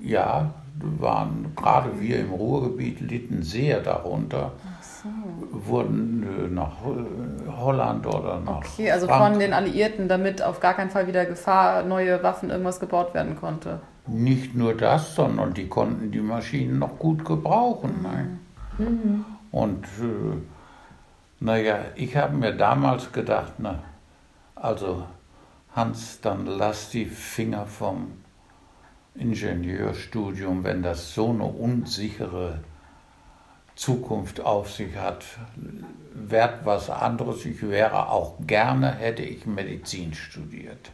[0.00, 0.50] Ja,
[0.98, 4.52] waren gerade wir im Ruhrgebiet litten sehr darunter,
[5.66, 9.30] wurden äh, nach äh, Holland oder nach Okay, also Frankreich.
[9.30, 13.36] von den Alliierten, damit auf gar keinen Fall wieder Gefahr, neue Waffen, irgendwas gebaut werden
[13.36, 13.80] konnte.
[14.06, 18.02] Nicht nur das, sondern die konnten die Maschinen noch gut gebrauchen.
[18.02, 19.24] Ne?
[19.50, 20.36] Und äh,
[21.40, 23.78] naja, ich habe mir damals gedacht, na,
[24.54, 25.04] also
[25.74, 28.12] Hans, dann lass die Finger vom
[29.14, 32.58] Ingenieurstudium, wenn das so eine unsichere
[33.76, 35.24] Zukunft auf sich hat,
[36.14, 37.44] werd was anderes.
[37.44, 40.90] Ich wäre auch gerne, hätte ich Medizin studiert.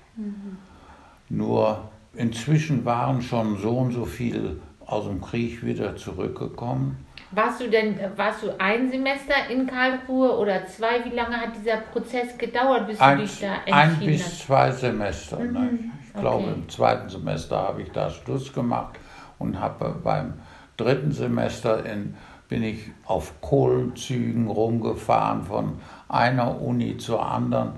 [1.29, 7.05] Nur inzwischen waren schon so und so viele aus dem Krieg wieder zurückgekommen.
[7.33, 11.05] Warst du denn, warst du ein Semester in Karlsruhe oder zwei?
[11.05, 14.41] Wie lange hat dieser Prozess gedauert, bis du Ein, dich da ein entschieden bis hast?
[14.41, 15.39] zwei Semester.
[15.39, 15.79] Ne?
[16.07, 16.55] Ich glaube, okay.
[16.57, 18.99] im zweiten Semester habe ich da Schluss gemacht
[19.39, 20.35] und habe beim
[20.77, 22.17] dritten Semester in,
[22.51, 25.79] bin ich auf Kohlenzügen rumgefahren von
[26.09, 27.75] einer Uni zur anderen.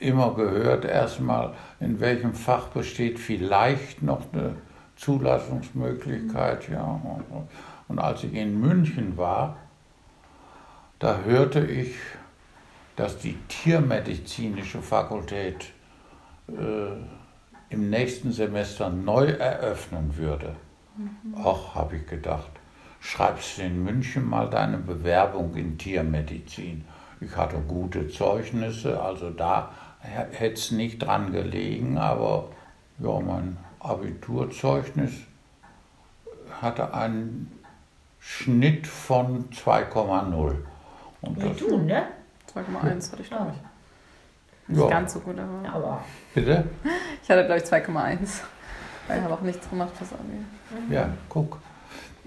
[0.00, 4.56] Immer gehört erstmal, in welchem Fach besteht vielleicht noch eine
[4.96, 6.68] Zulassungsmöglichkeit.
[6.70, 6.98] Ja.
[7.88, 9.58] Und als ich in München war,
[10.98, 11.94] da hörte ich,
[12.96, 15.72] dass die tiermedizinische Fakultät
[16.48, 16.52] äh,
[17.68, 20.56] im nächsten Semester neu eröffnen würde.
[21.36, 22.50] Ach, habe ich gedacht,
[23.00, 26.84] schreibst du in München mal deine Bewerbung in Tiermedizin.
[27.20, 29.70] Ich hatte gute Zeugnisse, also da
[30.00, 32.48] hätte es nicht dran gelegen, aber
[32.98, 35.12] ja, mein Abiturzeugnis
[36.60, 37.60] hatte einen
[38.20, 40.56] Schnitt von 2,0.
[41.22, 42.06] Und Wie du, ne?
[42.54, 44.68] 2,1 hatte ich, glaube ich.
[44.68, 46.04] Nicht ja, ganz so gut, aber Aber
[46.34, 46.64] bitte?
[47.22, 48.42] ich hatte, glaube ich, 2,1.
[49.06, 50.92] Weil ich habe auch nichts gemacht fürs Abi.
[50.92, 51.58] Ja, guck.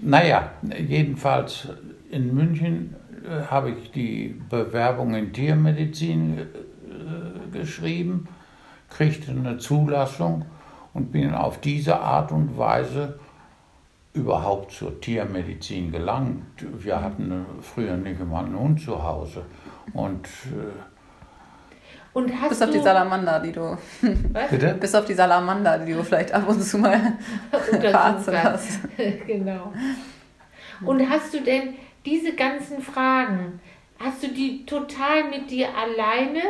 [0.02, 1.68] Naja, jedenfalls
[2.10, 6.44] in München äh, habe ich die Bewerbung in Tiermedizin äh,
[7.52, 8.26] geschrieben,
[8.88, 10.46] kriegte eine Zulassung
[10.94, 13.18] und bin auf diese Art und Weise
[14.12, 16.64] überhaupt zur Tiermedizin gelangt.
[16.78, 19.42] Wir hatten äh, früher nicht immer einen Hund zu Hause.
[19.92, 20.99] Und äh,
[22.12, 23.76] und hast Bis auf du die Salamander, die du.
[24.32, 24.50] was?
[24.50, 24.74] bitte?
[24.80, 27.00] Bis auf die Salamander, die du vielleicht ab und zu mal
[27.80, 28.80] verarztet hast.
[29.26, 29.72] genau.
[30.84, 31.74] Und hast du denn
[32.06, 33.60] diese ganzen Fragen,
[33.98, 36.40] hast du die total mit dir alleine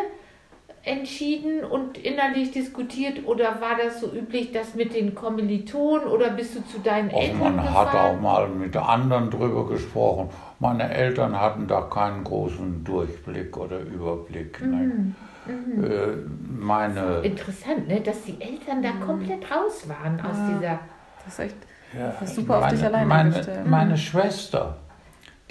[0.83, 6.55] entschieden und innerlich diskutiert oder war das so üblich, das mit den Kommilitonen oder bist
[6.55, 8.17] du zu deinen Auch Eltern man hat gefahren?
[8.17, 10.31] auch mal mit anderen drüber gesprochen.
[10.59, 14.59] Meine Eltern hatten da keinen großen Durchblick oder Überblick.
[14.65, 15.15] Mhm.
[15.53, 15.87] Ne?
[15.87, 16.17] Äh,
[16.59, 18.01] meine, Interessant, ne?
[18.01, 20.49] dass die Eltern da komplett raus waren aus Ah.
[20.55, 20.79] dieser.
[21.25, 21.57] Das ist echt.
[21.99, 23.67] ja, ist super auf meine, dich alleine meine, gestellt.
[23.67, 24.77] meine Schwester,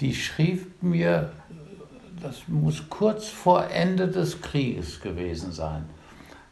[0.00, 1.30] die schrieb mir,
[2.22, 5.84] das muss kurz vor Ende des Krieges gewesen sein.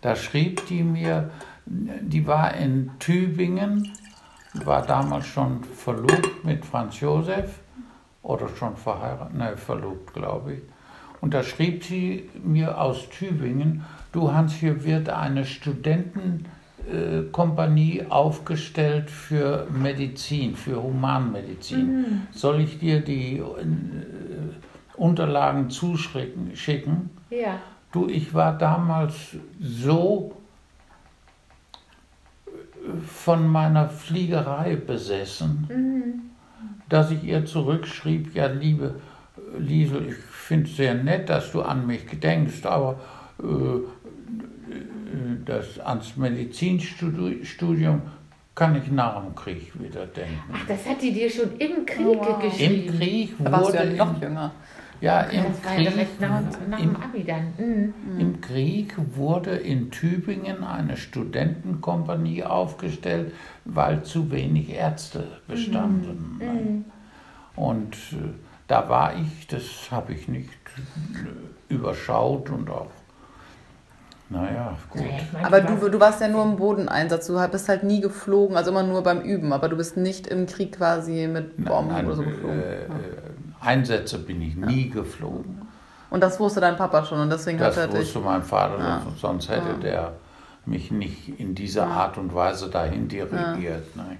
[0.00, 1.30] Da schrieb die mir,
[1.66, 3.92] die war in Tübingen,
[4.54, 7.60] war damals schon verlobt mit Franz Josef
[8.22, 10.62] oder schon verheiratet, nein, verlobt, glaube ich.
[11.20, 19.66] Und da schrieb sie mir aus Tübingen, du Hans, hier wird eine Studentenkompanie aufgestellt für
[19.70, 22.28] Medizin, für Humanmedizin.
[22.30, 23.42] Soll ich dir die äh,
[24.96, 26.54] Unterlagen zuschicken?
[26.54, 27.10] Schicken?
[27.30, 27.58] Ja.
[27.92, 29.14] Du, ich war damals
[29.60, 30.36] so
[32.46, 32.50] äh,
[33.06, 36.30] von meiner Fliegerei besessen,
[36.88, 38.94] dass ich ihr zurückschrieb, ja liebe
[39.36, 40.16] äh, Liesel, ich
[40.48, 42.98] finde es sehr nett, dass du an mich gedenkst, aber
[43.42, 43.80] äh, äh,
[45.44, 48.00] das ans Medizinstudium
[48.54, 50.40] kann ich nach dem Krieg wieder denken.
[50.52, 52.42] Ach, das hat die dir schon im Krieg Oh, wow.
[52.42, 52.86] geschrieben.
[52.88, 54.52] Im Krieg Da warst du wurde ja noch im, jünger.
[55.02, 56.96] ja, im Krieg, direkt nach, nach im.
[57.58, 58.18] Mhm.
[58.18, 63.32] Im Krieg wurde in Tübingen eine Studentenkompanie aufgestellt,
[63.66, 66.86] weil zu wenig Ärzte bestanden.
[67.54, 72.90] Und äh, da war ich, das habe ich nicht äh, überschaut und auch,
[74.30, 75.02] naja, gut.
[75.42, 78.82] Aber du, du warst ja nur im Bodeneinsatz, du bist halt nie geflogen, also immer
[78.82, 82.22] nur beim Üben, aber du bist nicht im Krieg quasi mit Bomben Nein, oder so
[82.22, 82.60] geflogen.
[82.60, 82.88] äh, äh,
[83.60, 85.62] Einsätze bin ich nie geflogen.
[86.10, 88.00] Und das wusste dein Papa schon und deswegen Das hat er dich.
[88.00, 89.02] wusste mein Vater, Ja.
[89.18, 89.74] sonst hätte Ja.
[89.76, 90.12] der
[90.66, 93.96] mich nicht in dieser Art und Weise dahin dirigiert.
[93.96, 94.18] Ne?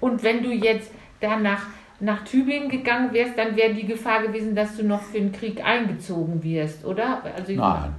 [0.00, 0.90] Und wenn du jetzt
[1.20, 1.62] danach
[2.00, 5.64] nach Tübingen gegangen wärst, dann wäre die Gefahr gewesen, dass du noch für den Krieg
[5.64, 7.22] eingezogen wirst, oder?
[7.36, 7.94] Also Nein.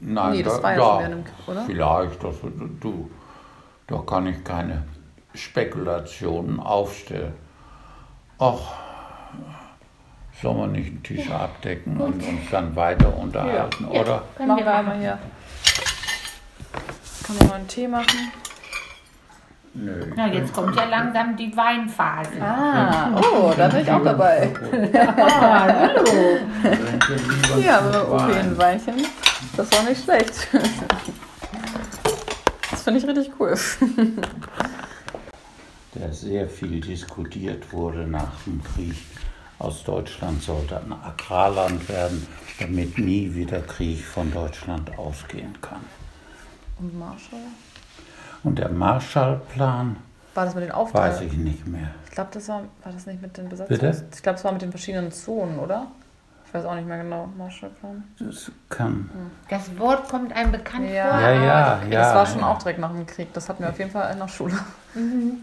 [0.00, 1.62] Nein, Nee, das da, war ja ja, Krieg, oder?
[1.64, 2.34] Vielleicht, das,
[2.80, 3.10] du,
[3.86, 4.84] da kann ich keine
[5.34, 7.32] Spekulationen aufstellen.
[8.38, 8.58] Ach,
[10.42, 14.22] soll man nicht einen Tisch abdecken und uns dann weiter unterhalten, Ja, oder?
[14.36, 15.18] können Machen wir einmal hier.
[17.26, 18.32] Kann man mal einen Tee machen?
[19.78, 20.06] Nö.
[20.16, 22.40] Na, jetzt kommt ja langsam die Weinphase.
[22.40, 24.50] Ah, oh, da bin ich auch dabei.
[24.94, 26.38] Ah, hallo.
[27.62, 28.94] Ja, aber okay, ein Weinchen.
[29.56, 30.48] Das war nicht schlecht.
[32.70, 33.54] Das finde ich richtig cool.
[35.94, 38.96] Der sehr viel diskutiert wurde nach dem Krieg.
[39.58, 42.26] Aus Deutschland sollte ein Agrarland werden,
[42.58, 45.80] damit nie wieder Krieg von Deutschland ausgehen kann.
[46.78, 47.40] Und Marshall?
[48.46, 49.96] Und der Marshallplan
[50.34, 51.26] War das mit den weiß Aufteilungen?
[51.26, 51.88] ich nicht mehr.
[52.04, 53.66] Ich glaube, das war, war das nicht mit den Bitte?
[53.68, 54.08] Besatzungen?
[54.14, 55.86] Ich glaube, es war mit den verschiedenen Zonen, oder?
[56.46, 57.28] Ich weiß auch nicht mehr genau.
[57.36, 58.04] Marshallplan.
[58.20, 59.10] Das kann.
[59.50, 61.08] Das Wort kommt einem bekannt Ja.
[61.10, 61.20] vor.
[61.20, 62.00] Ja, ja, Okay, ja.
[62.00, 63.32] das war schon auch direkt nach dem Krieg.
[63.34, 64.54] Das hatten wir auf jeden Fall in der Schule.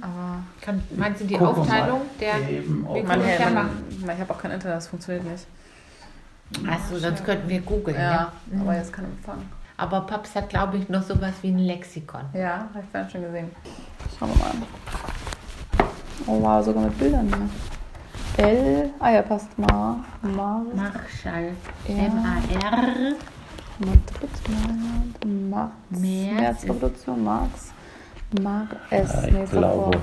[0.02, 2.50] Aber Kann, meinst du die Guck Aufteilung der.
[2.50, 3.70] eben, ja mein, machen.
[4.06, 5.46] mein, ich habe auch kein Internet, das funktioniert nicht.
[6.70, 7.98] Achso, sonst könnten wir googeln.
[7.98, 8.32] Ja, Ja.
[8.62, 9.40] aber jetzt kein Empfang.
[9.84, 12.22] Aber Paps hat, glaube ich, noch sowas wie ein Lexikon.
[12.34, 13.51] Ja, habe ich vorhin schon gesehen.
[14.18, 14.64] Schauen wir mal an.
[16.26, 17.27] Oh wow, sogar mit Bildern
[18.38, 18.45] hier.
[18.45, 19.97] L, ah ja, passt mal.
[20.22, 21.51] Mar, Marschall.
[21.85, 23.15] M-A-R.
[23.80, 26.39] Madrid, Marx, März.
[26.39, 27.73] Märzrevolution, Marx,
[28.41, 29.99] Mar, S, ich glaube,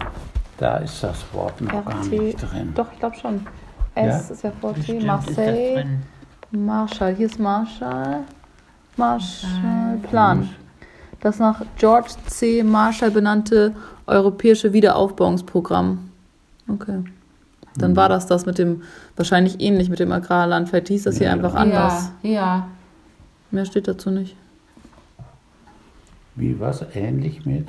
[0.58, 2.72] da ist das Wort noch gar nicht drin.
[2.74, 3.46] doch, ich glaube schon.
[3.94, 4.34] S Ja?
[4.34, 6.02] ist ja vor T, Bestimmt ist das Marseille, drin.
[6.50, 8.24] Marshall, hier ist Marshall,
[8.96, 10.50] Marshallplan.
[11.20, 12.62] Das nach George C.
[12.62, 13.74] Marshall benannte
[14.06, 16.10] Europäische Wiederaufbauungsprogramm.
[16.68, 17.04] Okay.
[17.76, 18.82] Dann war das das mit dem,
[19.16, 20.68] wahrscheinlich ähnlich mit dem Agrarland.
[20.68, 21.32] Vielleicht hieß das hier Ja.
[21.34, 22.10] einfach anders.
[22.22, 22.68] Ja, ja.
[23.50, 24.36] Mehr steht dazu nicht.
[26.36, 26.84] Wie was?
[26.94, 27.68] Ähnlich mit?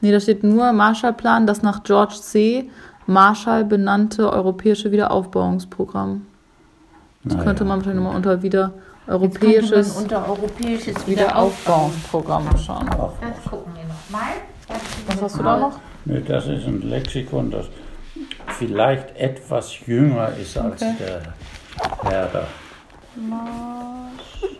[0.00, 2.70] Nee, da steht nur Marshallplan, das nach George C.
[3.06, 6.26] Marshall benannte Europäische Wiederaufbauungsprogramm.
[7.24, 8.72] Das Naja, könnte man wahrscheinlich nochmal unter wieder
[9.06, 12.86] europäisches man unter europäisches Wiederaufbauungsprogramm schauen.
[12.86, 14.32] Das gucken wir nochmal.
[15.08, 15.78] Was hast du da noch?
[16.04, 17.66] nee, das ist ein Lexikon, das
[18.58, 20.94] vielleicht etwas jünger ist als Okay.
[21.00, 21.22] der
[22.10, 22.46] Herder.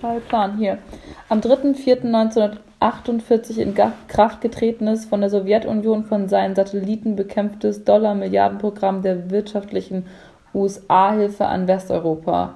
[0.00, 0.78] Marshallplan hier.
[1.28, 3.74] Am 3.4.1948 in
[4.08, 10.06] Kraft getretenes, von der Sowjetunion von seinen Satelliten bekämpftes Dollar-Milliardenprogramm der wirtschaftlichen
[10.54, 12.54] USA-Hilfe an Westeuropa.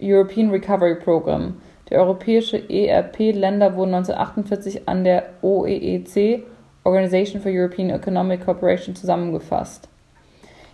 [0.00, 1.54] European Recovery Program.
[1.90, 6.44] Die europäische ERP-Länder wurden 1948 an der OEEC,
[6.84, 9.88] Organization for European Economic Cooperation, zusammengefasst.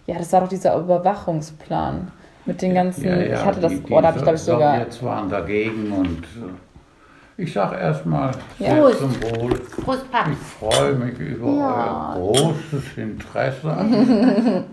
[0.06, 2.10] Ja, das war doch dieser Überwachungsplan
[2.46, 3.04] mit den ganzen.
[3.22, 4.74] ich hatte das, die, die oh, da habe ich glaube ich sogar.
[4.76, 8.90] Sowjets waren dagegen und äh, ich sage erstmal Ja.
[8.92, 9.54] zum Wohl.
[9.84, 10.30] Prost, Paps.
[10.32, 12.14] Ich freue mich über Ja.
[12.16, 13.70] euer großes Interesse.
[13.70, 13.90] an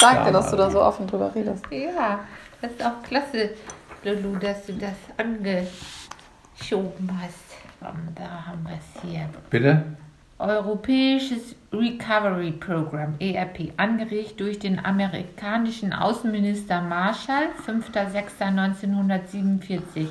[0.00, 1.64] Danke, Ja, dass du da so offen drüber redest.
[1.70, 2.20] Ja,
[2.60, 3.50] das ist auch klasse,
[4.04, 7.56] Lulu, dass du das angeschoben hast.
[8.14, 9.28] Da haben wir es hier.
[9.50, 9.84] Bitte?
[10.38, 20.08] Europäisches Recovery Program, ERP, angeregt durch den amerikanischen Außenminister Marshall, 5.6.1947.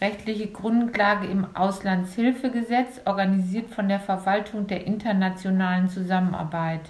[0.00, 6.82] Rechtliche Grundlage im Auslandshilfegesetz, organisiert von der Verwaltung der internationalen Zusammenarbeit.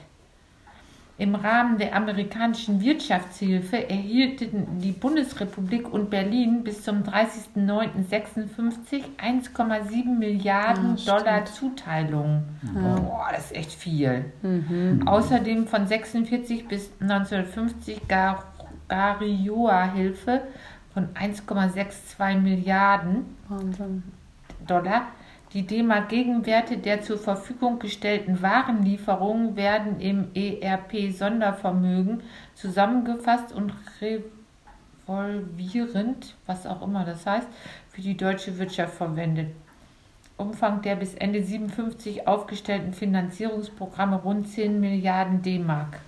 [1.20, 10.96] Im Rahmen der amerikanischen Wirtschaftshilfe erhielten die Bundesrepublik und Berlin bis zum 30.09.56 1,7 Milliarden
[11.04, 12.44] Dollar Zuteilungen.
[12.72, 14.32] Boah, das ist echt viel.
[15.04, 18.42] Außerdem von 46 bis 1950 Gar
[18.88, 20.40] Garioa-Hilfe
[20.94, 24.04] von 1,62 Milliarden Wahnsinn.
[24.66, 25.08] Dollar.
[25.52, 32.22] Die D-Mark-Gegenwerte der zur Verfügung gestellten Warenlieferungen werden im ERP-Sondervermögen
[32.54, 33.72] zusammengefasst und
[35.08, 37.48] revolvierend, was auch immer das heißt,
[37.90, 39.48] für die deutsche Wirtschaft verwendet.
[40.36, 45.98] Umfang der bis Ende 57 aufgestellten Finanzierungsprogramme rund 10 Milliarden D-Mark.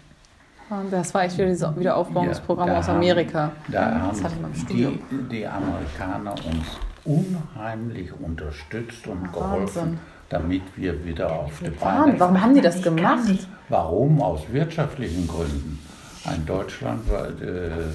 [0.90, 3.52] Das war echt wieder dieses Wiederaufbauungsprogramm Ja, aus haben- Amerika.
[3.68, 4.98] Da Das haben die,
[5.30, 9.98] die Amerikaner uns unheimlich unterstützt und geholfen, Wahnsinn.
[10.28, 13.48] damit wir wieder auf die Beine Wahnsinn, warum haben die das gemacht?
[13.68, 14.20] Warum?
[14.22, 15.78] Aus wirtschaftlichen Gründen.
[16.24, 17.90] Ein Deutschland, weil, äh, äh,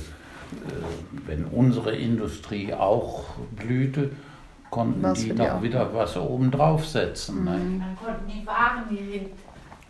[1.26, 3.24] wenn unsere Industrie auch
[3.56, 4.12] blühte,
[4.70, 5.62] konnten Was die die noch auch.
[5.62, 7.46] wieder was oben draufsetzen.
[7.46, 7.52] Ne?
[7.52, 9.30] Dann konnten die Waren hier hin.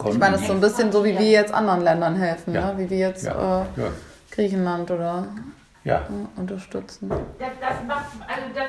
[0.07, 2.73] Ich meine, das ist so ein bisschen so, wie wir jetzt anderen Ländern helfen, Ja.
[2.73, 2.77] ne?
[2.77, 3.87] wie wir jetzt ja, äh, ja,
[4.29, 5.27] Griechenland oder
[5.83, 6.01] ja.
[6.01, 7.09] äh, unterstützen.
[7.09, 7.17] Das,
[7.59, 8.67] das macht, also das,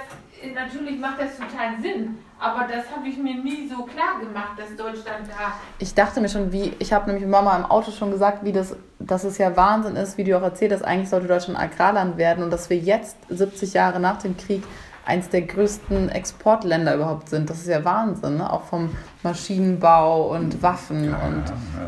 [0.55, 4.77] natürlich macht das total Sinn, aber das habe ich mir nie so klar gemacht, dass
[4.77, 5.55] Deutschland da.
[5.79, 8.77] Ich dachte mir schon, wie, ich habe nämlich Mama im Auto schon gesagt, wie das,
[8.99, 12.45] dass es ja Wahnsinn ist, wie du auch erzählt hast, eigentlich sollte Deutschland Agrarland werden
[12.45, 14.63] und dass wir jetzt, 70 Jahre nach dem Krieg,
[15.09, 17.49] eins der größten Exportländer überhaupt sind.
[17.49, 18.53] Das ist ja Wahnsinn, ne?
[18.53, 18.91] auch vom
[19.23, 21.45] Maschinenbau und Waffen und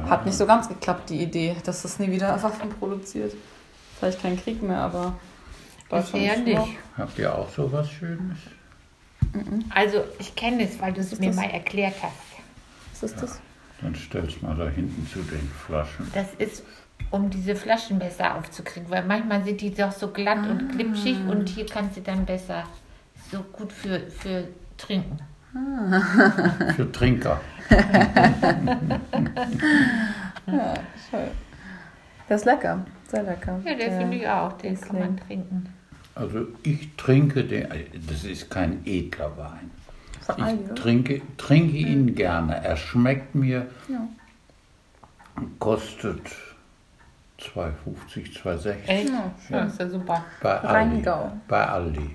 [0.08, 3.34] hat nicht so ganz geklappt, die Idee, dass das nie wieder Waffen produziert.
[3.98, 5.12] Vielleicht kein Krieg mehr, aber
[5.90, 6.56] Bisher ist nicht.
[6.56, 6.68] noch-
[6.98, 8.38] Habt ihr auch so was Schönes?
[9.70, 11.36] Also ich kenne es, weil du es mir das?
[11.36, 12.14] mal erklärt hast.
[12.92, 13.40] Was ist das?
[13.80, 16.10] Dann stell's mal da hinten zu den Flaschen.
[16.14, 16.64] Das ist,
[17.10, 21.48] um diese Flaschen besser aufzukriegen, weil manchmal sind die doch so glatt und glitschig und
[21.48, 22.64] hier kannst du dann besser
[23.30, 25.18] so gut für, für trinken.
[26.76, 27.40] Für Trinker.
[32.28, 33.60] Der ist lecker, sehr lecker.
[33.64, 35.68] Ja, der finde ich auch, den kann man trinken.
[36.14, 37.66] Also ich trinke den,
[38.08, 39.70] das ist kein edler Wein.
[40.36, 42.62] Ich trinke, trinke ihn gerne.
[42.64, 44.06] Er schmeckt mir, Ja.
[45.58, 46.20] kostet
[47.40, 49.08] 2,50, 2,60 Echt?
[49.10, 50.22] Ja, Ja, ist ja super.
[50.42, 51.04] bei Aldi.
[51.48, 52.10] Bei Aldi.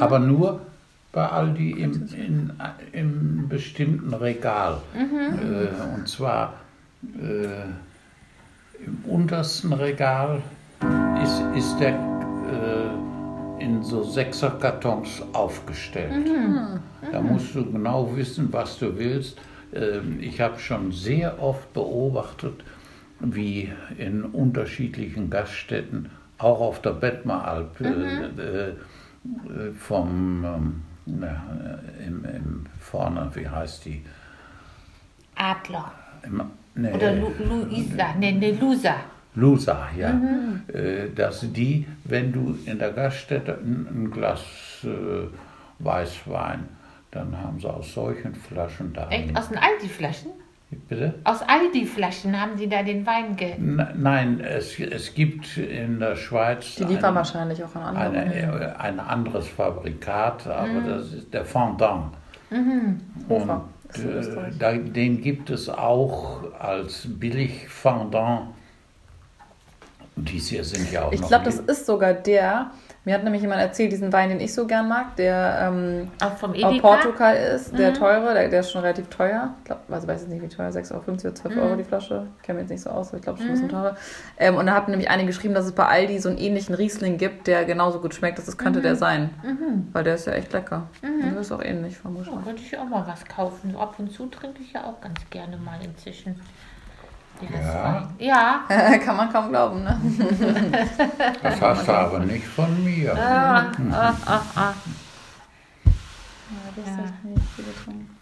[0.00, 0.60] Aber nur
[1.12, 2.52] bei Aldi im, in,
[2.92, 4.80] im bestimmten Regal.
[4.94, 6.54] Äh, und zwar
[7.20, 10.40] äh, im untersten Regal
[11.22, 13.07] ist, ist der äh,
[13.60, 16.28] in so Sechserkartons aufgestellt.
[17.12, 19.38] Da musst du genau wissen, was du willst.
[19.72, 22.64] Ähm, ich habe schon sehr oft beobachtet,
[23.20, 28.74] wie in unterschiedlichen Gaststätten, auch auf der Bettmeralp, äh, äh, äh,
[29.76, 34.04] vom ähm, na, äh, im, im vorne, wie heißt die?
[35.34, 35.92] Adler.
[36.22, 36.42] Im,
[36.74, 38.14] nee, Oder Lu Luisa.
[38.18, 38.96] Ne, ne, Lusa.
[39.38, 40.20] Lusa, ja.
[40.72, 44.42] Äh, dass die, wenn du in der Gaststätte ein, ein Glas
[44.84, 45.28] äh,
[45.78, 46.68] Weißwein,
[47.10, 49.08] dann haben sie aus solchen Flaschen da.
[49.08, 49.36] Echt?
[49.36, 50.30] Aus den Aldi-Flaschen?
[50.88, 51.14] Bitte?
[51.24, 53.52] Aus Aldi-Flaschen haben die da den Wein ge...
[53.52, 58.22] N nein, es, es gibt in der Schweiz Die liefern ein, wahrscheinlich auch an andere.
[58.22, 62.12] eine, äh, ein anderes Fabrikat, aber das ist der Fondant.
[63.28, 63.64] Hofer.
[63.96, 68.48] Und äh, da, den gibt es auch als billig Fondant.
[70.18, 72.72] Und die hier sind ja auch Ich glaube, das ist sogar der.
[73.04, 76.36] Mir hat nämlich jemand erzählt, diesen Wein, den ich so gern mag, der ähm, Auch
[76.36, 76.80] vom aus Edeka?
[76.80, 79.54] Portugal ist, der teure, der, der ist schon relativ teuer.
[79.58, 82.26] Ich glaub, also weiß jetzt nicht, wie teuer, 6,50 Euro oder 12 Euro die Flasche.
[82.36, 83.96] Ich kenne mich jetzt nicht so aus, aber ich glaube schon ein bisschen teurer.
[84.38, 87.16] Ähm, und da hat nämlich eine geschrieben, dass es bei Aldi so einen ähnlichen Riesling
[87.16, 88.38] gibt, der genauso gut schmeckt.
[88.38, 89.30] Das könnte der sein.
[89.92, 90.88] Weil der ist ja echt lecker.
[91.00, 92.34] Und der ist auch ähnlich, vermutlich.
[92.34, 93.76] Oh, könnte ich auch mal was kaufen.
[93.76, 96.40] Ab und zu trinke ich ja auch ganz gerne mal inzwischen.
[97.40, 98.08] Ja.
[98.18, 98.64] Ja.
[99.04, 100.00] Kann man kaum glauben, ne?
[101.42, 103.14] Das hast du aber nicht von mir.
[103.16, 104.74] Ah, ah, ah, ah.
[106.76, 108.16] das ist echt nicht viel getrunken.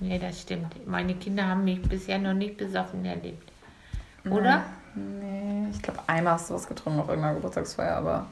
[0.00, 0.86] Nee, das stimmt.
[0.86, 3.52] Meine Kinder haben mich bisher noch nicht besoffen erlebt.
[4.28, 4.62] Oder?
[4.94, 8.26] Nee, ich glaube, einmal hast du was getrunken auf irgendeiner Geburtstagsfeier, aber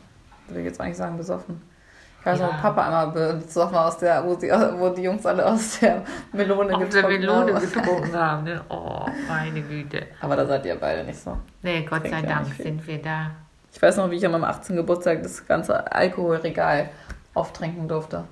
[0.48, 1.62] will ich jetzt eigentlich sagen, besoffen.
[2.20, 2.59] Ich weiß noch, Ja.
[2.59, 6.02] Papa einmal besoffen war, aus der, wo, die, wo die Jungs alle aus der
[6.32, 7.60] Melone der getrunken Melone haben.
[7.72, 8.44] getrunken haben.
[8.44, 8.60] Ne?
[8.68, 10.02] Oh, meine Güte.
[10.20, 11.36] Aber da seid ihr beide nicht so.
[11.62, 13.30] Nee, Gott sei ja Dank sind wir da.
[13.72, 14.76] Ich weiß noch, wie ich an meinem 18.
[14.76, 16.90] Geburtstag das ganze Alkoholregal
[17.34, 18.24] auftrinken durfte.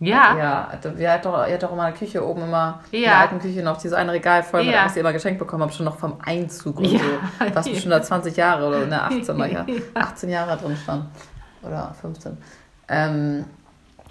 [0.00, 0.36] Ja.
[0.38, 3.10] Ja, wir hatten doch, ihr hattet doch immer in der Küche oben immer in der
[3.10, 3.18] Ja.
[3.20, 4.84] alten Küche noch dieses eine Regal voll mit Ja.
[4.84, 7.00] was ihr immer geschenkt bekommen habt, schon noch vom Einzug und Ja.
[7.00, 7.54] so.
[7.54, 11.06] Was bestimmt da 20 Jahre oder ne, 18, war ja 18 Jahre drin stand.
[11.62, 12.38] Oder 15.
[12.88, 13.44] Ähm,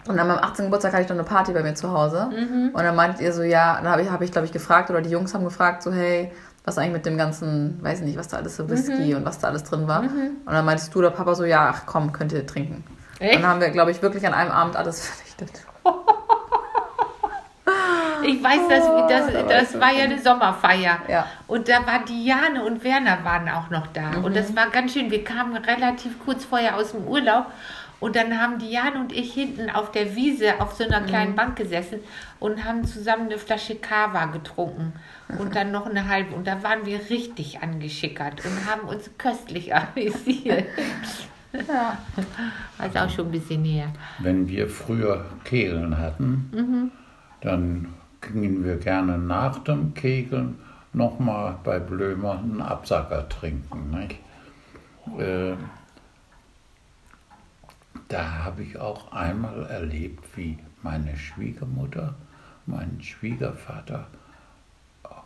[0.07, 0.65] und an meinem 18.
[0.65, 2.29] Geburtstag hatte ich noch eine Party bei mir zu Hause.
[2.31, 2.69] Mhm.
[2.73, 5.01] Und dann meintet ihr so, ja, dann habe ich, hab ich glaube ich, gefragt, oder
[5.01, 6.31] die Jungs haben gefragt, so, hey,
[6.63, 9.17] was eigentlich mit dem ganzen, weiß nicht, was da alles so Whisky Mhm.
[9.17, 10.01] und was da alles drin war.
[10.01, 12.83] Und dann meintest du oder Papa so, ja, ach komm, könnt ihr trinken.
[13.19, 13.35] Echt?
[13.35, 15.65] Dann haben wir, glaube ich, wirklich an einem Abend alles vernichtet.
[18.23, 20.97] Ich weiß, das, das, da war das ich war ja eine Sommerfeier.
[21.07, 21.27] Ja.
[21.47, 24.17] Und da war Diane und Werner waren auch noch da.
[24.23, 25.11] Und das war ganz schön.
[25.11, 27.45] Wir kamen relativ kurz vorher aus dem Urlaub.
[27.99, 31.55] Und dann haben Diane und ich hinten auf der Wiese auf so einer kleinen Bank
[31.55, 31.99] gesessen
[32.39, 34.93] und haben zusammen eine Flasche Kava getrunken.
[35.39, 36.35] Und dann noch eine halbe.
[36.35, 40.65] Und da waren wir richtig angeschickert und haben uns köstlich amüsiert.
[41.67, 41.97] Ja.
[42.79, 43.87] Also auch schon ein bisschen her.
[44.19, 46.91] Wenn wir früher Kehlen hatten,
[47.41, 47.87] dann
[48.21, 50.59] gingen wir gerne nach dem Kegeln
[50.93, 53.89] nochmal bei Blömer einen Absacker trinken.
[53.89, 54.19] Nicht?
[55.19, 55.55] Äh,
[58.07, 62.15] da habe ich auch einmal erlebt, wie meine Schwiegermutter
[62.65, 64.07] meinen Schwiegervater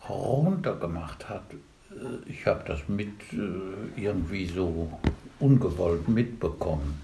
[0.08, 1.44] runtergemacht hat.
[1.92, 4.92] Äh, ich habe das mit äh, irgendwie so
[5.40, 7.02] ungewollt mitbekommen.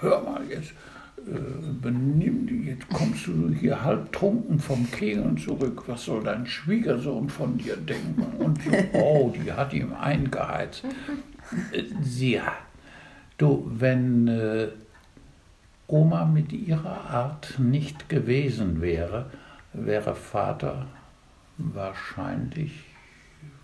[0.00, 0.72] Hör mal jetzt,
[1.18, 1.38] äh,
[1.80, 5.84] benimm dich, jetzt kommst du hier halbtrunken vom Kegeln zurück.
[5.86, 8.22] Was soll dein Schwiegersohn von dir denken?
[8.38, 10.84] Und so, oh, die hat ihm eingeheizt.
[12.02, 12.40] Sie,
[13.40, 14.68] du, wenn äh,
[15.86, 19.30] Oma mit ihrer Art nicht gewesen wäre,
[19.72, 20.86] wäre Vater
[21.58, 22.72] wahrscheinlich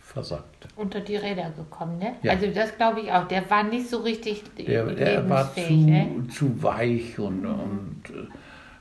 [0.00, 0.68] versagt.
[0.76, 2.14] Unter die Räder gekommen, ne?
[2.22, 2.32] Ja.
[2.32, 3.26] Also das glaube ich auch.
[3.28, 6.26] Der war nicht so richtig Der, der war zu, ne?
[6.32, 8.28] zu weich und, und äh,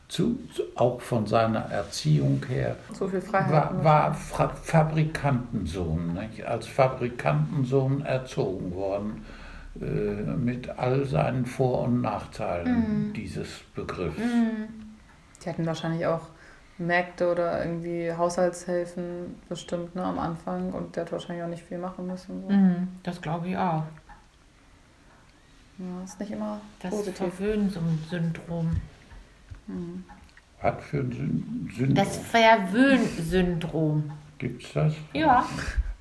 [0.07, 3.51] zu, zu, auch von seiner Erziehung her So viel Freiheit.
[3.51, 6.45] war, war Fra Fabrikantensohn, nicht?
[6.45, 9.34] als Fabrikantensohn erzogen worden, äh,
[9.75, 14.19] mit all seinen Vor- und Nachteilen dieses Begriffs.
[15.43, 16.21] Die hatten wahrscheinlich auch
[16.77, 21.77] Märkte oder irgendwie Haushaltshilfen bestimmt ne, am Anfang und der hat wahrscheinlich auch nicht viel
[21.77, 22.41] machen müssen.
[22.43, 22.49] So.
[22.53, 23.83] Mhm, das glaube ich auch.
[25.77, 27.17] Ja, ist nicht immer Das positiv.
[27.33, 28.75] Verwöhnsyndrom.
[30.61, 34.11] Was für ein Syn- Syndrom Das Verwöhnsyndrom.
[34.37, 35.45] gibt es das Ja,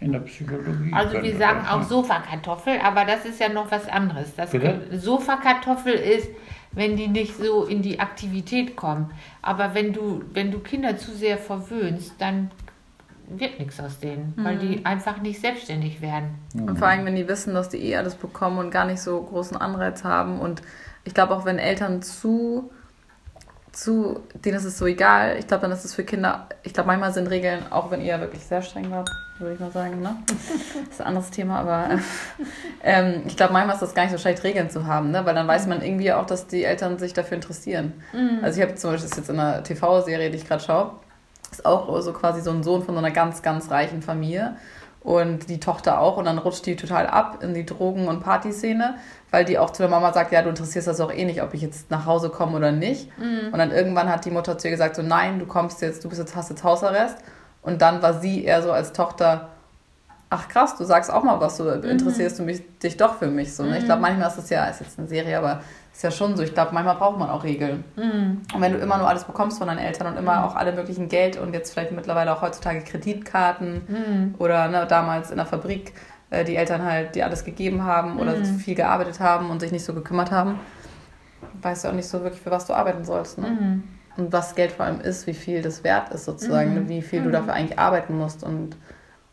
[0.05, 0.93] in der Psychologie?
[0.93, 1.89] also wir sagen das auch sein?
[1.89, 4.35] Sofakartoffel, aber das ist ja noch was anderes.
[4.37, 4.51] Das?
[4.93, 6.29] Sofakartoffel ist,
[6.73, 9.11] wenn die nicht so in die Aktivität kommen.
[9.43, 12.51] Aber wenn du, wenn du Kinder zu sehr verwöhnst, dann
[13.29, 16.35] wird nichts aus denen, weil die einfach nicht selbstständig werden.
[16.55, 19.23] Und vor allem, wenn die wissen, dass die eh alles bekommen und gar nicht so
[19.23, 20.41] großen Anreiz haben.
[20.41, 20.63] Und
[21.05, 22.71] ich glaube auch, wenn Eltern zu,
[23.73, 26.89] zu, denen ist es so egal, ich glaube, dann ist es für Kinder, ich glaube,
[26.89, 30.17] manchmal sind Regeln, auch wenn ihr wirklich sehr streng wart, würde ich mal sagen, ne?
[30.27, 30.37] Das
[30.91, 31.99] ist ein anderes Thema, aber
[32.83, 35.25] ähm, ich glaube, manchmal ist das gar nicht so schlecht, Regeln zu haben, ne?
[35.27, 37.95] Weil dann weiß man irgendwie auch, dass die Eltern sich dafür interessieren.
[38.43, 40.93] Also ich habe zum Beispiel das jetzt in einer TV-Serie, die ich gerade schaue,
[41.51, 44.57] ist auch so quasi so ein Sohn von so einer ganz, ganz reichen Familie.
[45.01, 46.17] Und die Tochter auch.
[46.17, 48.95] Und dann rutscht die total ab in die Drogen- und Partyszene,
[49.31, 51.53] weil die auch zu der Mama sagt, ja, du interessierst das auch eh nicht, ob
[51.53, 53.11] ich jetzt nach Hause komme oder nicht.
[53.53, 56.09] Und dann irgendwann hat die Mutter zu ihr gesagt, so nein, du kommst jetzt, du
[56.09, 57.19] bist jetzt, hast jetzt Hausarrest.
[57.65, 59.49] Und dann war sie eher so als Tochter,
[60.31, 63.55] ach krass, du sagst auch mal was, du interessierst du mich, dich doch für mich.
[63.55, 63.79] So, ne?
[63.79, 65.61] Ich glaube, manchmal ist das ja, ist jetzt eine Serie, aber
[65.93, 66.43] ist ja schon so.
[66.43, 67.85] Ich glaube, manchmal braucht man auch Regeln.
[68.55, 71.09] Und wenn du immer nur alles bekommst von deinen Eltern und immer auch alle möglichen
[71.09, 75.95] Geld und jetzt vielleicht mittlerweile auch heutzutage Kreditkarten oder ne, damals in der Fabrik
[76.31, 79.85] äh, die Eltern halt, die alles gegeben haben oder viel gearbeitet haben und sich nicht
[79.85, 80.59] so gekümmert haben,
[81.63, 83.39] weißt du auch nicht so wirklich, für was du arbeiten sollst.
[83.39, 83.83] Ne?
[84.17, 86.89] Und was Geld vor allem ist, wie viel das wert ist sozusagen, ne?
[86.89, 88.45] wie viel du dafür eigentlich arbeiten musst.
[88.45, 88.77] Und,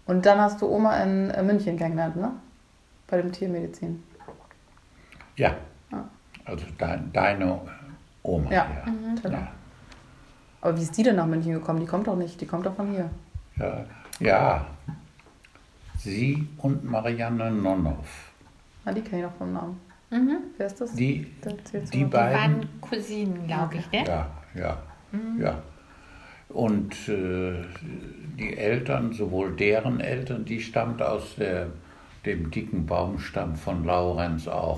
[0.05, 2.31] und dann hast du Oma in München kennengelernt, ne?
[3.07, 4.01] Bei dem Tiermedizin.
[5.35, 5.55] Ja,
[5.91, 6.05] Ja.
[6.45, 7.59] also dein, deine
[8.23, 8.49] Oma.
[8.51, 8.67] Ja.
[8.85, 8.93] Ja.
[9.21, 9.37] Genau.
[9.37, 9.47] Ja.
[10.61, 11.79] Aber wie ist die denn nach München gekommen?
[11.79, 13.09] Die kommt doch nicht, die kommt doch von hier.
[13.57, 13.85] Ja,
[14.19, 14.65] ja.
[15.97, 18.31] Sie und Marianne Nonhoff.
[18.85, 19.79] Ah, die kenne ich noch vom Namen.
[20.57, 20.93] Wer ist das?
[20.93, 21.31] Die,
[21.73, 21.79] die.
[21.91, 22.33] Die beiden.
[22.37, 24.03] waren Cousinen, glaube ich, ne?
[24.05, 24.77] Ja, ja,
[25.39, 25.61] ja.
[26.49, 27.53] Und äh,
[28.37, 31.67] die Eltern, sowohl deren Eltern, die stammt aus der,
[32.25, 34.77] dem dicken Baumstamm von Laurenz auch.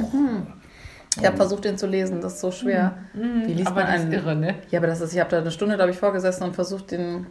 [1.17, 2.93] Ich habe versucht, den zu lesen, das ist so schwer.
[3.13, 4.13] Wie liest Aber man das ist einen?
[4.13, 4.55] irre, ne?
[4.69, 7.27] Ja, aber das ist, ich habe da eine Stunde, glaube ich, vorgesessen und versucht, den.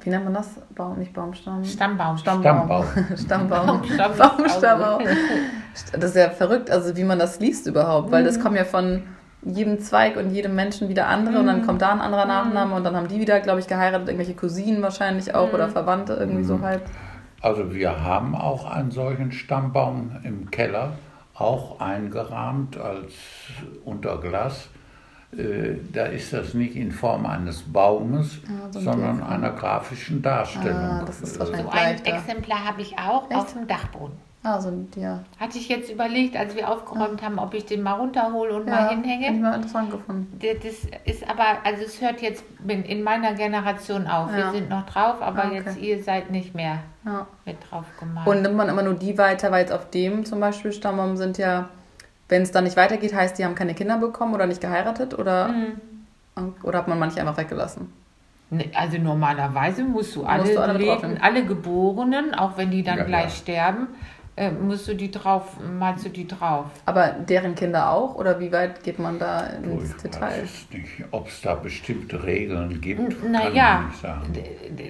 [0.00, 0.50] Wie nennt man das?
[0.74, 1.64] Baum, nicht Baumstamm.
[1.64, 2.18] Stammbaum.
[2.18, 2.86] Stammbaum.
[3.16, 3.82] Stammbaum.
[3.86, 3.88] Stammbaum.
[4.18, 5.00] Baumstamm.
[5.92, 9.02] Das ist ja verrückt, also wie man das liest überhaupt, weil das kommt ja von
[9.42, 12.84] jedem Zweig und jedem Menschen wieder andere und dann kommt da ein anderer Nachname und
[12.84, 16.60] dann haben die wieder, glaube ich, geheiratet, irgendwelche Cousinen wahrscheinlich auch oder Verwandte irgendwie so
[16.60, 16.82] halb.
[17.42, 20.92] Also wir haben auch einen solchen Stammbaum im Keller,
[21.34, 23.12] auch eingerahmt als
[23.84, 24.68] unter Glas.
[25.36, 28.38] Äh, Da ist das nicht in Form eines Baumes,
[28.70, 30.76] so ein sondern einer grafischen Darstellung.
[30.78, 32.14] Ah, das ist Äh, So ein Leichter.
[32.16, 33.38] Exemplar habe ich auch Echt?
[33.38, 34.16] auf dem Dachboden.
[34.48, 35.24] Ah, so ein, ja.
[35.40, 38.74] Hatte ich jetzt überlegt, als wir aufgeräumt haben, ob ich den mal runterhole und ja
[38.74, 39.40] mal Hätte ich hinhänge.
[39.40, 40.38] mal interessant gefunden.
[40.40, 40.64] Das
[41.04, 44.30] ist aber, also es hört jetzt in in meiner Generation auf.
[44.30, 44.36] Ja.
[44.36, 45.56] Wir sind noch drauf, aber Ah, okay.
[45.64, 47.26] jetzt ihr seid nicht mehr Ja.
[47.44, 48.28] mit drauf gemacht.
[48.28, 51.38] Und nimmt man immer nur die weiter, weil jetzt auf dem zum Beispiel Stammbaum sind
[51.38, 51.68] ja,
[52.28, 55.50] wenn es dann nicht weitergeht, heißt, die haben keine Kinder bekommen oder nicht geheiratet oder,
[56.62, 57.92] oder hat man manche einfach weggelassen?
[58.50, 62.84] Ne, Also normalerweise musst du alle, Musst du alle Leben, alle Geborenen, auch wenn die
[62.84, 63.30] dann Ja, gleich ja.
[63.30, 63.88] sterben,
[64.36, 66.66] äh, musst du die drauf, malst du die drauf.
[66.84, 68.14] Aber deren Kinder auch?
[68.16, 70.42] Oder wie weit geht man da Oh, ins ich Detail?
[70.42, 73.90] weiß nicht, ob es da bestimmte Regeln gibt, Naja,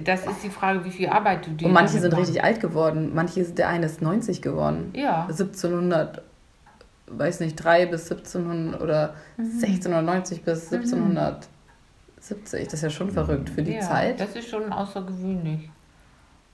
[0.05, 2.27] das ist die Frage, wie viel Arbeit du dir Und manche sind machst.
[2.29, 3.13] richtig alt geworden.
[3.15, 4.91] Manche, der eine ist 90 geworden.
[4.95, 5.23] Ja.
[5.23, 6.23] 1700
[7.09, 11.49] weiß nicht, 3 bis 1700 oder 1690 bis 1770.
[12.65, 14.19] Das ist ja schon verrückt für die ja, Zeit.
[14.21, 15.71] Das ist schon außergewöhnlich.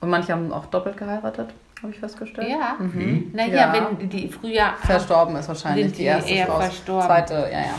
[0.01, 2.49] Und manche haben auch doppelt geheiratet, habe ich festgestellt.
[2.49, 2.77] Ja.
[2.79, 3.31] Wie?
[3.35, 3.87] Naja, Ja.
[3.99, 4.73] wenn die früher.
[4.81, 6.61] Verstorben ist wahrscheinlich Sind die die erste eher Frau.
[6.61, 7.07] verstorben?
[7.07, 7.75] Zweite, ja, ja.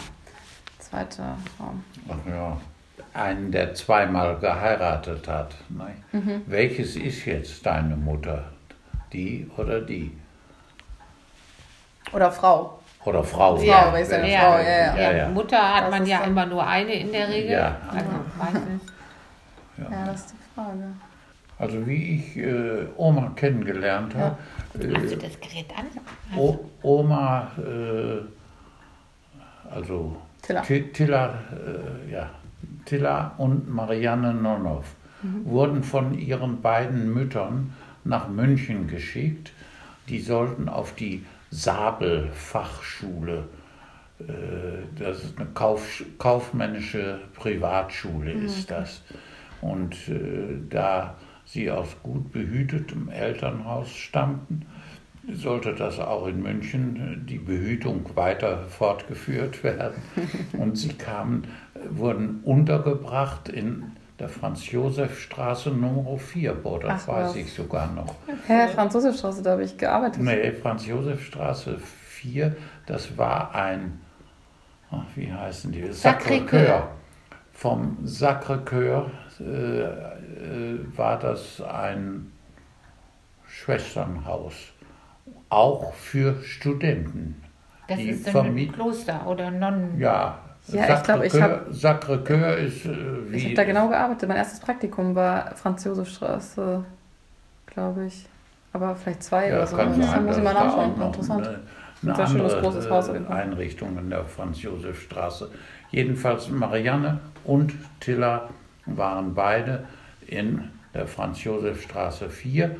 [0.79, 1.23] Zweite
[1.57, 1.73] Frau.
[2.09, 2.57] Ach ja.
[3.13, 5.55] Einen, der zweimal geheiratet hat.
[5.69, 5.95] Ne?
[6.11, 6.41] Mhm.
[6.47, 8.43] Welches ist jetzt deine Mutter?
[9.13, 10.11] Die oder die?
[12.11, 12.79] Oder Frau.
[13.05, 13.57] Oder Frau?
[13.57, 14.95] Frau, weil ich sage wer- Frau, ja, ja.
[14.97, 15.29] ja, ja.
[15.29, 17.51] Mutter hat Das man ja immer nur eine in der Regel.
[17.51, 17.75] Ja.
[17.91, 18.81] Also meistens.
[19.77, 20.83] Ja, das ist die Frage.
[21.63, 24.37] Also wie ich äh, Oma kennengelernt habe,
[24.73, 25.85] Hast du äh, das Gerät an?
[26.37, 28.21] o Oma, äh,
[29.73, 30.61] also Tilla.
[30.61, 32.29] Ti- Tilla, äh, ja,
[32.85, 34.83] Tilla und Marianne Nonnow
[35.45, 37.71] wurden von ihren beiden Müttern
[38.03, 39.53] nach München geschickt.
[40.09, 43.45] Die sollten auf die Sabel-Fachschule,
[44.19, 44.23] äh,
[44.99, 49.01] das ist eine Kauf, kaufmännische Privatschule, ist das.
[49.61, 51.15] Und äh, da
[51.53, 54.65] sie aus gut behütetem Elternhaus stammten,
[55.31, 60.01] sollte das auch in München äh, die Behütung weiter fortgeführt werden.
[60.57, 63.83] Und sie kamen, äh, wurden untergebracht in
[64.19, 66.53] der Franz-Josef-Straße Nummer 4.
[66.55, 67.35] Boah, das Ach, weiß was.
[67.35, 68.15] ich sogar noch.
[68.47, 70.21] Hä, Franz-Josef-Straße, da habe ich gearbeitet.
[70.21, 72.55] Nee, Franz-Josef-Straße 4,
[72.85, 74.01] das war ein,
[74.91, 75.83] ach, wie heißen die?
[75.83, 76.87] Sacré-Cœur.
[77.53, 79.09] Vom Sacré-Cœur
[79.39, 80.12] äh,
[80.95, 82.31] war das ein
[83.47, 84.53] Schwesternhaus,
[85.49, 87.41] auch für Studenten.
[87.87, 89.99] Das Die ist ein Kloster oder Nonnen.
[89.99, 92.89] Ja, Ja, ich glaub, ich Sacré-Cœur- hab- Sacré-Cœur ist äh,
[93.31, 93.35] wie.
[93.37, 94.29] Ich habe da genau gearbeitet.
[94.29, 96.85] Mein erstes Praktikum war Franz-Josef-Straße,
[97.65, 98.25] glaube ich.
[98.71, 99.75] Aber vielleicht zwei Ja, oder so.
[99.75, 101.01] kann Das sein, muss ich mal nachschauen.
[101.01, 101.47] Interessant.
[101.47, 103.37] Eine, Ein eine schönes, andere großes Haus äh, Fall.
[103.37, 105.51] Einrichtung in der Franz-Josef-Straße.
[105.91, 108.49] Jedenfalls Marianne und Tilla
[108.85, 109.83] waren beide
[110.27, 112.75] in der Franz-Josef-Straße 4.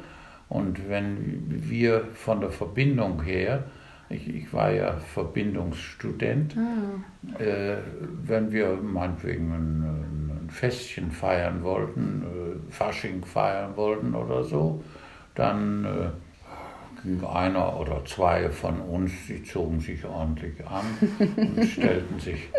[0.49, 3.63] Und wenn wir von der Verbindung her,
[4.09, 7.41] ich, ich war ja Verbindungsstudent, Ah.
[7.41, 7.77] äh,
[8.23, 14.83] wenn wir meinetwegen ein, ein Festchen feiern wollten, äh, Fasching feiern wollten oder so,
[15.35, 15.85] dann
[17.03, 20.85] ging einer oder zwei von uns, die zogen sich ordentlich an
[21.37, 22.49] und stellten sich,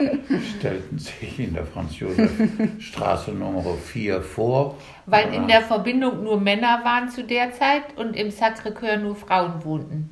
[0.59, 4.79] stellten sich in der Franz-Josef-Straße Nummer 4 vor.
[5.07, 9.65] Weil in der Verbindung nur Männer waren zu der Zeit und im Sacré-Cœur nur Frauen
[9.65, 10.11] wohnten.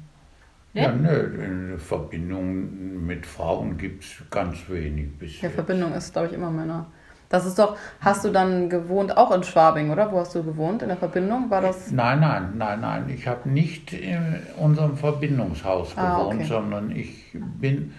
[0.74, 0.82] Ne?
[0.82, 5.50] Ja, nö, in Verbindung mit Frauen gibt es ganz wenig Ja, bisher.
[5.50, 6.86] Verbindung ist, glaube ich, immer Männer.
[7.32, 10.12] Das ist doch, hast du dann gewohnt, auch in Schwabing, oder?
[10.12, 10.82] Wo hast du gewohnt?
[10.82, 11.48] In der Verbindung?
[11.48, 11.90] War das?
[11.90, 13.08] Nein, nein, nein, nein.
[13.08, 16.44] Ich habe nicht in unserem Verbindungshaus Ah, gewohnt, okay.
[16.48, 17.94] sondern ich bin,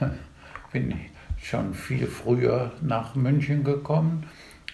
[0.72, 0.94] bin
[1.40, 4.24] schon viel früher nach München gekommen.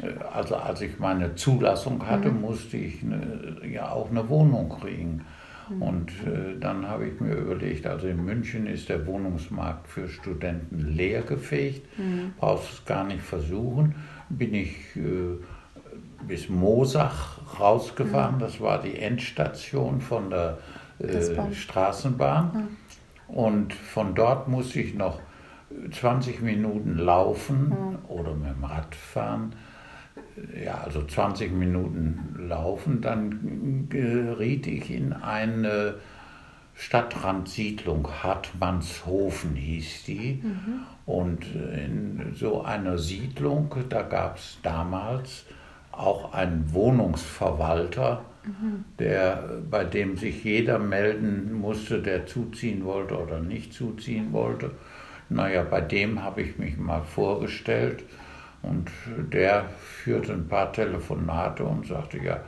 [0.00, 2.40] Äh, Also als ich meine Zulassung hatte, Mhm.
[2.40, 5.26] musste ich eine, ja auch eine Wohnung kriegen.
[5.70, 5.82] Mhm.
[5.82, 10.94] Und äh, dann habe ich mir überlegt, also in München ist der Wohnungsmarkt für Studenten
[10.94, 12.32] leergefegt, Mhm.
[12.38, 13.94] brauchst es gar nicht versuchen.
[14.28, 15.38] Bin ich äh,
[16.26, 20.58] bis Mosach rausgefahren, das war die Endstation von der
[20.98, 21.52] äh.
[21.52, 22.68] Straßenbahn.
[23.28, 25.20] Und von dort musste ich noch
[25.92, 27.72] 20 Minuten laufen
[28.08, 29.52] oder mit dem Rad fahren.
[30.64, 35.96] Ja, also 20 Minuten laufen, dann geriet ich in eine
[36.74, 40.42] Stadtrandsiedlung, Hartmannshofen hieß die.
[41.06, 45.44] Und in so einer Siedlung, da gab es damals
[45.90, 48.22] auch einen Wohnungsverwalter,
[48.98, 54.70] der, bei dem sich jeder melden musste, der zuziehen wollte oder nicht zuziehen wollte.
[55.28, 58.04] Naja, bei dem habe ich mich mal vorgestellt
[58.62, 58.90] und
[59.32, 62.40] der führte ein paar Telefonate und sagte, ja,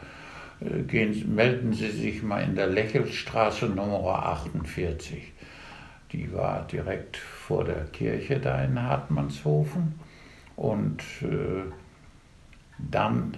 [0.61, 5.33] äh, gehen, melden Sie sich mal in der Lächelstraße Nummer 48.
[6.13, 10.01] Die war direkt vor der Kirche da in Hartmannshofen.
[10.57, 11.63] Und äh,
[12.79, 13.37] dann,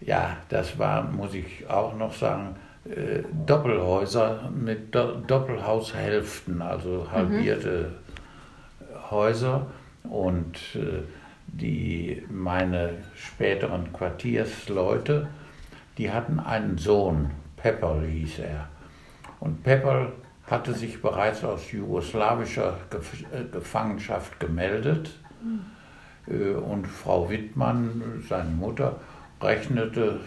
[0.00, 7.92] ja, das war, muss ich auch noch sagen, äh, Doppelhäuser mit Do Doppelhaushälften, also halbierte
[9.10, 9.68] Häuser.
[10.02, 11.04] Und äh,
[11.52, 15.28] die, meine späteren Quartiersleute,
[15.98, 18.68] die hatten einen Sohn, Pepperl hieß er.
[19.38, 20.12] Und Pepperl
[20.46, 22.76] hatte sich bereits aus jugoslawischer
[23.32, 25.18] äh, Gefangenschaft gemeldet.
[26.26, 29.00] Äh, Und Frau Wittmann, seine Mutter,
[29.40, 30.20] rechnete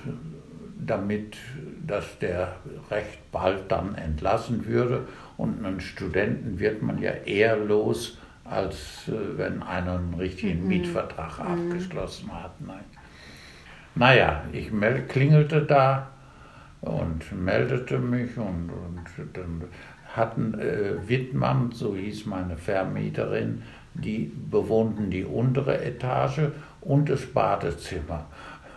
[0.77, 1.38] damit,
[1.85, 2.56] dass der
[2.91, 5.07] recht bald dann entlassen würde.
[5.38, 10.67] Und einen Studenten wird man ja eher los, als äh, wenn einer einen richtigen mhm.
[10.67, 11.69] Mietvertrag mhm.
[11.69, 12.61] abgeschlossen hat.
[12.61, 12.85] Nein.
[13.95, 14.72] Naja, ich
[15.07, 16.09] klingelte da
[16.81, 19.63] und meldete mich und, und dann
[20.15, 23.63] hatten äh, Wittmann, so hieß meine Vermieterin,
[23.93, 26.51] die bewohnten die untere Etage
[26.81, 28.26] und das Badezimmer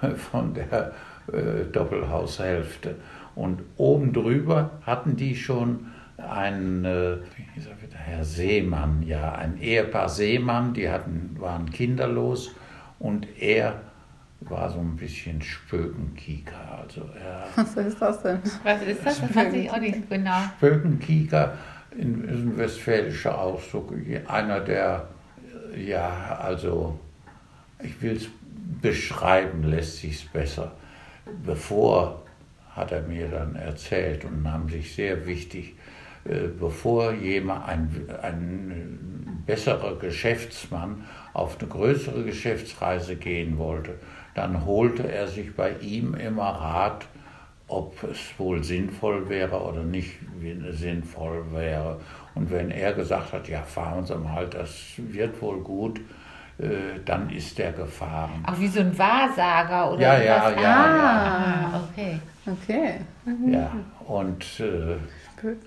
[0.30, 0.92] von der
[1.32, 2.96] äh, Doppelhaushälfte.
[3.34, 5.86] Und oben drüber hatten die schon
[6.16, 7.18] ein, äh,
[8.08, 12.54] Herr Seemann, ja, ein Ehepaar Seemann, die hatten, waren kinderlos
[12.98, 13.80] und er
[14.40, 16.80] war so ein bisschen Spökenkieker.
[16.82, 18.38] Also er, Was ist das denn?
[18.62, 19.20] Was ist das?
[19.20, 20.38] Das weiß ich auch nicht genau.
[20.56, 21.54] Spökenkieker
[21.90, 23.92] ist ein westfälischer Ausdruck.
[24.26, 25.08] Einer, der,
[25.76, 26.98] ja, also,
[27.82, 28.28] ich will es
[28.80, 30.72] beschreiben, lässt sich es besser.
[31.44, 32.22] Bevor,
[32.70, 35.74] hat er mir dann erzählt und nahm sich sehr wichtig,
[36.58, 43.94] bevor jemand, ein, ein besserer Geschäftsmann auf eine größere Geschäftsreise gehen wollte,
[44.34, 47.06] dann holte er sich bei ihm immer Rat,
[47.66, 50.12] ob es wohl sinnvoll wäre oder nicht
[50.72, 52.00] sinnvoll wäre.
[52.34, 56.00] Und wenn er gesagt hat, ja, fahren Sie mal, das wird wohl gut,
[56.58, 58.44] äh, dann ist er gefahren.
[58.46, 61.88] Auch wie so ein Wahrsager oder ja, ja, ja, ah, ja.
[61.90, 62.20] okay.
[62.46, 62.94] Okay.
[63.24, 63.52] Mhm.
[63.52, 63.70] Ja,
[64.06, 64.96] und äh,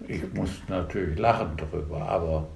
[0.07, 2.47] ich musste natürlich lachen darüber, aber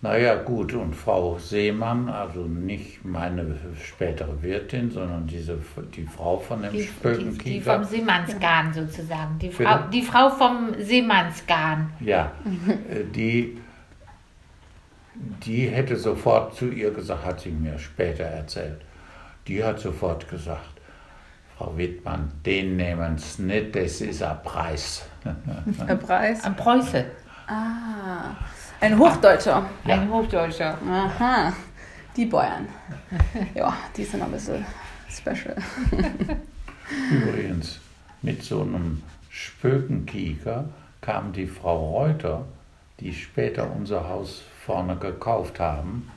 [0.00, 5.58] naja, gut, und Frau Seemann, also nicht meine spätere Wirtin, sondern diese,
[5.96, 7.42] die Frau von dem die, Spökenkiefer.
[7.42, 11.90] Die, die vom Seemannsgarn sozusagen, die Frau, die Frau vom Seemannsgarn.
[11.98, 12.30] Ja,
[12.90, 13.58] äh, die,
[15.44, 18.80] die hätte sofort zu ihr gesagt, hat sie mir später erzählt,
[19.48, 20.78] die hat sofort gesagt,
[21.56, 25.07] Frau Wittmann, den nehmen Sie nicht, das ist ein Preis.
[25.86, 26.44] Ein Preis?
[26.44, 27.04] Ein Preuße.
[27.46, 28.36] Ah.
[28.80, 29.68] Ein Hochdeutscher.
[29.84, 29.94] Ja.
[29.94, 30.78] Ein Hochdeutscher.
[30.88, 31.52] Aha.
[32.16, 32.68] Die Bayern.
[33.54, 34.64] Ja, die sind ein bisschen
[35.10, 35.56] special.
[37.10, 37.80] Übrigens,
[38.22, 40.64] mit so einem Spökenkieker
[41.00, 42.44] kam die Frau Reuter,
[43.00, 46.10] die später unser Haus vorne gekauft haben,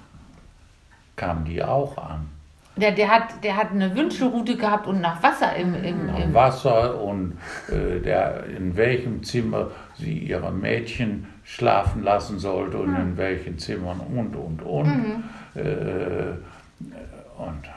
[1.15, 2.29] kam die auch an.
[2.81, 6.99] Der, der, hat, der hat eine Wünschelrute gehabt und nach Wasser im, im, im Wasser
[7.01, 7.37] und
[7.69, 13.99] äh, der, in welchem Zimmer sie ihre Mädchen schlafen lassen sollte und in welchen Zimmern
[13.99, 14.87] und und und.
[14.87, 15.23] Mhm.
[15.55, 16.33] Äh,
[17.37, 17.69] und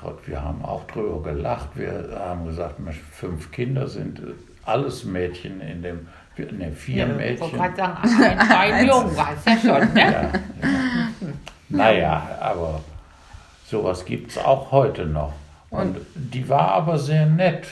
[0.00, 1.68] Gott, wir haben auch drüber gelacht.
[1.74, 2.76] Wir haben gesagt,
[3.12, 4.20] fünf Kinder sind
[4.64, 7.34] alles Mädchen in dem, ne, vier ja, Mädchen.
[7.34, 7.96] Ich wollte gerade sagen,
[8.38, 9.92] ein, ein Jungen war es ja schon.
[9.92, 10.00] Ne?
[10.00, 10.30] Ja, ja.
[11.68, 12.80] Naja, aber
[13.70, 15.32] sowas gibt es auch heute noch.
[15.70, 17.66] Und, und die war aber sehr nett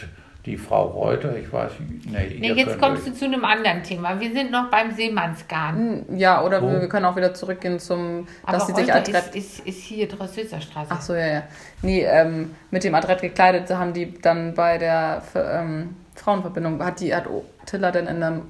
[0.47, 2.11] die Frau Reuter, ich weiß nicht.
[2.11, 4.19] Nee, nee jetzt kommst du zu einem anderen Thema.
[4.19, 6.05] Wir sind noch beim Seemannsgarn.
[6.09, 6.71] Hm, ja, oder oh.
[6.71, 9.35] wir können auch wieder zurückgehen zum, Aber dass sie sich adrett.
[9.35, 10.91] Ist, ist, ist hier Drossilserstraße.
[10.91, 11.43] Ach so, ja, ja.
[11.83, 17.15] Nee, ähm, mit dem Adrett gekleidet haben die dann bei der ähm, Frauenverbindung, hat die,
[17.15, 17.27] hat
[17.67, 18.43] Tilla denn in einem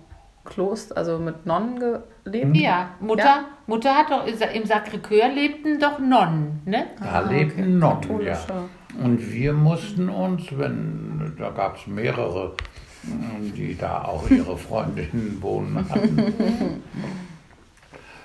[0.48, 1.78] Kloster, also mit Nonnen
[2.24, 2.56] gelebt?
[2.56, 3.44] Ja, Mutter, ja?
[3.66, 6.86] Mutter hat doch, im Sacré-Cœur lebten doch Nonnen, ne?
[6.98, 8.08] Da ah, lebten okay.
[8.08, 8.38] Nonnen, ja.
[9.02, 12.54] Und wir mussten uns, wenn, da gab es mehrere,
[13.56, 16.18] die da auch ihre Freundinnen wohnen hatten,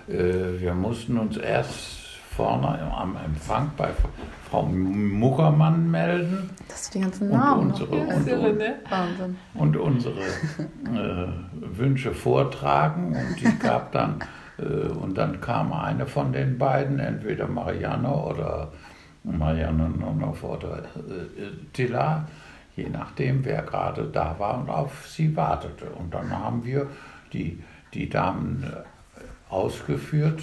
[0.07, 2.02] äh, wir mussten uns erst
[2.35, 3.89] vorne am Empfang bei
[4.49, 6.49] Frau Muckermann melden.
[6.67, 7.71] Das sind die ganzen Namen.
[7.71, 8.57] Und unsere, und,
[9.55, 11.27] und, und unsere äh,
[11.77, 13.15] Wünsche vortragen.
[13.15, 14.19] Und die gab dann,
[14.57, 18.71] äh, und dann kam eine von den beiden, entweder Marianne oder
[19.23, 22.27] Marianne Nonnow oder äh, Tilla,
[22.75, 25.85] je nachdem, wer gerade da war und auf sie wartete.
[25.85, 26.87] Und dann haben wir
[27.31, 28.92] die, die Damen äh,
[29.53, 30.41] ausgeführt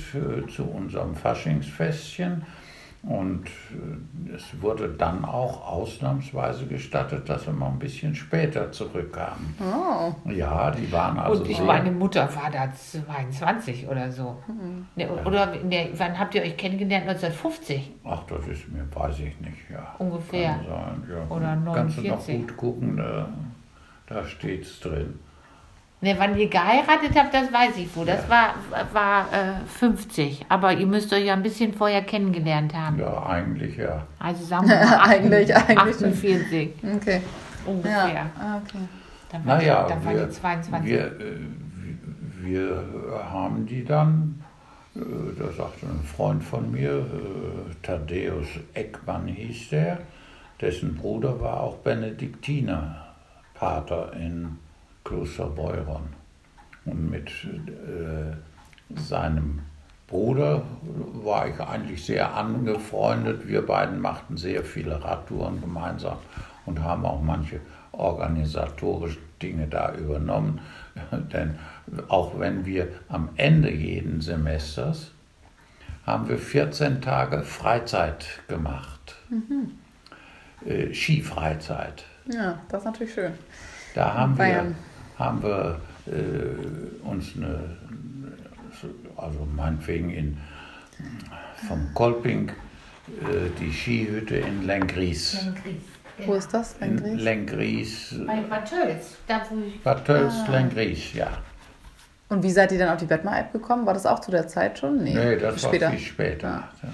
[0.55, 2.43] zu unserem Faschingsfestchen
[3.03, 9.55] und äh, es wurde dann auch ausnahmsweise gestattet, dass wir mal ein bisschen später zurückkamen.
[9.59, 10.13] Oh.
[10.31, 11.43] Ja, die waren also.
[11.43, 14.37] Und ich meine Mutter war da 22 oder so.
[14.97, 17.09] Ne, oder ne, wann habt ihr euch kennengelernt?
[17.09, 17.91] 1950?
[18.05, 19.95] Ach, das ist mir, weiß ich nicht, ja.
[19.99, 20.57] Ungefähr.
[20.57, 21.35] Kann sein, ja.
[21.35, 21.75] Oder 49.
[21.75, 23.29] Kannst du noch gut gucken, da,
[24.09, 25.19] da steht es drin.
[26.03, 28.05] Ne, wann ihr geheiratet habt, das weiß ich wo.
[28.05, 28.31] Das ja.
[28.31, 28.55] war,
[28.95, 30.47] war äh, 50.
[30.49, 32.99] Aber ihr müsst euch ja ein bisschen vorher kennengelernt haben.
[32.99, 34.07] Ja, eigentlich ja.
[34.19, 36.71] Also sagen wir mal 8, eigentlich, 48.
[36.97, 37.21] Okay.
[37.67, 38.15] Ungefähr.
[38.15, 38.31] Ja.
[38.39, 38.79] Ah, okay.
[39.31, 40.91] Dann war, naja, die, dann wir, war die 22.
[40.91, 41.11] Wir, äh,
[42.41, 42.83] wir
[43.31, 44.43] haben die dann,
[44.97, 45.01] äh,
[45.39, 49.99] da sagte ein Freund von mir, äh, Thaddeus Eckmann hieß der,
[50.63, 54.57] dessen Bruder war auch Benediktinerpater in
[55.11, 56.09] Klosterbeuron.
[56.85, 59.61] Und mit äh, seinem
[60.07, 60.63] Bruder
[61.25, 63.47] war ich eigentlich sehr angefreundet.
[63.47, 66.17] Wir beiden machten sehr viele Radtouren gemeinsam
[66.65, 67.61] und haben auch manche
[67.93, 70.61] organisatorische Dinge da übernommen.
[71.33, 71.59] Denn
[72.09, 75.11] auch wenn wir am Ende jeden Semesters
[76.07, 79.17] haben wir 14 Tage Freizeit gemacht.
[79.29, 79.73] Mhm.
[80.65, 82.05] Äh, Skifreizeit.
[82.33, 83.33] Ja, das ist natürlich schön.
[83.95, 84.69] Da haben Bayern.
[84.69, 84.90] wir,
[85.21, 87.77] haben wir äh, uns eine,
[89.17, 90.39] also meinetwegen in,
[91.69, 95.45] vom Kolping äh, die Skihütte in Lengries.
[95.45, 95.83] Lengries.
[96.27, 96.75] Wo ist das?
[96.81, 98.15] In Lengries.
[98.27, 99.17] Bei Bad Tölz.
[99.27, 100.51] Da, wo ich, Bad Tölz, ah.
[100.51, 101.29] Lengries, ja.
[102.29, 103.87] Und wie seid ihr dann auf die Batman-App gekommen?
[103.87, 105.03] War das auch zu der Zeit schon?
[105.03, 105.87] Nee, nee das später.
[105.87, 106.49] war viel später.
[106.49, 106.89] Ja.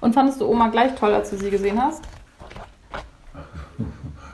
[0.00, 2.04] Und fandest du Oma gleich toll, als du sie gesehen hast?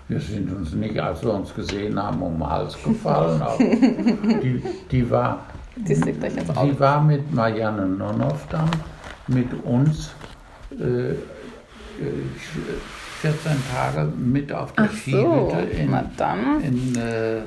[0.09, 3.43] Wir sind uns nicht, als wir uns gesehen haben, um den Hals gefallen.
[3.43, 5.45] Aber die, die, war,
[5.77, 8.71] die, die war mit Marianne Nonov dann
[9.27, 10.15] mit uns
[10.73, 11.15] äh,
[13.21, 17.43] 14 äh, Tage mit auf der Ach Skihütte so, in, in äh,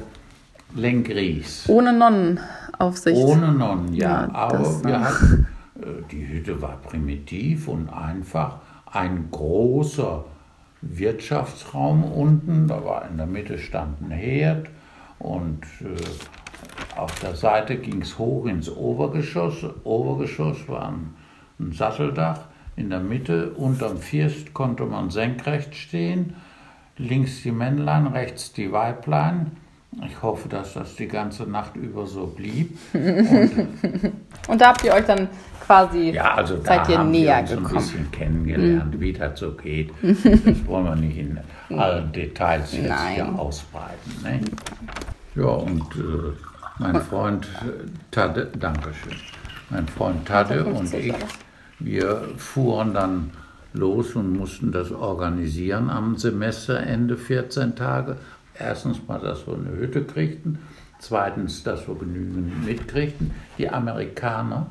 [0.75, 1.67] Lengries.
[1.67, 3.17] Ohne Nonnenaufsicht?
[3.17, 4.27] Ohne Nonnen, ja.
[4.27, 5.47] ja aber wir hatten,
[5.79, 10.25] äh, die Hütte war primitiv und einfach ein großer
[10.81, 12.67] Wirtschaftsraum unten.
[12.67, 14.67] Da war in der Mitte stand ein Herd
[15.19, 19.65] und äh, auf der Seite ging es hoch ins Obergeschoss.
[19.83, 21.13] Obergeschoss war ein,
[21.59, 22.39] ein Satteldach.
[22.75, 26.35] In der Mitte, unterm First, konnte man senkrecht stehen.
[26.97, 29.51] Links die Männlein, rechts die Weiblein.
[30.05, 32.77] Ich hoffe, dass das die ganze Nacht über so blieb.
[32.93, 34.13] Und,
[34.47, 35.27] und da habt ihr euch dann
[35.65, 37.67] quasi ja, also da seid ihr haben näher gekommen.
[37.67, 38.99] ein bisschen kennengelernt, mhm.
[38.99, 39.91] wie das so geht.
[40.01, 41.39] Das wollen wir nicht in
[41.77, 43.13] allen Details jetzt Nein.
[43.15, 44.11] hier ausbreiten.
[44.23, 44.41] Ne?
[45.35, 46.33] Ja, und äh,
[46.79, 49.15] mein Freund äh, Tade, Dankeschön,
[49.69, 51.13] mein Freund Tade und ich,
[51.79, 53.31] wir fuhren dann
[53.73, 58.17] los und mussten das organisieren am Semesterende 14 Tage
[58.57, 60.59] erstens mal, dass wir eine Hütte kriegten,
[60.99, 63.31] zweitens, dass wir genügend mitkriegten.
[63.57, 64.67] Die Amerikaner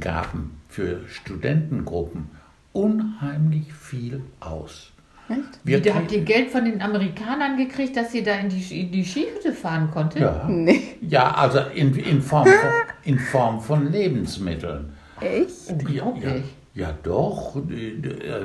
[0.00, 2.30] gaben für Studentengruppen
[2.72, 4.90] unheimlich viel aus.
[5.28, 5.40] Echt?
[5.64, 9.04] Wir habt ihr Geld von den Amerikanern gekriegt, dass ihr da in die, in die
[9.04, 10.20] Skihütte fahren konntet?
[10.20, 10.82] Ja, nee.
[11.00, 12.70] ja also in, in, Form von,
[13.04, 14.92] in Form von Lebensmitteln.
[15.20, 15.70] Echt?
[15.88, 16.34] Ja, ja,
[16.74, 17.56] ja, doch,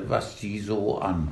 [0.07, 1.30] was die so an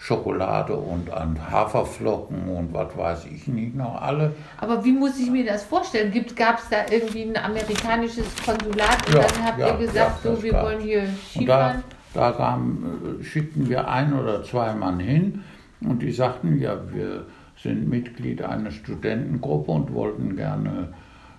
[0.00, 4.32] Schokolade und an Haferflocken und was weiß ich nicht noch alle.
[4.58, 6.12] Aber wie muss ich mir das vorstellen?
[6.36, 10.30] Gab es da irgendwie ein amerikanisches Konsulat und ja, dann habt ja, ihr gesagt, ja,
[10.30, 11.82] so wir wollen hier Skifahren?
[12.14, 15.42] Da, da kam, äh, schickten wir ein oder zwei Mann hin
[15.80, 17.26] und die sagten, ja, wir
[17.60, 20.92] sind Mitglied einer Studentengruppe und wollten gerne,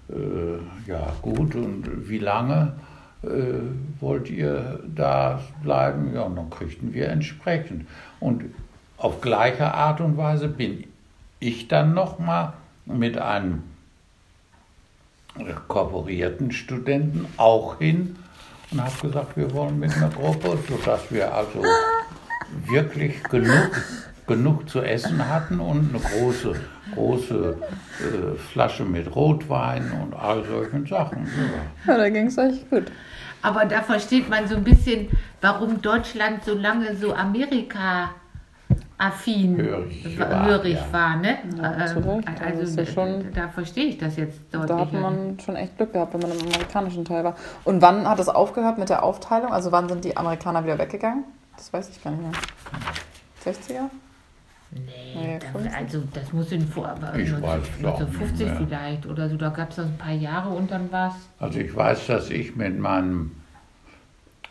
[0.09, 2.73] äh, ja gut, und wie lange?
[3.23, 3.27] Äh,
[3.99, 6.13] wollt ihr da bleiben?
[6.13, 7.87] Ja, und dann kriegten wir entsprechend.
[8.19, 8.45] Und
[8.97, 10.85] auf gleiche Art und Weise bin
[11.39, 12.53] ich dann nochmal
[12.85, 13.63] mit einem
[15.67, 18.15] kooperierten Studenten auch hin
[18.71, 21.63] und habe gesagt, wir wollen mit einer Gruppe, sodass wir also
[22.67, 23.71] wirklich genug,
[24.27, 26.55] genug zu essen hatten und eine große,
[26.93, 27.57] große
[27.99, 31.25] äh, Flasche mit Rotwein und all solchen Sachen.
[31.85, 32.91] Ja, ja da ging es euch gut.
[33.41, 35.09] Aber da versteht man so ein bisschen,
[35.41, 38.09] warum Deutschland so lange so Amerika
[38.97, 40.93] affin hörig war, hörig ja.
[40.93, 41.37] war ne?
[41.57, 41.81] Ja, ähm,
[42.51, 44.69] also ja schon, da verstehe ich das jetzt deutlich.
[44.69, 47.35] Da hat man schon echt Glück gehabt, wenn man im amerikanischen Teil war.
[47.63, 49.53] Und wann hat es aufgehört mit der Aufteilung?
[49.53, 51.23] Also wann sind die Amerikaner wieder weggegangen?
[51.55, 52.31] Das weiß ich gar nicht mehr.
[53.45, 53.89] 60er?
[54.71, 55.39] Nee,
[55.75, 59.87] also das muss in vor, aber ich 1950 vielleicht oder so, da gab es das
[59.87, 61.15] ein paar Jahre und dann war es.
[61.39, 63.31] Also ich weiß, dass ich mit meinem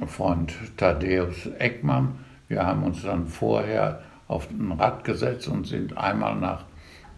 [0.06, 2.18] Freund Thaddeus Eckmann,
[2.48, 6.64] wir haben uns dann vorher auf ein Rad gesetzt und sind einmal nach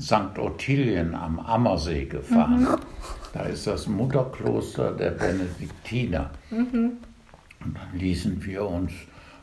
[0.01, 0.39] St.
[0.39, 2.63] Ottilien am Ammersee gefahren.
[2.63, 2.77] Mhm.
[3.33, 6.31] Da ist das Mutterkloster der Benediktiner.
[6.51, 6.93] Mhm.
[7.65, 8.93] Und dann ließen wir uns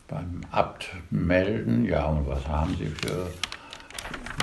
[0.08, 3.30] beim Abt melden, ja, und was haben Sie für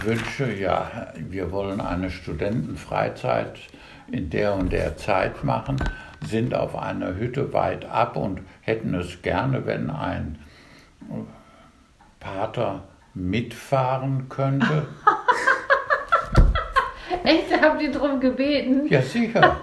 [0.06, 0.54] Wünsche?
[0.54, 3.58] Ja, wir wollen eine Studentenfreizeit
[4.12, 5.78] in der und der Zeit machen,
[6.24, 10.38] sind auf einer Hütte weit ab und hätten es gerne, wenn ein
[12.20, 12.84] Pater
[13.16, 14.86] mitfahren könnte.
[17.24, 17.60] Echt?
[17.60, 18.86] Haben die darum gebeten?
[18.88, 19.56] Ja, sicher.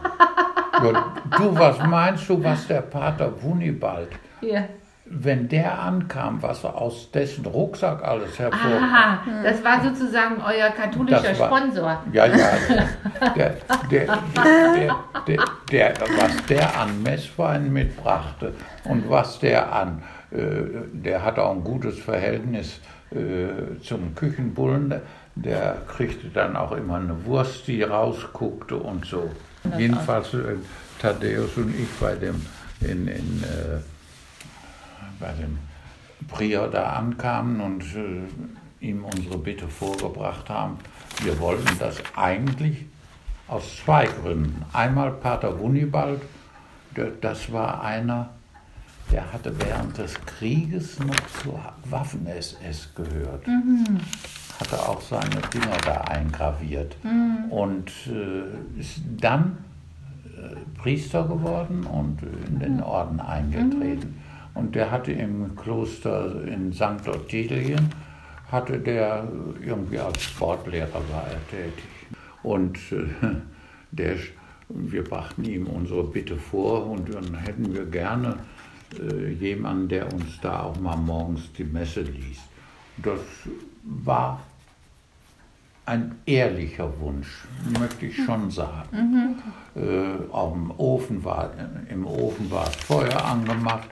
[0.80, 4.08] du, was meinst du, was der Pater Wunibald
[4.40, 4.64] ja
[5.14, 8.58] wenn der ankam, was aus dessen Rucksack alles hervor...
[8.80, 12.02] Aha, das war sozusagen euer katholischer war- Sponsor.
[12.12, 12.48] Ja, ja,
[13.36, 13.56] der,
[13.90, 14.18] der,
[15.26, 20.38] der, der, was der an Messwein mitbrachte und was der an, äh,
[20.92, 22.80] der hatte auch ein gutes Verhältnis
[23.10, 24.94] äh, zum Küchenbullen,
[25.34, 29.30] der kriegte dann auch immer eine Wurst, die rausguckte und so.
[29.76, 30.56] Jedenfalls äh,
[31.00, 32.44] Thaddeus und ich bei dem,
[32.80, 33.80] in, in, äh,
[35.22, 35.58] bei dem
[36.28, 40.78] Prior da ankamen und äh, ihm unsere Bitte vorgebracht haben.
[41.22, 42.84] Wir wollten das eigentlich
[43.48, 44.64] aus zwei Gründen.
[44.72, 46.20] Einmal Pater Wunibald,
[47.20, 48.30] das war einer,
[49.10, 53.46] der hatte während des Krieges noch zur Waffen-SS gehört.
[54.58, 56.96] Hatte auch seine Dinger da eingraviert.
[57.50, 59.58] Und äh, ist dann
[60.24, 64.21] äh, Priester geworden und in den Orden eingetreten.
[64.54, 67.08] Und der hatte im Kloster in St.
[67.08, 67.90] Ottilien,
[68.50, 69.26] hatte der
[69.64, 71.84] irgendwie als Sportlehrer war er tätig.
[72.42, 73.36] Und äh,
[73.90, 74.16] der,
[74.68, 78.36] wir brachten ihm unsere Bitte vor und dann hätten wir gerne
[79.00, 82.42] äh, jemanden, der uns da auch mal morgens die Messe liest.
[82.98, 83.20] Das
[83.82, 84.42] war
[85.84, 87.44] ein ehrlicher Wunsch,
[87.78, 89.36] möchte ich schon sagen.
[89.74, 91.50] Äh, auch im Ofen war,
[91.88, 93.88] im Ofen war Feuer angemacht,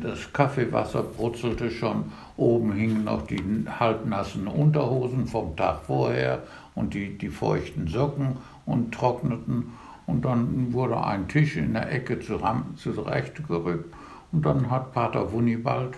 [0.00, 6.42] das Kaffeewasser brutzelte schon, oben hingen noch die halbnassen Unterhosen vom Tag vorher
[6.74, 9.72] und die, die feuchten Socken und trockneten.
[10.06, 13.94] Und dann wurde ein Tisch in der Ecke zurechtgerückt
[14.32, 15.94] und dann hat Pater Wunibald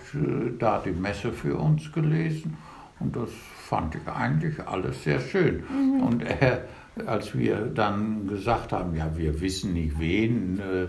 [0.57, 2.57] da die Messe für uns gelesen
[2.99, 5.63] und das fand ich eigentlich alles sehr schön.
[6.01, 6.65] Und er,
[7.05, 10.87] als wir dann gesagt haben, ja, wir wissen nicht wen, äh,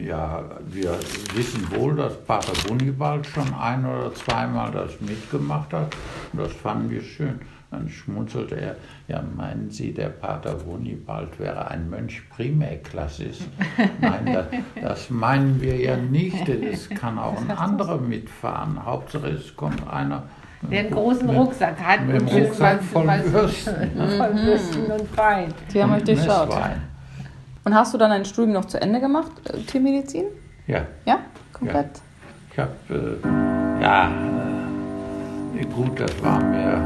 [0.00, 0.92] ja, wir
[1.34, 5.94] wissen wohl, dass Pater Wunibald schon ein oder zweimal das mitgemacht hat.
[6.32, 7.40] Und das fanden wir schön.
[7.70, 8.76] Dann schmunzelte er,
[9.08, 13.42] ja, meinen Sie, der Pater Wunibald wäre ein Mönch Primärklassist?
[14.00, 14.46] Nein, das,
[14.80, 16.48] das meinen wir ja nicht.
[16.48, 18.84] Es kann auch ein anderer mitfahren.
[18.84, 20.22] Hauptsache, es kommt einer.
[20.70, 23.74] Der einen großen Rucksack hat mit dem und Rucksack was- voll was- Würsten.
[24.16, 25.54] voll Würsten und Wein.
[25.72, 26.48] Die haben euch und durchschaut.
[26.48, 26.82] Messwein.
[27.64, 30.24] Und hast du dann dein Studium noch zu Ende gemacht, äh, Tiermedizin?
[30.66, 31.18] Ja, Ja,
[31.52, 32.00] komplett.
[32.52, 34.10] ich habe, äh, ja,
[35.58, 36.84] äh, gut, das war mehr,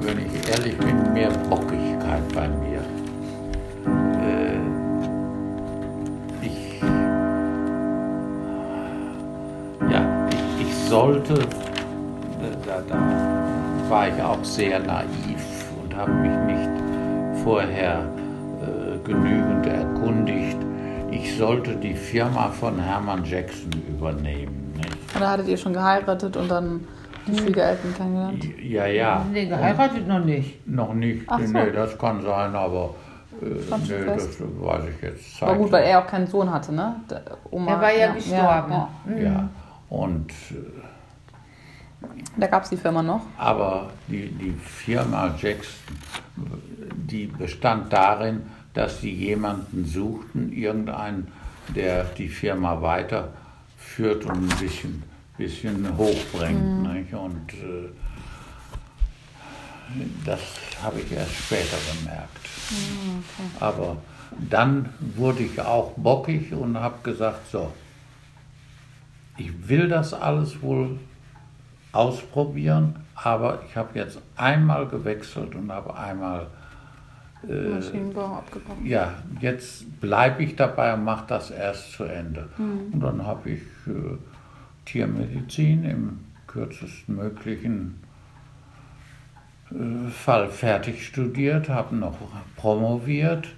[0.00, 2.80] wenn ich ehrlich bin, mehr Bockigkeit bei mir.
[4.22, 4.58] Äh,
[6.42, 6.80] ich,
[9.90, 11.34] ja, ich, ich sollte,
[12.66, 16.70] da, da war ich auch sehr naiv und habe mich nicht
[17.44, 18.04] vorher
[19.06, 20.58] genügend erkundigt.
[21.10, 24.72] Ich sollte die Firma von Hermann Jackson übernehmen.
[24.76, 25.16] Nicht?
[25.16, 26.86] Oder hattet ihr schon geheiratet und dann
[27.26, 28.44] die Schwiegereltern kennengelernt?
[28.62, 29.24] Ja, ja.
[29.32, 30.66] Nee, geheiratet noch nicht.
[30.66, 31.22] Noch nicht.
[31.28, 31.52] Ach so.
[31.52, 32.94] Nee, das kann sein, aber
[33.40, 35.42] äh, nee, das weiß ich jetzt.
[35.42, 36.96] Aber gut, weil er auch keinen Sohn hatte, ne?
[37.08, 38.72] Der Oma, Er war ja gestorben.
[38.72, 38.88] Ja,
[39.22, 39.48] Ja.
[39.88, 40.54] Und äh,
[42.36, 43.22] Da gab es die Firma noch.
[43.38, 45.96] Aber die, die Firma Jackson,
[47.08, 48.42] die bestand darin,
[48.76, 51.32] dass sie jemanden suchten, irgendeinen,
[51.74, 55.02] der die Firma weiterführt und ein bisschen,
[55.36, 56.82] bisschen hochbringt.
[56.92, 57.14] Nicht?
[57.14, 57.88] Und äh,
[60.24, 60.40] das
[60.82, 62.48] habe ich erst später bemerkt.
[63.60, 63.96] Aber
[64.50, 67.72] dann wurde ich auch bockig und habe gesagt, so,
[69.38, 70.98] ich will das alles wohl
[71.92, 76.48] ausprobieren, aber ich habe jetzt einmal gewechselt und habe einmal,
[77.52, 78.86] Maschinenbau abgebrochen.
[78.86, 82.48] ja, jetzt bleibe ich dabei und mache das erst zu Ende.
[82.58, 84.16] Und dann habe ich äh,
[84.84, 88.00] Tiermedizin im kürzesten möglichen
[89.70, 92.16] äh, Fall fertig studiert, habe noch
[92.56, 93.48] promoviert,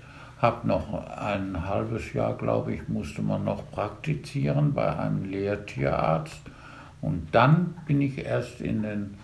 [0.41, 6.41] habe noch ein halbes Jahr, glaube ich, musste man noch praktizieren bei einem Lehrtierarzt.
[7.01, 9.15] Und dann bin ich erst in, den,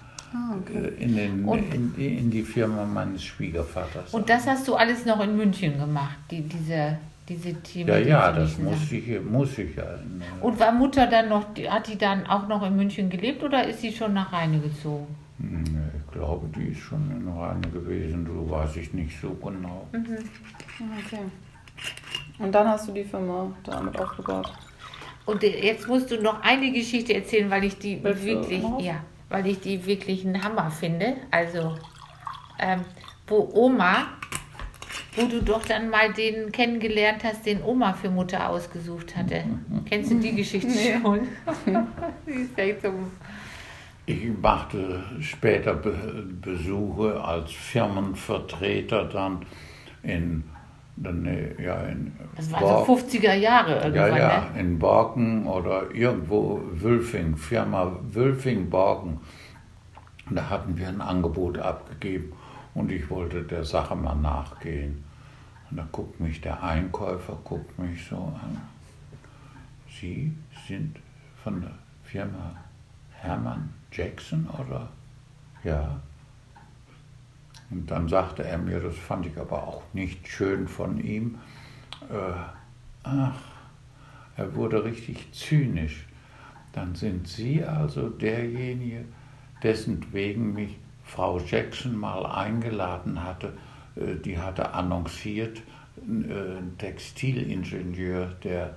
[0.74, 4.12] äh, in, den, in, in die Firma meines Schwiegervaters.
[4.12, 6.98] Und das hast du alles noch in München gemacht, die, diese,
[7.28, 9.84] diese ja, Tiermedizinischen ja, das muss ich, muss ich ja.
[9.84, 9.98] äh,
[10.40, 13.80] Und war Mutter dann noch, hat die dann auch noch in München gelebt oder ist
[13.80, 15.14] sie schon nach Rheine gezogen?
[15.38, 19.88] Ich glaube, die ist schon in Rheine gewesen, so weiß ich nicht so genau.
[19.92, 21.18] Okay.
[22.38, 24.52] Und dann hast du die Firma damit aufgebaut.
[25.26, 29.00] Und jetzt musst du noch eine Geschichte erzählen, weil ich die Willst wirklich, ja,
[29.34, 31.16] weil ich die wirklich einen Hammer finde.
[31.32, 31.74] Also,
[32.60, 32.82] ähm,
[33.26, 34.06] wo Oma
[35.16, 39.44] wo du doch dann mal den kennengelernt hast, den Oma für Mutter ausgesucht hatte.
[39.86, 40.70] Kennst du die Geschichte
[41.00, 41.20] schon?
[42.26, 42.92] die ist echt so.
[44.06, 49.46] Ich machte später Be Besuche als Firmenvertreter dann
[50.02, 50.44] in,
[50.96, 51.24] dann,
[51.58, 54.60] ja, in Das war so 50er Jahre ja, irgendwann, ja, ne?
[54.60, 59.20] in Borken oder irgendwo Wülfing, Firma Wülfing Borken.
[60.30, 62.32] Da hatten wir ein Angebot abgegeben
[62.74, 65.04] und ich wollte der Sache mal nachgehen.
[65.70, 68.60] Und da guckt mich der Einkäufer, guckt mich so an.
[69.88, 70.32] Sie
[70.66, 70.96] sind
[71.42, 71.72] von der
[72.04, 72.56] Firma
[73.10, 74.88] Hermann Jackson oder?
[75.62, 76.00] Ja.
[77.70, 81.38] Und dann sagte er mir, das fand ich aber auch nicht schön von ihm,
[82.10, 82.14] äh,
[83.04, 83.34] ach,
[84.36, 86.06] er wurde richtig zynisch.
[86.72, 89.04] Dann sind Sie also derjenige,
[89.62, 93.52] dessen wegen mich Frau Jackson mal eingeladen hatte.
[93.96, 95.62] Äh, Die hatte annonciert,
[95.96, 98.74] ein äh, ein Textilingenieur, der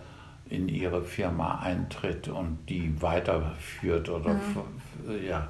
[0.50, 4.58] in ihre Firma eintritt und die weiterführt oder f-
[5.08, 5.48] f- ja.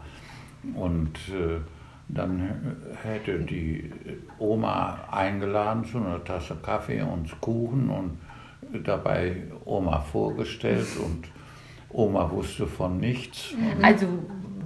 [0.73, 1.59] Und äh,
[2.09, 3.91] dann hätte die
[4.39, 8.17] Oma eingeladen zu einer Tasse Kaffee und Kuchen und
[8.85, 11.27] dabei Oma vorgestellt und
[11.89, 13.53] Oma wusste von nichts.
[13.81, 14.07] Also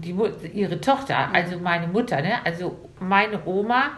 [0.03, 0.15] die,
[0.53, 2.45] ihre Tochter, also meine Mutter, ne?
[2.45, 3.91] also meine Oma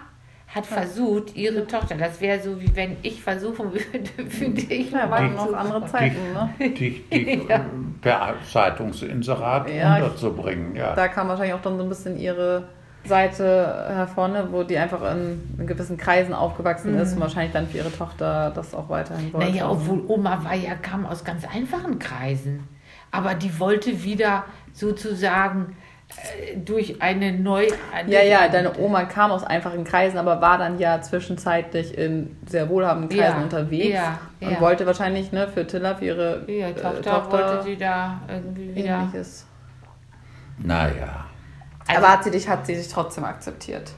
[0.47, 4.91] hat versucht, ihre Tochter, das wäre so wie wenn ich versuchen würde, für dich.
[4.91, 6.53] Ja, waren noch andere Zeiten, ne?
[6.59, 7.47] Die, die
[8.01, 10.75] per Zeitungsinserat Ja, unterzubringen.
[10.75, 10.93] Ja.
[10.93, 12.67] Da kam wahrscheinlich auch dann so ein bisschen ihre
[13.05, 17.67] Seite hervor, ne, wo die einfach in, in gewissen Kreisen aufgewachsen ist und wahrscheinlich dann
[17.67, 19.49] für ihre Tochter das auch weiterhin wollte.
[19.51, 22.67] Naja, obwohl Oma war ja, kam aus ganz einfachen Kreisen.
[23.11, 25.75] Aber die wollte wieder sozusagen
[26.09, 27.67] äh, durch eine neu.
[28.07, 32.69] Ja, ja, deine Oma kam aus einfachen Kreisen, aber war dann ja zwischenzeitlich in sehr
[32.69, 34.61] wohlhabenden Kreisen Ja, unterwegs ja, und ja.
[34.61, 38.99] wollte wahrscheinlich ne, für Tilla, für ihre Ihre äh, Tochter, wollte sie da irgendwie wieder.
[38.99, 39.45] ähnliches.
[40.57, 41.25] Naja.
[41.87, 43.91] Also- aber hat sie dich, hat sie dich trotzdem akzeptiert?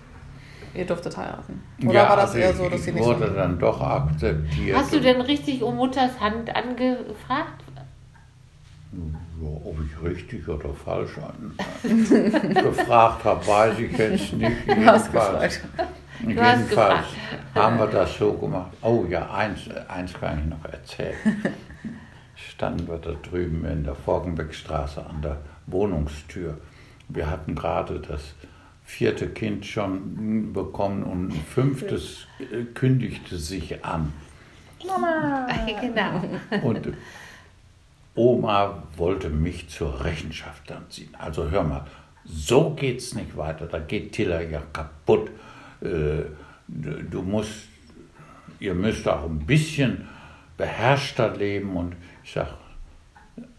[0.74, 1.64] Ihr durftet heiraten.
[1.86, 3.34] Oder ja, war das also eher so, dass sie ich nicht wurde so.
[3.34, 4.78] dann doch akzeptiert.
[4.78, 7.64] Hast du denn richtig um Mutters Hand angefragt?
[8.92, 11.12] Ja, ob ich richtig oder falsch
[12.54, 14.68] gefragt habe, weiß ich jetzt nicht.
[14.68, 15.42] Du hast Jedenfalls, gefragt.
[15.42, 15.62] hast
[16.26, 17.06] jedenfalls gefragt.
[17.56, 18.72] haben wir das so gemacht.
[18.82, 21.16] Oh ja, eins, eins kann ich noch erzählen.
[22.36, 25.38] Standen wir da drüben in der Forgenbeckstraße an der
[25.68, 26.58] Wohnungstür.
[27.08, 28.34] Wir hatten gerade das
[28.84, 32.28] vierte Kind schon bekommen und ein fünftes
[32.74, 34.14] kündigte sich an.
[35.82, 36.22] genau.
[36.62, 36.94] Und
[38.14, 41.14] Oma wollte mich zur Rechenschaft dann ziehen.
[41.18, 41.86] Also hör mal,
[42.24, 43.66] so geht's nicht weiter.
[43.66, 45.30] Da geht Tiller ja kaputt.
[45.82, 46.24] Äh,
[46.68, 47.68] Du du musst,
[48.60, 50.08] ihr müsst auch ein bisschen
[50.58, 51.76] beherrschter leben.
[51.76, 52.48] Und ich sag,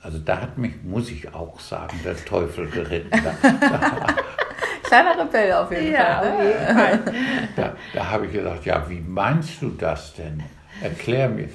[0.07, 3.11] also da hat mich, muss ich auch sagen, der Teufel geritten.
[3.11, 3.33] Da,
[4.85, 6.97] Kleiner Rebell auf jeden Ja, Fall.
[6.99, 7.13] Ne?
[7.57, 10.41] Da, da habe ich gesagt, ja, wie meinst du das denn?
[10.81, 11.49] Erklär mir.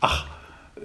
[0.00, 0.26] Ach,
[0.76, 0.80] äh,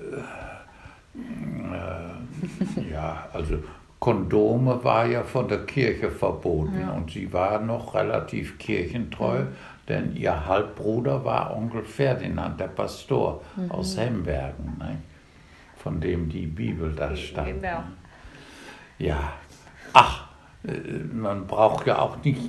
[1.75, 3.63] äh, ja, also
[3.97, 9.45] Kondome war ja von der Kirche verboten und sie war noch relativ kirchentreu,
[9.89, 14.97] denn ihr Halbbruder war Onkel Ferdinand, der Pastor aus Hembergen, ne?
[15.87, 17.61] Von dem die Bibel da stand.
[17.61, 17.81] Genau.
[18.99, 19.31] Ja,
[19.93, 20.25] ach,
[20.67, 20.71] äh,
[21.13, 22.41] man braucht ja auch nicht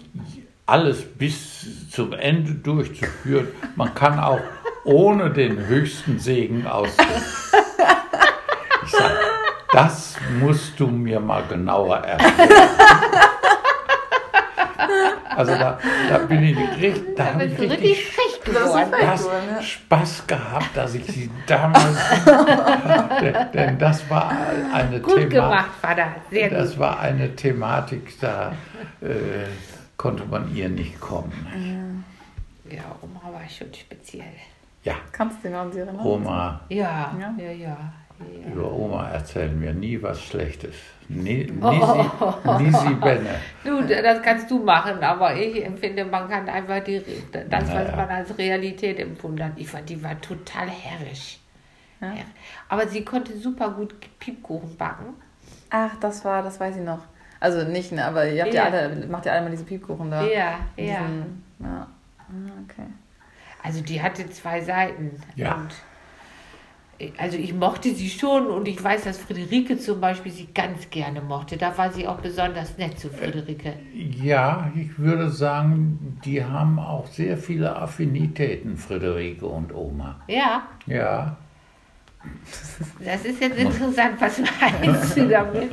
[0.67, 3.47] alles bis zum Ende durchzuführen.
[3.77, 4.41] Man kann auch
[4.85, 6.89] ohne den höchsten Segen aus.
[8.85, 9.13] Ich sag,
[9.73, 12.61] das musst du mir mal genauer erklären.
[15.37, 15.79] Also da,
[16.09, 16.57] da bin ich
[17.15, 19.43] da Da ich richtig richtig frech geworden.
[19.57, 21.97] das Spaß gehabt, dass ich sie damals,
[23.21, 24.33] denn, denn das war
[24.73, 25.31] eine Gut Thematik.
[25.31, 26.07] gemacht, Vater.
[26.31, 26.59] Sehr gut.
[26.59, 28.53] Das war eine Thematik, da
[29.01, 29.47] äh,
[29.97, 31.33] konnte man ihr nicht kommen.
[32.71, 34.25] Ja, Oma war schon speziell.
[34.85, 36.05] Ja, Kannst du noch an sie erinnern?
[36.05, 37.35] Oma, Ja, Ja.
[37.39, 37.77] ja, ja.
[38.21, 38.53] Ja.
[38.53, 40.75] über Oma erzählen wir nie was Schlechtes.
[41.09, 42.35] Nie, nie, Oh.
[42.59, 43.37] sie, nie sie Benne.
[43.65, 47.01] Du, das kannst du machen, aber ich empfinde, man kann einfach die,
[47.33, 47.97] das, was Naja.
[47.97, 49.53] man als Realität empfunden hat.
[49.57, 51.39] Ich fand, die war total herrisch.
[52.01, 52.13] Ja.
[52.69, 55.15] Aber sie konnte super gut Piepkuchen backen.
[55.71, 57.01] Ach, das war, das weiß ich noch.
[57.41, 58.79] Also nicht, ne, aber ihr habt ja, Ja.
[58.81, 60.23] alle, macht ja alle mal diese Piepkuchen da.
[60.23, 61.01] Ja, ja.
[61.01, 61.87] Diesen, ja.
[62.19, 62.27] Ah,
[62.65, 62.87] Okay.
[63.63, 65.21] Also die hatte zwei Seiten.
[65.35, 65.55] Ja.
[65.55, 65.71] Und
[67.17, 71.21] also ich mochte sie schon und ich weiß, dass Friederike zum Beispiel sie ganz gerne
[71.21, 71.57] mochte.
[71.57, 73.75] Da war sie auch besonders nett zu Friederike.
[73.95, 80.21] Ja, ich würde sagen, die haben auch sehr viele Affinitäten, Friederike und Oma.
[80.27, 81.37] Ja, Ja,
[83.05, 84.21] das ist jetzt interessant.
[84.21, 84.41] Was
[84.83, 85.71] meinst du damit?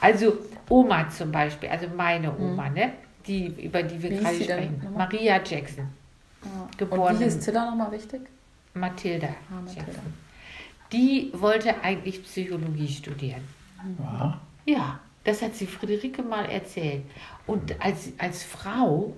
[0.00, 0.38] Also
[0.68, 2.92] Oma zum Beispiel, also meine Oma, ne?
[3.26, 4.86] Die, über die wir Wie gerade sprechen.
[4.96, 5.88] Maria Jackson,
[6.42, 8.20] Und geboren wie hieß in Tilla nochmal wichtig?
[8.74, 10.00] Mathilda Ah, Mathilda.
[10.92, 13.42] Die wollte eigentlich Psychologie studieren.
[13.98, 14.40] ja.
[14.68, 17.04] Ja, das hat sie Friederike mal erzählt.
[17.46, 19.12] Und als, als Frau,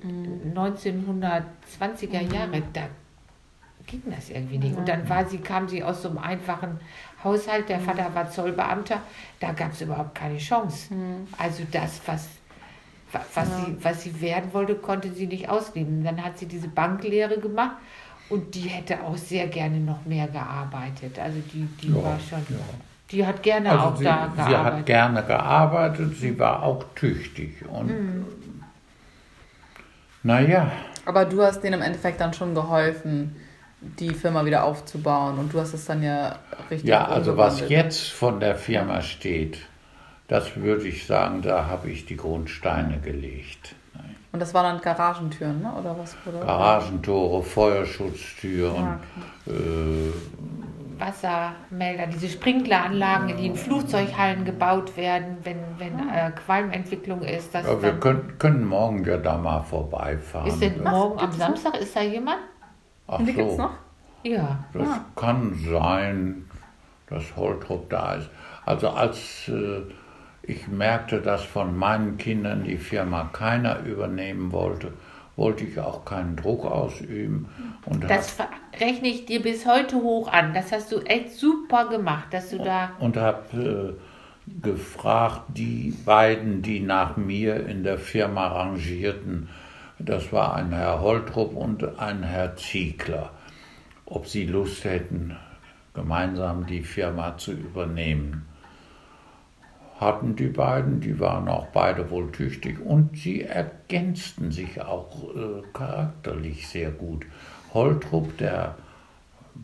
[0.55, 2.83] 1920er Jahre, da
[3.87, 4.77] ging das irgendwie nicht.
[4.77, 6.79] Und dann war sie, kam sie aus so einem einfachen
[7.25, 9.01] Haushalt, der Vater war Zollbeamter,
[9.41, 10.95] da gab es überhaupt keine Chance.
[11.39, 12.29] Also das, was,
[13.13, 16.05] wa- was, sie, was sie werden wollte, konnte sie nicht ausleben.
[16.05, 17.77] Dann hat sie diese Banklehre gemacht
[18.29, 21.19] und die hätte auch sehr gerne noch mehr gearbeitet.
[21.19, 22.59] Also die, die Ja, war schon, ja.
[23.11, 24.65] die hat gerne Also auch sie, da sie gearbeitet.
[24.65, 27.65] hat gerne gearbeitet, sie war auch tüchtig.
[27.67, 28.69] Und Mhm.
[30.23, 30.71] naja,
[31.05, 33.37] Aber du hast denen im Endeffekt dann schon geholfen,
[33.81, 38.09] die Firma wieder aufzubauen und du hast es dann ja richtig ja, also was jetzt
[38.11, 39.59] von der Firma steht,
[40.29, 43.75] das würde ich sagen, da habe ich die Grundsteine gelegt.
[44.31, 45.73] Und das waren dann Garagentüren, ne?
[45.73, 46.15] oder was?
[46.27, 46.45] Oder?
[46.45, 48.99] Garagentore, Feuerschutztüren,
[49.47, 50.13] Ja, äh,
[50.99, 57.55] Wassermelder, diese Sprinkleranlagen, die in Flugzeughallen gebaut werden, wenn, wenn äh, Qualmentwicklung ist.
[57.55, 60.49] Das ja, wir können, können morgen ja da mal vorbeifahren.
[60.49, 62.39] ist denn morgen am Samstag, ist da jemand?
[63.07, 63.63] Ach Und die gibt's so.
[63.63, 63.75] noch?
[64.25, 64.65] Ja.
[64.75, 66.51] Das kann sein,
[67.09, 68.29] dass Holtrup da ist.
[68.67, 69.83] Also als äh,
[70.49, 74.93] ich merkte, dass von meinen Kindern die Firma keiner übernehmen wollte,
[75.37, 77.49] wollte ich auch keinen Druck ausüben.
[77.85, 78.37] Und Das
[78.81, 80.55] rechne ich dir bis heute hoch an.
[80.55, 82.93] Das hast du echt super gemacht, dass du da.
[82.99, 83.97] und habe
[84.47, 89.51] äh, gefragt, die beiden, die nach mir in der Firma rangierten,
[89.99, 93.33] das war ein Herr Holtrup und ein Herr Ziegler,
[94.07, 95.37] ob sie Lust hätten,
[95.93, 98.48] gemeinsam die Firma zu übernehmen.
[99.99, 105.63] Hatten die beiden, die waren auch beide wohl tüchtig und sie ergänzten sich auch äh,
[105.73, 107.27] charakterlich sehr gut.
[107.75, 108.77] Holtrup, der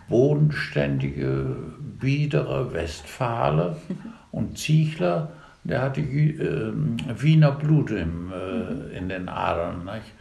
[0.08, 1.56] bodenständige,
[2.00, 3.76] biedere Westfale
[4.32, 5.30] und Ziegler,
[5.62, 9.84] der hatte ähm, Wiener Blut im, äh, in den Adern.
[9.84, 10.12] Nicht?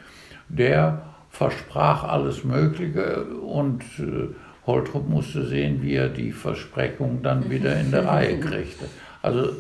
[0.48, 4.30] Der versprach alles Mögliche und äh,
[4.66, 8.86] Holtrup musste sehen, wie er die Versprechung dann wieder in der Reihe kriegte.
[9.22, 9.54] Also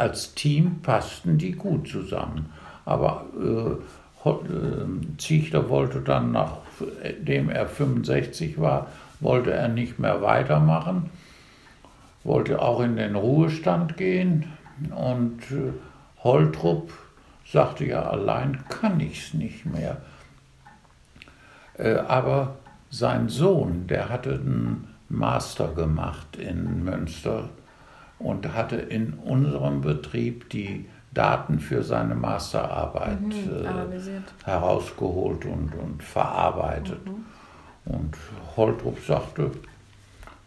[0.00, 2.52] als Team passten die gut zusammen.
[2.86, 8.88] Aber äh, äh, Ziegler wollte dann, nachdem er 65 war,
[9.20, 11.10] wollte er nicht mehr weitermachen,
[12.24, 14.46] wollte auch in den Ruhestand gehen
[14.96, 15.72] und äh,
[16.24, 16.92] Holtrup
[17.44, 19.98] sagte ja, allein kann ich's nicht mehr.
[21.76, 22.56] Äh, aber
[22.90, 27.50] sein Sohn, der hatte einen Master gemacht in Münster
[28.20, 34.22] und hatte in unserem Betrieb die Daten für seine Masterarbeit äh, Analysiert.
[34.44, 37.00] herausgeholt und, und verarbeitet.
[37.84, 38.16] Und
[38.56, 39.50] Holtrup sagte,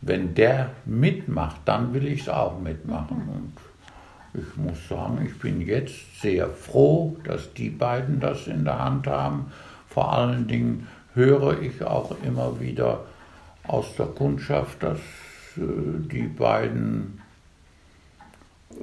[0.01, 3.17] wenn der mitmacht, dann will ich es auch mitmachen.
[3.33, 8.79] Und ich muss sagen, ich bin jetzt sehr froh, dass die beiden das in der
[8.79, 9.51] Hand haben.
[9.87, 13.01] Vor allen Dingen höre ich auch immer wieder
[13.67, 14.99] aus der Kundschaft, dass
[15.57, 17.22] äh, die beiden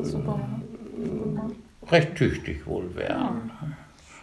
[0.03, 0.39] Super.
[1.91, 3.51] recht tüchtig wohl wären.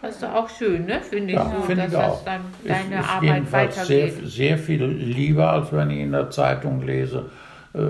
[0.00, 1.00] Das ist doch auch schön, ne?
[1.02, 2.24] Finde ich Ja, so, finde dass ich das auch.
[2.24, 4.30] dann Ist- deine ist Arbeit jedenfalls sehr, weitergeht.
[4.30, 7.28] sehr viel lieber, als wenn ich in der Zeitung lese,
[7.74, 7.80] äh,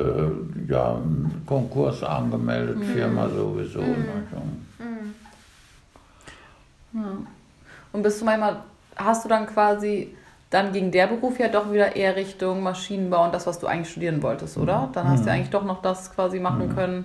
[0.73, 0.99] ja,
[1.47, 3.81] Konkurs angemeldet, Firma sowieso.
[3.81, 3.99] nicht?
[6.93, 7.27] Und
[7.93, 8.57] Und bist du manchmal,
[8.97, 10.15] hast du dann quasi,
[10.51, 13.91] dann ging der Beruf ja doch wieder eher Richtung Maschinenbau und das, was du eigentlich
[13.91, 14.89] studieren wolltest, oder?
[14.95, 17.05] Dann hast du ja eigentlich doch noch das quasi machen können,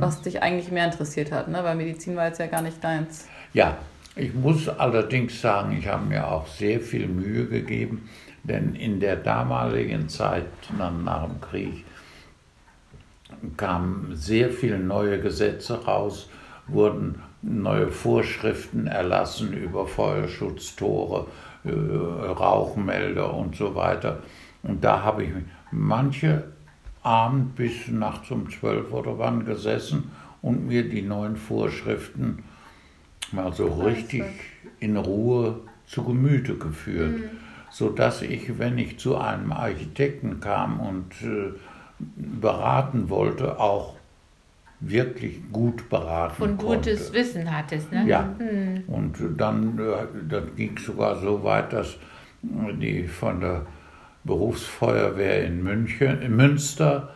[0.00, 1.62] was dich eigentlich mehr interessiert hat, ne?
[1.62, 3.28] Weil Medizin war jetzt ja gar nicht deins.
[3.52, 3.76] Ja,
[4.16, 8.08] ich muss allerdings sagen, ich habe mir auch sehr viel Mühe gegeben,
[8.42, 10.46] denn in der damaligen Zeit,
[10.76, 11.84] nach dem Krieg,
[13.58, 16.30] kamen sehr viele neue Gesetze raus,
[16.66, 21.26] wurden neue Vorschriften erlassen über Feuerschutztore,
[21.72, 24.22] Rauchmelder und so weiter.
[24.62, 25.30] Und da habe ich
[25.70, 26.44] manche
[27.02, 30.10] Abend bis nachts um zwölf oder wann gesessen
[30.42, 32.44] und mir die neuen Vorschriften
[33.32, 34.24] mal so richtig
[34.80, 37.20] in Ruhe zu Gemüte geführt.
[37.70, 41.52] sodass ich, wenn ich zu einem Architekten kam und äh,
[41.98, 43.97] beraten wollte, auch
[44.80, 46.90] wirklich gut beraten Von konnte.
[46.90, 48.06] gutes Wissen hattest, ne?
[48.06, 48.34] Ja,
[48.86, 51.96] und dann, äh, dann ging es sogar so weit, dass
[52.42, 53.66] die von der
[54.24, 57.10] Berufsfeuerwehr in, München, in Münster,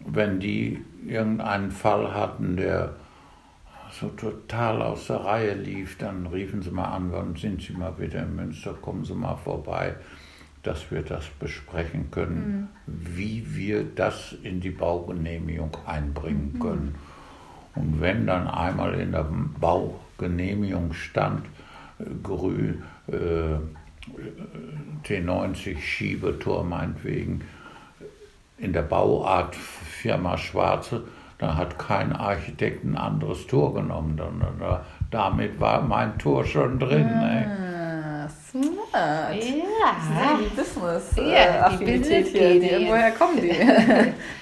[0.00, 2.94] wenn die irgendeinen Fall hatten, der
[3.90, 7.98] so total aus der Reihe lief, dann riefen sie mal an, wann sind Sie mal
[7.98, 9.94] wieder in Münster, kommen Sie mal vorbei,
[10.66, 16.96] dass wir das besprechen können, wie wir das in die Baugenehmigung einbringen können.
[17.76, 19.26] Und wenn dann einmal in der
[19.60, 21.46] Baugenehmigung stand,
[21.98, 23.58] äh, grün, äh,
[25.04, 27.42] T90 Schiebetor meinetwegen,
[28.58, 31.04] in der Bauart Firma Schwarze,
[31.38, 34.16] da hat kein Architekt ein anderes Tor genommen.
[34.16, 37.06] Dann, da, damit war mein Tor schon drin.
[37.06, 37.75] ey.
[38.62, 39.34] Smart.
[39.44, 40.38] Ja.
[40.40, 43.54] Die Business Ja, äh, die Affinität hier, die, woher kommen die?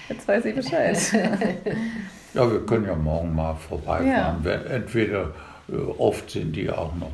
[0.09, 0.97] Jetzt weiß ich Bescheid.
[2.35, 4.43] Ja, wir können ja morgen mal vorbeifahren.
[4.45, 4.53] Ja.
[4.75, 5.33] Entweder
[5.69, 7.11] äh, oft sind die auch noch.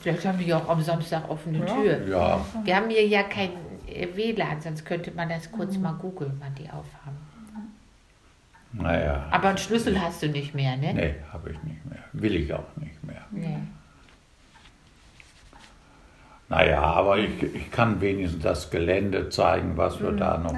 [0.00, 1.64] Vielleicht haben die auch am Samstag offene Ja.
[1.74, 2.08] Tür.
[2.08, 3.50] Ja, Wir haben hier ja kein
[3.88, 7.18] äh, WLAN, sonst könnte man das kurz mal googeln, wann die aufhaben.
[8.72, 9.24] naja.
[9.30, 10.94] Aber einen Schlüssel hast du nicht mehr, ne?
[10.94, 11.98] Nee, habe ich nicht mehr.
[12.12, 13.22] Will ich auch nicht mehr.
[13.30, 13.58] Nee.
[16.54, 20.54] Naja, aber ich, ich kann wenigstens das Gelände zeigen, was wir da noch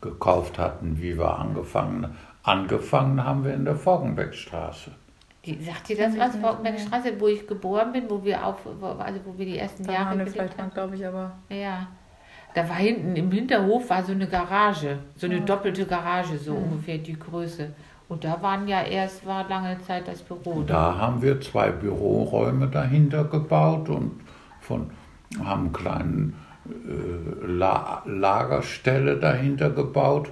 [0.00, 4.92] gekauft hatten, wie wir angefangen Angefangen haben wir in der Foggenbeckstraße.
[5.44, 9.20] Die, sagt dir das was, Forkenbergstraße, wo ich geboren bin, wo wir auf, wo, also
[9.24, 10.70] wo wir die ersten Da Jahre gelebt haben?
[10.70, 11.32] glaube ich, aber.
[11.48, 11.88] Ja.
[12.54, 16.98] Da war hinten im Hinterhof war so eine Garage, so eine doppelte Garage, so ungefähr
[16.98, 17.70] die Größe.
[18.08, 20.62] Und da waren ja erst, war lange Zeit das Büro.
[20.62, 24.20] Da haben wir zwei Büroräume dahinter gebaut und
[24.60, 24.90] von,
[25.38, 26.36] haben einen kleinen
[26.66, 30.30] äh, La Lagerstelle dahinter gebaut.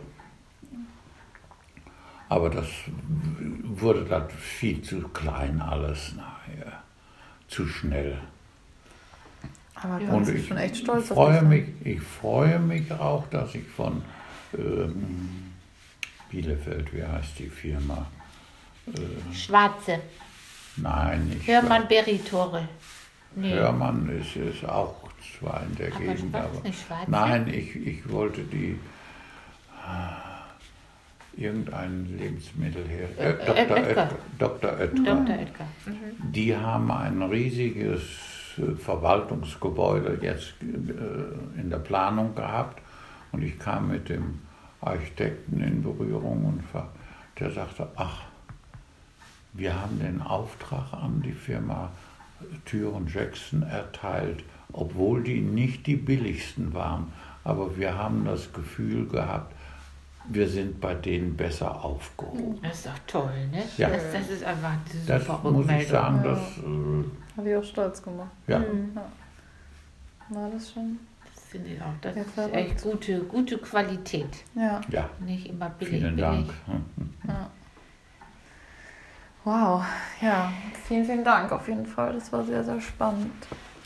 [2.28, 2.66] Aber das
[3.64, 6.82] wurde dann viel zu klein alles nachher.
[7.48, 8.18] Zu schnell.
[9.74, 10.10] Aber Ja.
[10.10, 14.02] Und ich schon echt stolz freue mich, ich freue mich auch, dass ich von
[14.56, 15.52] ähm,
[16.28, 18.06] Bielefeld, wie heißt die Firma?
[19.32, 20.00] Schwarze.
[20.76, 22.68] Nein, nicht Hörmann Berry-Tore.
[23.34, 23.52] Nee.
[23.52, 24.94] Hörmann ist, ist auch
[25.38, 28.78] zwar in der Aber Gegend, aber nicht schwarz, nein, ich, ich wollte die
[29.86, 33.08] äh, irgendein Lebensmittel her.
[33.16, 33.54] Äh, Dr.
[33.54, 33.76] Oetker.
[33.76, 34.08] Oetker.
[34.38, 34.72] Dr.
[34.72, 35.02] Oetker.
[35.04, 35.34] Dr.
[35.38, 35.66] Edgar.
[36.32, 38.02] Die haben ein riesiges
[38.58, 42.82] äh, Verwaltungsgebäude jetzt äh, in der Planung gehabt
[43.32, 44.40] und ich kam mit dem
[44.80, 46.62] Architekten in Berührung und
[47.38, 48.22] der sagte, ach,
[49.52, 51.90] wir haben den Auftrag an die Firma
[52.64, 57.12] Thüren Jackson erteilt, obwohl die nicht die billigsten waren.
[57.44, 59.54] Aber wir haben das Gefühl gehabt,
[60.30, 62.58] wir sind bei denen besser aufgehoben.
[62.62, 63.62] Das ist doch toll, ne?
[63.78, 63.88] Ja.
[63.88, 66.22] Das, das ist einfach eine Das super muss ich sagen, Ja.
[66.32, 68.28] das, äh, Habe ich auch stolz gemacht.
[68.46, 68.62] ja.
[70.30, 70.98] War das schon?
[71.34, 71.86] Das finde ich auch.
[72.02, 74.44] Das Ja, ist echt gute, gute Qualität.
[74.54, 74.82] Ja.
[74.90, 75.94] ja, Nicht immer billig.
[75.94, 76.46] vielen billig.
[76.66, 77.48] Dank.
[79.48, 79.82] Wow.
[80.20, 80.52] Ja,
[80.86, 82.12] vielen, vielen Dank auf jeden Fall.
[82.12, 83.32] Das war sehr, sehr spannend.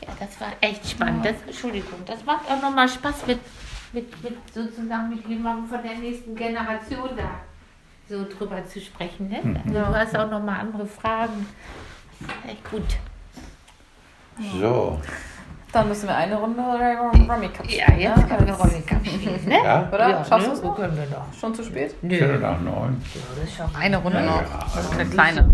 [0.01, 1.23] Ja, das war echt spannend.
[1.25, 3.39] Das, Entschuldigung, das macht auch nochmal Spaß mit,
[3.93, 7.29] mit, mit sozusagen mit jemandem von der nächsten Generation da
[8.09, 9.29] so drüber zu sprechen.
[9.29, 9.39] Ne?
[9.65, 9.85] Also Ja.
[9.85, 11.47] Du hast auch nochmal andere Fragen.
[12.19, 12.97] Das ist echt gut.
[14.59, 14.99] So,
[15.73, 17.99] Dann müssen wir eine Runde Rummy Cup spielen.
[17.99, 18.27] Ja, jetzt ne?
[18.27, 19.55] können wir Rolling Cup spielen, ne?
[19.63, 20.09] ja, Oder?
[20.09, 20.53] Ja, Schaffst ne?
[20.53, 20.75] du es noch?
[20.75, 21.25] Können wir noch.
[21.39, 21.95] Schon zu spät?
[22.03, 22.15] Nö.
[22.15, 23.01] Viertel nach neun.
[23.79, 24.41] Eine Runde Ja, noch.
[24.41, 24.59] ja.
[24.75, 25.49] Also eine kleine.